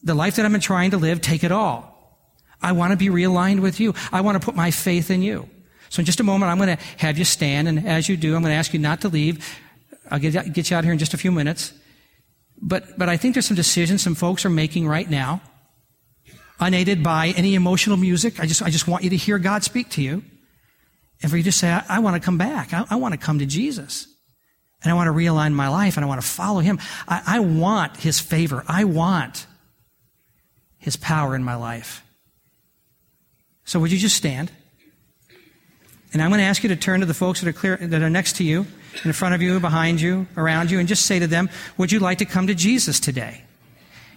The 0.03 0.15
life 0.15 0.37
that 0.37 0.47
I've 0.47 0.53
been 0.53 0.61
trying 0.61 0.93
to 0.93 0.99
live, 0.99 1.21
take 1.21 1.45
it 1.45 1.53
all. 1.53 1.93
I 2.63 2.73
want 2.73 2.93
to 2.93 2.97
be 2.97 3.09
realigned 3.09 3.61
with 3.61 3.81
you. 3.81 3.95
I 4.13 4.23
want 4.23 4.41
to 4.41 4.45
put 4.45 4.55
my 4.55 4.71
faith 4.71 5.11
in 5.11 5.23
you. 5.23 5.49
So 5.89 6.01
in 6.01 6.07
just 6.07 6.21
a 6.21 6.25
moment, 6.25 6.51
I'm 6.51 6.59
going 6.59 6.77
to 6.77 6.83
have 6.99 7.19
you 7.19 7.25
stand, 7.25 7.69
and 7.69 7.87
as 7.87 8.09
you 8.09 8.17
do, 8.17 8.35
I'm 8.35 8.43
going 8.43 8.53
to 8.53 8.57
ask 8.57 8.73
you 8.73 8.81
not 8.81 9.03
to 9.03 9.09
leave. 9.09 9.47
I'll 10.11 10.19
get, 10.19 10.53
get 10.53 10.71
you 10.71 10.77
out 10.77 10.85
here 10.85 10.93
in 10.93 10.99
just 10.99 11.15
a 11.15 11.19
few 11.19 11.31
minutes. 11.31 11.73
But, 12.61 12.99
but 12.99 13.09
I 13.09 13.17
think 13.17 13.35
there's 13.35 13.47
some 13.47 13.57
decisions 13.57 14.03
some 14.03 14.15
folks 14.15 14.45
are 14.45 14.51
making 14.51 14.89
right 14.89 15.09
now, 15.09 15.43
unaided 16.59 17.03
by 17.03 17.29
any 17.37 17.55
emotional 17.55 17.97
music. 17.97 18.41
I 18.41 18.47
just, 18.47 18.63
I 18.63 18.71
just 18.71 18.89
want 18.89 19.05
you 19.05 19.11
to 19.11 19.17
hear 19.17 19.39
God 19.39 19.63
speak 19.63 19.91
to 19.91 20.03
you. 20.03 20.23
And 21.23 21.31
for 21.31 21.37
you 21.37 21.43
to 21.45 21.53
say, 21.53 21.71
I, 21.71 21.85
I 21.89 21.99
want 22.01 22.15
to 22.15 22.25
come 22.25 22.39
back. 22.39 22.73
I, 22.73 22.85
I, 22.91 22.97
want 22.97 23.13
to 23.13 23.19
come 23.19 23.39
to 23.39 23.47
Jesus. 23.47 24.07
And 24.83 24.93
I 24.93 24.95
want 24.95 25.09
to 25.09 25.13
realign 25.13 25.53
my 25.53 25.69
life 25.69 25.97
and 25.97 26.05
I 26.05 26.09
want 26.09 26.21
to 26.21 26.27
follow 26.27 26.61
him. 26.61 26.79
I, 27.09 27.23
I 27.27 27.39
want 27.41 27.97
his 27.97 28.21
favor. 28.21 28.63
I 28.69 28.85
want 28.85 29.47
his 30.79 30.97
power 30.97 31.35
in 31.35 31.43
my 31.43 31.55
life. 31.55 32.03
So 33.65 33.81
would 33.81 33.91
you 33.91 33.99
just 33.99 34.17
stand? 34.17 34.53
And 36.13 36.23
I'm 36.23 36.31
going 36.31 36.39
to 36.39 36.45
ask 36.45 36.63
you 36.63 36.69
to 36.69 36.77
turn 36.77 37.01
to 37.01 37.07
the 37.07 37.15
folks 37.15 37.41
that 37.41 37.49
are 37.49 37.53
clear, 37.53 37.77
that 37.77 38.01
are 38.01 38.11
next 38.11 38.37
to 38.37 38.45
you, 38.45 38.67
in 39.05 39.13
front 39.13 39.35
of 39.35 39.43
you, 39.43 39.59
behind 39.61 40.01
you, 40.01 40.27
around 40.37 40.71
you, 40.71 40.79
and 40.79 40.89
just 40.89 41.05
say 41.07 41.19
to 41.19 41.27
them, 41.27 41.51
would 41.77 41.93
you 41.93 41.99
like 41.99 42.19
to 42.19 42.25
come 42.25 42.47
to 42.47 42.55
Jesus 42.55 43.01
today? 43.01 43.43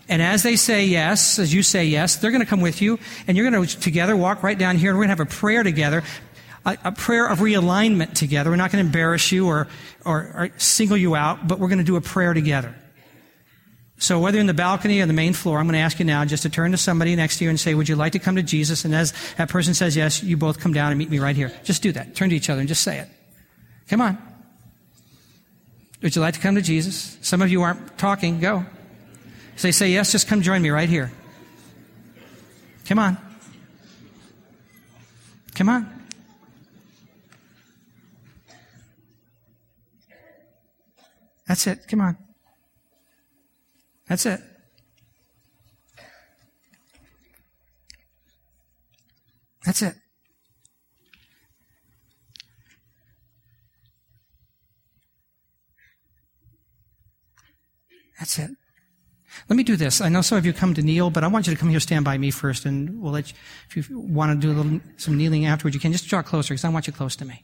And 0.08 0.22
as 0.22 0.42
they 0.42 0.56
say 0.56 0.86
yes, 0.86 1.38
as 1.38 1.54
you 1.54 1.62
say 1.62 1.86
yes, 1.86 2.16
they're 2.16 2.32
going 2.32 2.42
to 2.42 2.50
come 2.50 2.62
with 2.62 2.82
you, 2.82 3.00
and 3.28 3.38
you're 3.38 3.50
going 3.50 3.68
to 3.68 3.80
together 3.80 4.16
walk 4.16 4.44
right 4.44 4.58
down 4.58 4.76
here, 4.76 4.90
and 4.90 4.98
we're 4.98 5.06
going 5.06 5.16
to 5.16 5.24
have 5.24 5.32
a 5.34 5.38
prayer 5.38 5.62
together 5.62 6.04
a, 6.66 6.78
a 6.86 6.92
prayer 6.92 7.28
of 7.28 7.40
realignment 7.40 8.14
together. 8.14 8.50
We're 8.50 8.56
not 8.56 8.72
going 8.72 8.84
to 8.84 8.88
embarrass 8.88 9.32
you 9.32 9.48
or, 9.48 9.68
or, 10.06 10.18
or 10.36 10.50
single 10.58 10.98
you 10.98 11.16
out, 11.16 11.48
but 11.48 11.60
we're 11.60 11.68
going 11.68 11.80
to 11.80 11.84
do 11.84 11.96
a 11.96 12.02
prayer 12.02 12.34
together. 12.34 12.76
So 13.98 14.20
whether 14.20 14.40
in 14.40 14.48
the 14.48 14.54
balcony 14.54 15.02
or 15.02 15.06
the 15.06 15.14
main 15.14 15.34
floor, 15.34 15.60
I'm 15.60 15.66
going 15.66 15.74
to 15.74 15.80
ask 15.80 16.00
you 16.00 16.06
now 16.06 16.24
just 16.24 16.44
to 16.44 16.50
turn 16.50 16.72
to 16.72 16.78
somebody 16.78 17.16
next 17.18 17.38
to 17.40 17.44
you 17.44 17.50
and 17.50 17.60
say, 17.60 17.74
would 17.74 17.90
you 17.90 17.98
like 17.98 18.14
to 18.14 18.20
come 18.20 18.38
to 18.38 18.44
Jesus? 18.44 18.86
And 18.86 18.96
as 18.96 19.14
that 19.38 19.50
person 19.50 19.74
says 19.74 19.96
yes, 19.98 20.24
you 20.24 20.38
both 20.38 20.60
come 20.60 20.72
down 20.72 20.92
and 20.92 20.98
meet 20.98 21.10
me 21.10 21.20
right 21.20 21.36
here. 21.36 21.52
Just 21.64 21.84
do 21.84 21.92
that. 21.92 22.16
Turn 22.16 22.30
to 22.30 22.36
each 22.36 22.50
other 22.50 22.62
and 22.62 22.68
just 22.70 22.82
say 22.82 23.00
it. 23.00 23.10
Come 23.90 24.00
on. 24.00 24.18
Would 26.02 26.16
you 26.16 26.22
like 26.22 26.36
to 26.36 26.40
come 26.40 26.56
to 26.56 26.62
Jesus? 26.62 27.18
Some 27.22 27.42
of 27.42 27.50
you 27.50 27.62
aren't 27.62 27.98
talking. 27.98 28.40
Go. 28.40 28.66
Say, 29.58 29.72
say 29.72 29.90
yes, 29.90 30.14
just 30.14 30.30
come 30.30 30.42
join 30.42 30.62
me 30.62 30.70
right 30.70 30.88
here. 30.88 31.12
Come 32.86 33.00
on. 33.00 33.18
Come 35.56 35.68
on. 35.68 35.99
That's 41.50 41.66
it. 41.66 41.80
Come 41.88 42.02
on. 42.02 42.16
That's 44.08 44.28
it. 44.28 44.40
That's 49.66 49.82
it. 49.82 49.96
That's 58.20 58.38
it. 58.38 58.52
Let 59.48 59.56
me 59.56 59.64
do 59.64 59.76
this. 59.76 60.02
I 60.02 60.10
know 60.10 60.22
some 60.22 60.38
of 60.38 60.46
you 60.46 60.54
come 60.54 60.76
to 60.76 60.84
kneel, 60.84 61.10
but 61.10 61.24
I 61.24 61.28
want 61.28 61.48
you 61.48 61.54
to 61.54 61.60
come 61.60 61.70
here, 61.70 61.80
stand 61.80 62.06
by 62.06 62.20
me 62.20 62.30
first, 62.30 62.66
and 62.66 63.02
we'll 63.02 63.14
let 63.14 63.32
you, 63.32 63.38
if 63.76 63.90
you 63.90 64.00
want 64.00 64.40
to 64.40 64.48
do 64.48 64.54
a 64.54 64.56
little, 64.56 64.80
some 64.98 65.18
kneeling 65.18 65.48
afterwards, 65.48 65.74
you 65.74 65.80
can 65.80 65.92
just 65.92 66.08
draw 66.08 66.22
closer 66.22 66.54
because 66.54 66.66
I 66.66 66.70
want 66.70 66.86
you 66.86 66.94
close 66.94 67.16
to 67.16 67.26
me. 67.26 67.44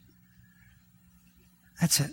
That's 1.81 1.99
it. 1.99 2.11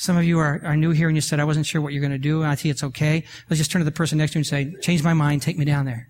Some 0.00 0.16
of 0.16 0.24
you 0.24 0.38
are, 0.38 0.62
are 0.64 0.76
new 0.76 0.92
here 0.92 1.08
and 1.08 1.16
you 1.16 1.20
said, 1.20 1.40
I 1.40 1.44
wasn't 1.44 1.66
sure 1.66 1.82
what 1.82 1.92
you're 1.92 2.00
going 2.00 2.10
to 2.10 2.16
do. 2.16 2.40
And 2.40 2.50
I 2.50 2.54
think 2.54 2.72
it's 2.72 2.82
okay. 2.82 3.22
Let's 3.50 3.58
just 3.58 3.70
turn 3.70 3.80
to 3.80 3.84
the 3.84 3.92
person 3.92 4.16
next 4.16 4.32
to 4.32 4.38
you 4.38 4.40
and 4.40 4.46
say, 4.46 4.74
change 4.80 5.02
my 5.02 5.12
mind. 5.12 5.42
Take 5.42 5.58
me 5.58 5.66
down 5.66 5.84
there. 5.84 6.08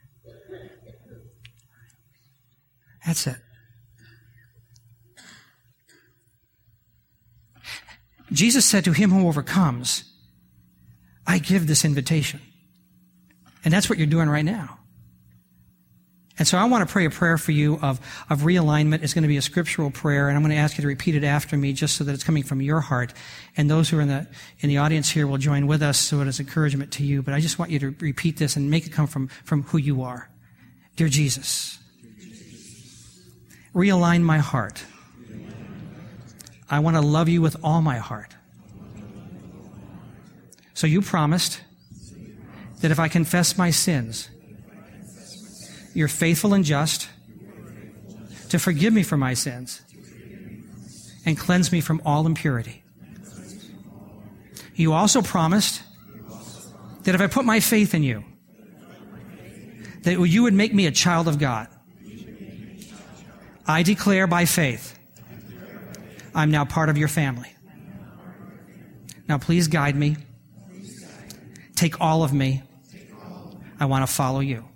That's 3.05 3.27
it. 3.27 3.35
Jesus 8.31 8.65
said 8.65 8.85
to 8.85 8.93
him 8.93 9.11
who 9.11 9.27
overcomes, 9.27 10.05
I 11.27 11.41
give 11.41 11.67
this 11.67 11.85
invitation. 11.85 12.41
And 13.65 13.75
that's 13.75 13.89
what 13.91 13.99
you're 13.99 14.07
doing 14.07 14.29
right 14.29 14.45
now. 14.45 14.79
And 16.41 16.49
so 16.49 16.57
I 16.57 16.65
want 16.65 16.89
to 16.89 16.91
pray 16.91 17.05
a 17.05 17.11
prayer 17.11 17.37
for 17.37 17.53
you 17.53 17.79
of, 17.83 18.01
of 18.31 18.41
realignment. 18.41 19.03
It's 19.03 19.13
going 19.13 19.25
to 19.25 19.29
be 19.29 19.37
a 19.37 19.43
scriptural 19.43 19.91
prayer, 19.91 20.29
and 20.29 20.39
I'm 20.39 20.43
going 20.43 20.55
to 20.55 20.57
ask 20.57 20.79
you 20.79 20.83
to 20.83 20.89
repeat 20.89 21.15
it 21.15 21.23
after 21.23 21.55
me 21.55 21.75
just 21.75 21.97
so 21.97 22.05
that 22.05 22.15
it's 22.15 22.25
coming 22.25 22.45
from 22.45 22.63
your 22.63 22.81
heart. 22.81 23.13
And 23.59 23.69
those 23.69 23.91
who 23.91 23.99
are 23.99 24.01
in 24.01 24.09
the, 24.09 24.27
in 24.61 24.71
the 24.71 24.79
audience 24.79 25.11
here 25.11 25.27
will 25.27 25.37
join 25.37 25.67
with 25.67 25.83
us 25.83 25.99
so 25.99 26.23
it 26.23 26.29
is 26.29 26.41
encouragement 26.41 26.93
to 26.93 27.05
you. 27.05 27.21
But 27.21 27.35
I 27.35 27.41
just 27.41 27.59
want 27.59 27.71
you 27.71 27.79
to 27.81 27.95
repeat 28.01 28.39
this 28.39 28.57
and 28.57 28.71
make 28.71 28.87
it 28.87 28.91
come 28.91 29.07
from, 29.07 29.29
from 29.45 29.65
who 29.65 29.77
you 29.77 30.01
are. 30.01 30.31
Dear 30.97 31.09
Jesus, 31.09 31.79
realign 33.75 34.23
my 34.23 34.39
heart. 34.39 34.83
I 36.71 36.79
want 36.79 36.97
to 36.97 37.03
love 37.03 37.29
you 37.29 37.43
with 37.43 37.59
all 37.63 37.83
my 37.83 37.99
heart. 37.99 38.35
So 40.73 40.87
you 40.87 41.03
promised 41.03 41.61
that 42.81 42.91
if 42.91 42.99
I 42.99 43.09
confess 43.09 43.59
my 43.59 43.71
sins, 43.71 44.31
you're 45.95 46.09
faithful 46.09 46.55
and 46.55 46.65
just 46.65 47.09
to 48.51 48.59
forgive 48.59 48.93
me 48.93 49.03
for 49.03 49.17
my 49.17 49.35
sins 49.35 49.83
and 51.27 51.39
cleanse 51.39 51.73
me 51.73 51.81
from 51.81 52.01
all 52.05 52.27
impurity. 52.27 52.83
You 54.75 54.93
also 54.93 55.23
promised 55.23 55.83
that 57.03 57.15
if 57.15 57.21
I 57.21 57.27
put 57.27 57.45
my 57.45 57.61
faith 57.61 57.95
in 57.95 58.03
you, 58.03 58.25
that 60.03 60.19
you 60.19 60.43
would 60.43 60.55
make 60.55 60.73
me 60.73 60.87
a 60.87 60.91
child 60.91 61.29
of 61.29 61.39
God. 61.39 61.69
I 63.67 63.83
declare 63.83 64.27
by 64.27 64.47
faith, 64.47 64.99
I'm 66.35 66.51
now 66.51 66.65
part 66.65 66.89
of 66.89 66.97
your 66.97 67.09
family. 67.09 67.53
Now 69.29 69.39
please 69.39 69.69
guide 69.69 69.97
me. 69.97 70.17
Take 71.77 72.01
all 72.01 72.23
of 72.25 72.33
me. 72.33 72.63
I 73.79 73.85
want 73.85 74.07
to 74.07 74.13
follow 74.13 74.41
you. 74.41 74.70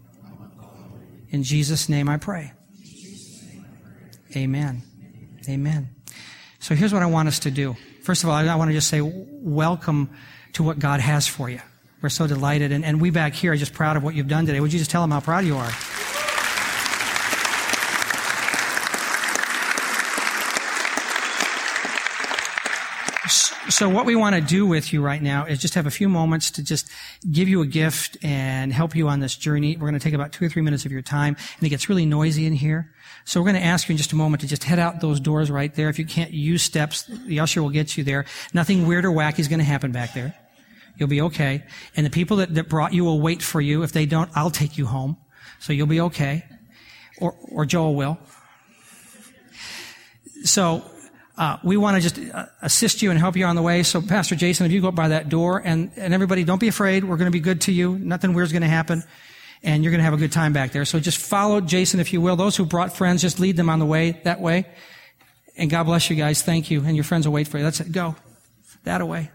In 1.34 1.42
Jesus' 1.42 1.88
name 1.88 2.08
I 2.08 2.16
pray. 2.16 2.52
Amen. 4.36 4.82
Amen. 5.48 5.88
So 6.60 6.76
here's 6.76 6.92
what 6.92 7.02
I 7.02 7.06
want 7.06 7.26
us 7.26 7.40
to 7.40 7.50
do. 7.50 7.74
First 8.04 8.22
of 8.22 8.30
all, 8.30 8.36
I 8.36 8.54
want 8.54 8.68
to 8.68 8.72
just 8.72 8.86
say 8.86 9.00
welcome 9.02 10.10
to 10.52 10.62
what 10.62 10.78
God 10.78 11.00
has 11.00 11.26
for 11.26 11.50
you. 11.50 11.60
We're 12.00 12.08
so 12.08 12.28
delighted. 12.28 12.70
And, 12.70 12.84
and 12.84 13.00
we 13.00 13.10
back 13.10 13.34
here 13.34 13.52
are 13.52 13.56
just 13.56 13.74
proud 13.74 13.96
of 13.96 14.04
what 14.04 14.14
you've 14.14 14.28
done 14.28 14.46
today. 14.46 14.60
Would 14.60 14.72
you 14.72 14.78
just 14.78 14.92
tell 14.92 15.02
them 15.02 15.10
how 15.10 15.18
proud 15.18 15.44
you 15.44 15.56
are? 15.56 15.72
So 23.70 23.88
what 23.88 24.04
we 24.04 24.14
want 24.14 24.34
to 24.34 24.42
do 24.42 24.66
with 24.66 24.92
you 24.92 25.00
right 25.00 25.22
now 25.22 25.46
is 25.46 25.58
just 25.58 25.74
have 25.74 25.86
a 25.86 25.90
few 25.90 26.06
moments 26.06 26.50
to 26.52 26.62
just 26.62 26.86
give 27.30 27.48
you 27.48 27.62
a 27.62 27.66
gift 27.66 28.18
and 28.22 28.70
help 28.70 28.94
you 28.94 29.08
on 29.08 29.20
this 29.20 29.36
journey. 29.36 29.76
We're 29.76 29.88
going 29.88 29.94
to 29.94 30.00
take 30.00 30.12
about 30.12 30.32
two 30.32 30.44
or 30.44 30.50
three 30.50 30.60
minutes 30.60 30.84
of 30.84 30.92
your 30.92 31.00
time 31.00 31.34
and 31.56 31.66
it 31.66 31.70
gets 31.70 31.88
really 31.88 32.04
noisy 32.04 32.44
in 32.44 32.52
here. 32.52 32.92
So 33.24 33.40
we're 33.40 33.52
going 33.52 33.62
to 33.62 33.66
ask 33.66 33.88
you 33.88 33.94
in 33.94 33.96
just 33.96 34.12
a 34.12 34.16
moment 34.16 34.42
to 34.42 34.46
just 34.46 34.64
head 34.64 34.78
out 34.78 35.00
those 35.00 35.18
doors 35.18 35.50
right 35.50 35.74
there. 35.74 35.88
If 35.88 35.98
you 35.98 36.04
can't 36.04 36.30
use 36.30 36.62
steps, 36.62 37.04
the 37.04 37.40
usher 37.40 37.62
will 37.62 37.70
get 37.70 37.96
you 37.96 38.04
there. 38.04 38.26
Nothing 38.52 38.86
weird 38.86 39.06
or 39.06 39.10
wacky 39.10 39.38
is 39.38 39.48
going 39.48 39.60
to 39.60 39.64
happen 39.64 39.92
back 39.92 40.12
there. 40.12 40.34
You'll 40.98 41.08
be 41.08 41.22
okay. 41.22 41.64
And 41.96 42.04
the 42.04 42.10
people 42.10 42.36
that, 42.38 42.54
that 42.54 42.68
brought 42.68 42.92
you 42.92 43.04
will 43.04 43.20
wait 43.20 43.42
for 43.42 43.62
you. 43.62 43.82
If 43.82 43.92
they 43.92 44.04
don't, 44.04 44.30
I'll 44.34 44.50
take 44.50 44.76
you 44.76 44.84
home. 44.84 45.16
So 45.60 45.72
you'll 45.72 45.86
be 45.86 46.02
okay. 46.02 46.44
Or, 47.18 47.34
or 47.50 47.64
Joel 47.64 47.94
will. 47.94 48.18
So 50.44 50.84
uh, 51.36 51.58
we 51.64 51.76
want 51.76 51.96
to 51.96 52.00
just 52.00 52.34
uh, 52.34 52.46
assist 52.62 53.02
you 53.02 53.10
and 53.10 53.18
help 53.18 53.36
you 53.36 53.44
on 53.44 53.56
the 53.56 53.62
way. 53.62 53.82
So, 53.82 54.00
Pastor 54.00 54.36
Jason, 54.36 54.66
if 54.66 54.72
you 54.72 54.80
go 54.80 54.88
up 54.88 54.94
by 54.94 55.08
that 55.08 55.28
door, 55.28 55.60
and, 55.64 55.90
and 55.96 56.14
everybody, 56.14 56.44
don't 56.44 56.60
be 56.60 56.68
afraid. 56.68 57.02
We're 57.02 57.16
going 57.16 57.30
to 57.30 57.32
be 57.32 57.40
good 57.40 57.62
to 57.62 57.72
you. 57.72 57.98
Nothing 57.98 58.34
weird's 58.34 58.52
going 58.52 58.62
to 58.62 58.68
happen. 58.68 59.02
And 59.62 59.82
you're 59.82 59.90
going 59.90 59.98
to 59.98 60.04
have 60.04 60.12
a 60.14 60.18
good 60.18 60.32
time 60.32 60.52
back 60.52 60.72
there. 60.72 60.84
So 60.84 61.00
just 61.00 61.18
follow 61.18 61.60
Jason, 61.60 61.98
if 61.98 62.12
you 62.12 62.20
will. 62.20 62.36
Those 62.36 62.54
who 62.56 62.66
brought 62.66 62.96
friends, 62.96 63.22
just 63.22 63.40
lead 63.40 63.56
them 63.56 63.70
on 63.70 63.78
the 63.78 63.86
way 63.86 64.20
that 64.24 64.40
way. 64.40 64.66
And 65.56 65.70
God 65.70 65.84
bless 65.84 66.10
you 66.10 66.16
guys. 66.16 66.42
Thank 66.42 66.70
you. 66.70 66.84
And 66.84 66.94
your 66.94 67.04
friends 67.04 67.26
will 67.26 67.34
wait 67.34 67.48
for 67.48 67.58
you. 67.58 67.64
That's 67.64 67.80
it. 67.80 67.90
Go. 67.90 68.14
That 68.84 69.00
away. 69.00 69.30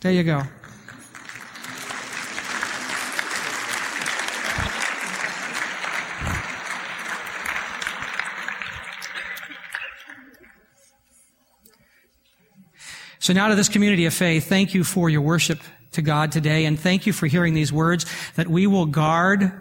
There 0.00 0.12
you 0.12 0.22
go. 0.22 0.42
So 13.22 13.32
now 13.32 13.46
to 13.46 13.54
this 13.54 13.68
community 13.68 14.06
of 14.06 14.12
faith, 14.12 14.48
thank 14.48 14.74
you 14.74 14.82
for 14.82 15.08
your 15.08 15.20
worship 15.20 15.60
to 15.92 16.02
God 16.02 16.32
today, 16.32 16.64
and 16.64 16.76
thank 16.76 17.06
you 17.06 17.12
for 17.12 17.28
hearing 17.28 17.54
these 17.54 17.72
words, 17.72 18.04
that 18.34 18.48
we 18.48 18.66
will 18.66 18.84
guard 18.84 19.52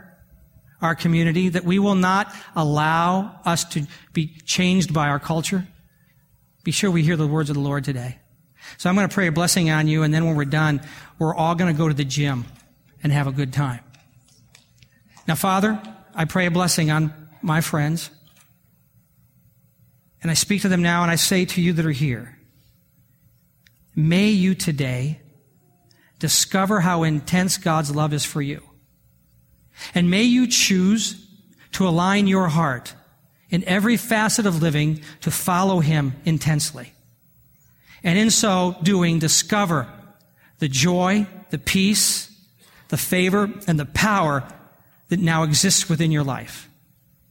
our 0.82 0.96
community, 0.96 1.50
that 1.50 1.64
we 1.64 1.78
will 1.78 1.94
not 1.94 2.34
allow 2.56 3.40
us 3.46 3.64
to 3.66 3.86
be 4.14 4.36
changed 4.46 4.96
by 4.96 5.10
our 5.10 5.20
culture. 5.20 5.68
Be 6.64 6.72
sure 6.72 6.90
we 6.90 7.04
hear 7.04 7.16
the 7.16 7.28
words 7.28 7.52
of 7.52 7.54
the 7.54 7.62
Lord 7.62 7.84
today. 7.84 8.18
So 8.80 8.90
I'm 8.90 8.96
going 8.96 9.08
to 9.08 9.14
pray 9.14 9.28
a 9.28 9.32
blessing 9.32 9.70
on 9.70 9.88
you, 9.88 10.02
and 10.02 10.12
then 10.12 10.26
when 10.26 10.36
we're 10.36 10.46
done, 10.46 10.82
we're 11.20 11.36
all 11.36 11.54
going 11.54 11.72
to 11.72 11.78
go 11.78 11.88
to 11.88 11.94
the 11.94 12.04
gym 12.04 12.46
and 13.04 13.14
have 13.14 13.28
a 13.28 13.32
good 13.32 13.54
time. 13.54 13.82
Now, 15.28 15.36
Father, 15.36 15.80
I 16.16 16.26
pray 16.26 16.48
a 16.48 16.52
blessing 16.52 16.90
on 16.90 17.14
my 17.44 17.62
friends, 17.62 18.10
and 20.24 20.32
I 20.32 20.34
speak 20.34 20.64
to 20.64 20.68
them 20.68 20.82
now, 20.82 21.04
and 21.04 21.12
I 21.12 21.16
say 21.16 21.46
to 21.46 21.62
you 21.62 21.74
that 21.74 21.86
are 21.86 21.92
here, 21.92 22.40
May 23.96 24.30
you 24.30 24.56
today 24.56 25.20
discover 26.20 26.80
how 26.80 27.04
intense 27.04 27.58
God's 27.58 27.94
love 27.94 28.14
is 28.14 28.24
for 28.24 28.42
you. 28.42 28.62
And 29.94 30.10
may 30.10 30.24
you 30.24 30.48
choose 30.48 31.28
to 31.74 31.88
align 31.88 32.28
your 32.28 32.48
heart 32.48 32.94
in 33.50 33.64
every 33.66 33.98
facet 33.98 34.46
of 34.46 34.62
living 34.62 35.02
to 35.22 35.32
follow 35.32 35.80
Him 35.80 36.14
intensely. 36.26 36.94
And 38.04 38.18
in 38.18 38.30
so 38.30 38.76
doing, 38.82 39.20
discover 39.20 39.88
the 40.60 40.68
joy, 40.68 41.28
the 41.50 41.58
peace, 41.58 42.32
the 42.90 42.98
favor, 42.98 43.52
and 43.68 43.80
the 43.80 43.86
power 43.86 44.44
that 45.10 45.20
now 45.20 45.44
exists 45.44 45.90
within 45.90 46.12
your 46.12 46.24
life. 46.24 46.70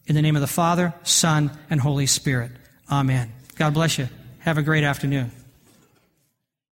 In 0.07 0.15
the 0.15 0.23
name 0.23 0.37
of 0.37 0.43
the 0.43 0.49
Father, 0.49 0.93
Son, 1.03 1.57
and 1.71 1.81
Holy 1.81 2.07
Spirit. 2.07 2.51
Amen. 2.91 3.33
God 3.57 3.75
bless 3.75 3.99
you. 3.99 4.09
Have 4.41 4.59
a 4.59 4.63
great 4.63 4.85
afternoon. 4.85 5.31